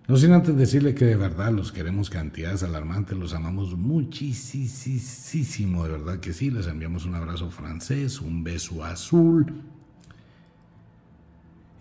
No 0.07 0.17
sin 0.17 0.31
antes 0.31 0.57
decirle 0.57 0.95
que 0.95 1.05
de 1.05 1.17
verdad 1.17 1.51
los 1.51 1.71
queremos 1.71 2.09
cantidades 2.09 2.63
alarmantes, 2.63 3.15
los 3.15 3.35
amamos 3.35 3.77
muchísimo, 3.77 5.83
de 5.83 5.91
verdad 5.91 6.19
que 6.19 6.33
sí, 6.33 6.49
les 6.49 6.65
enviamos 6.65 7.05
un 7.05 7.13
abrazo 7.13 7.51
francés, 7.51 8.21
un 8.21 8.43
beso 8.43 8.83
azul. 8.83 9.53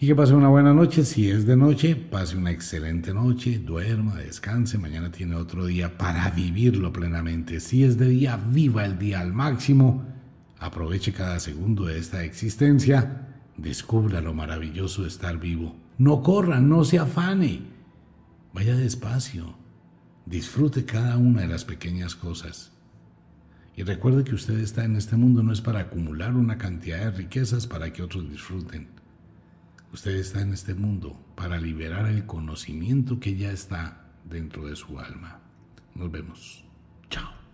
Y 0.00 0.06
que 0.06 0.14
pase 0.14 0.34
una 0.34 0.48
buena 0.48 0.72
noche, 0.72 1.04
si 1.04 1.28
es 1.28 1.44
de 1.44 1.56
noche, 1.56 1.96
pase 1.96 2.36
una 2.36 2.52
excelente 2.52 3.12
noche, 3.12 3.58
duerma, 3.58 4.14
descanse, 4.16 4.78
mañana 4.78 5.10
tiene 5.10 5.34
otro 5.34 5.66
día 5.66 5.98
para 5.98 6.30
vivirlo 6.30 6.92
plenamente. 6.92 7.58
Si 7.58 7.82
es 7.82 7.98
de 7.98 8.08
día, 8.08 8.36
viva 8.36 8.84
el 8.84 8.98
día 8.98 9.20
al 9.20 9.32
máximo, 9.32 10.04
aproveche 10.60 11.12
cada 11.12 11.40
segundo 11.40 11.86
de 11.86 11.98
esta 11.98 12.22
existencia 12.22 13.24
Descubra 13.58 14.20
lo 14.20 14.34
maravilloso 14.34 15.02
de 15.02 15.08
estar 15.08 15.38
vivo. 15.38 15.74
No 15.98 16.22
corra, 16.22 16.60
no 16.60 16.84
se 16.84 17.00
afane. 17.00 17.62
Vaya 18.54 18.76
despacio. 18.76 19.56
Disfrute 20.26 20.84
cada 20.84 21.16
una 21.16 21.42
de 21.42 21.48
las 21.48 21.64
pequeñas 21.64 22.14
cosas. 22.14 22.70
Y 23.74 23.82
recuerde 23.82 24.22
que 24.22 24.36
usted 24.36 24.58
está 24.60 24.84
en 24.84 24.94
este 24.94 25.16
mundo 25.16 25.42
no 25.42 25.52
es 25.52 25.60
para 25.60 25.80
acumular 25.80 26.36
una 26.36 26.56
cantidad 26.56 26.98
de 26.98 27.10
riquezas 27.10 27.66
para 27.66 27.92
que 27.92 28.02
otros 28.02 28.30
disfruten. 28.30 28.97
Usted 29.92 30.16
está 30.16 30.42
en 30.42 30.52
este 30.52 30.74
mundo 30.74 31.18
para 31.34 31.58
liberar 31.58 32.06
el 32.06 32.26
conocimiento 32.26 33.18
que 33.20 33.36
ya 33.36 33.50
está 33.50 34.04
dentro 34.24 34.66
de 34.66 34.76
su 34.76 34.98
alma. 34.98 35.40
Nos 35.94 36.10
vemos. 36.10 36.64
Chao. 37.10 37.47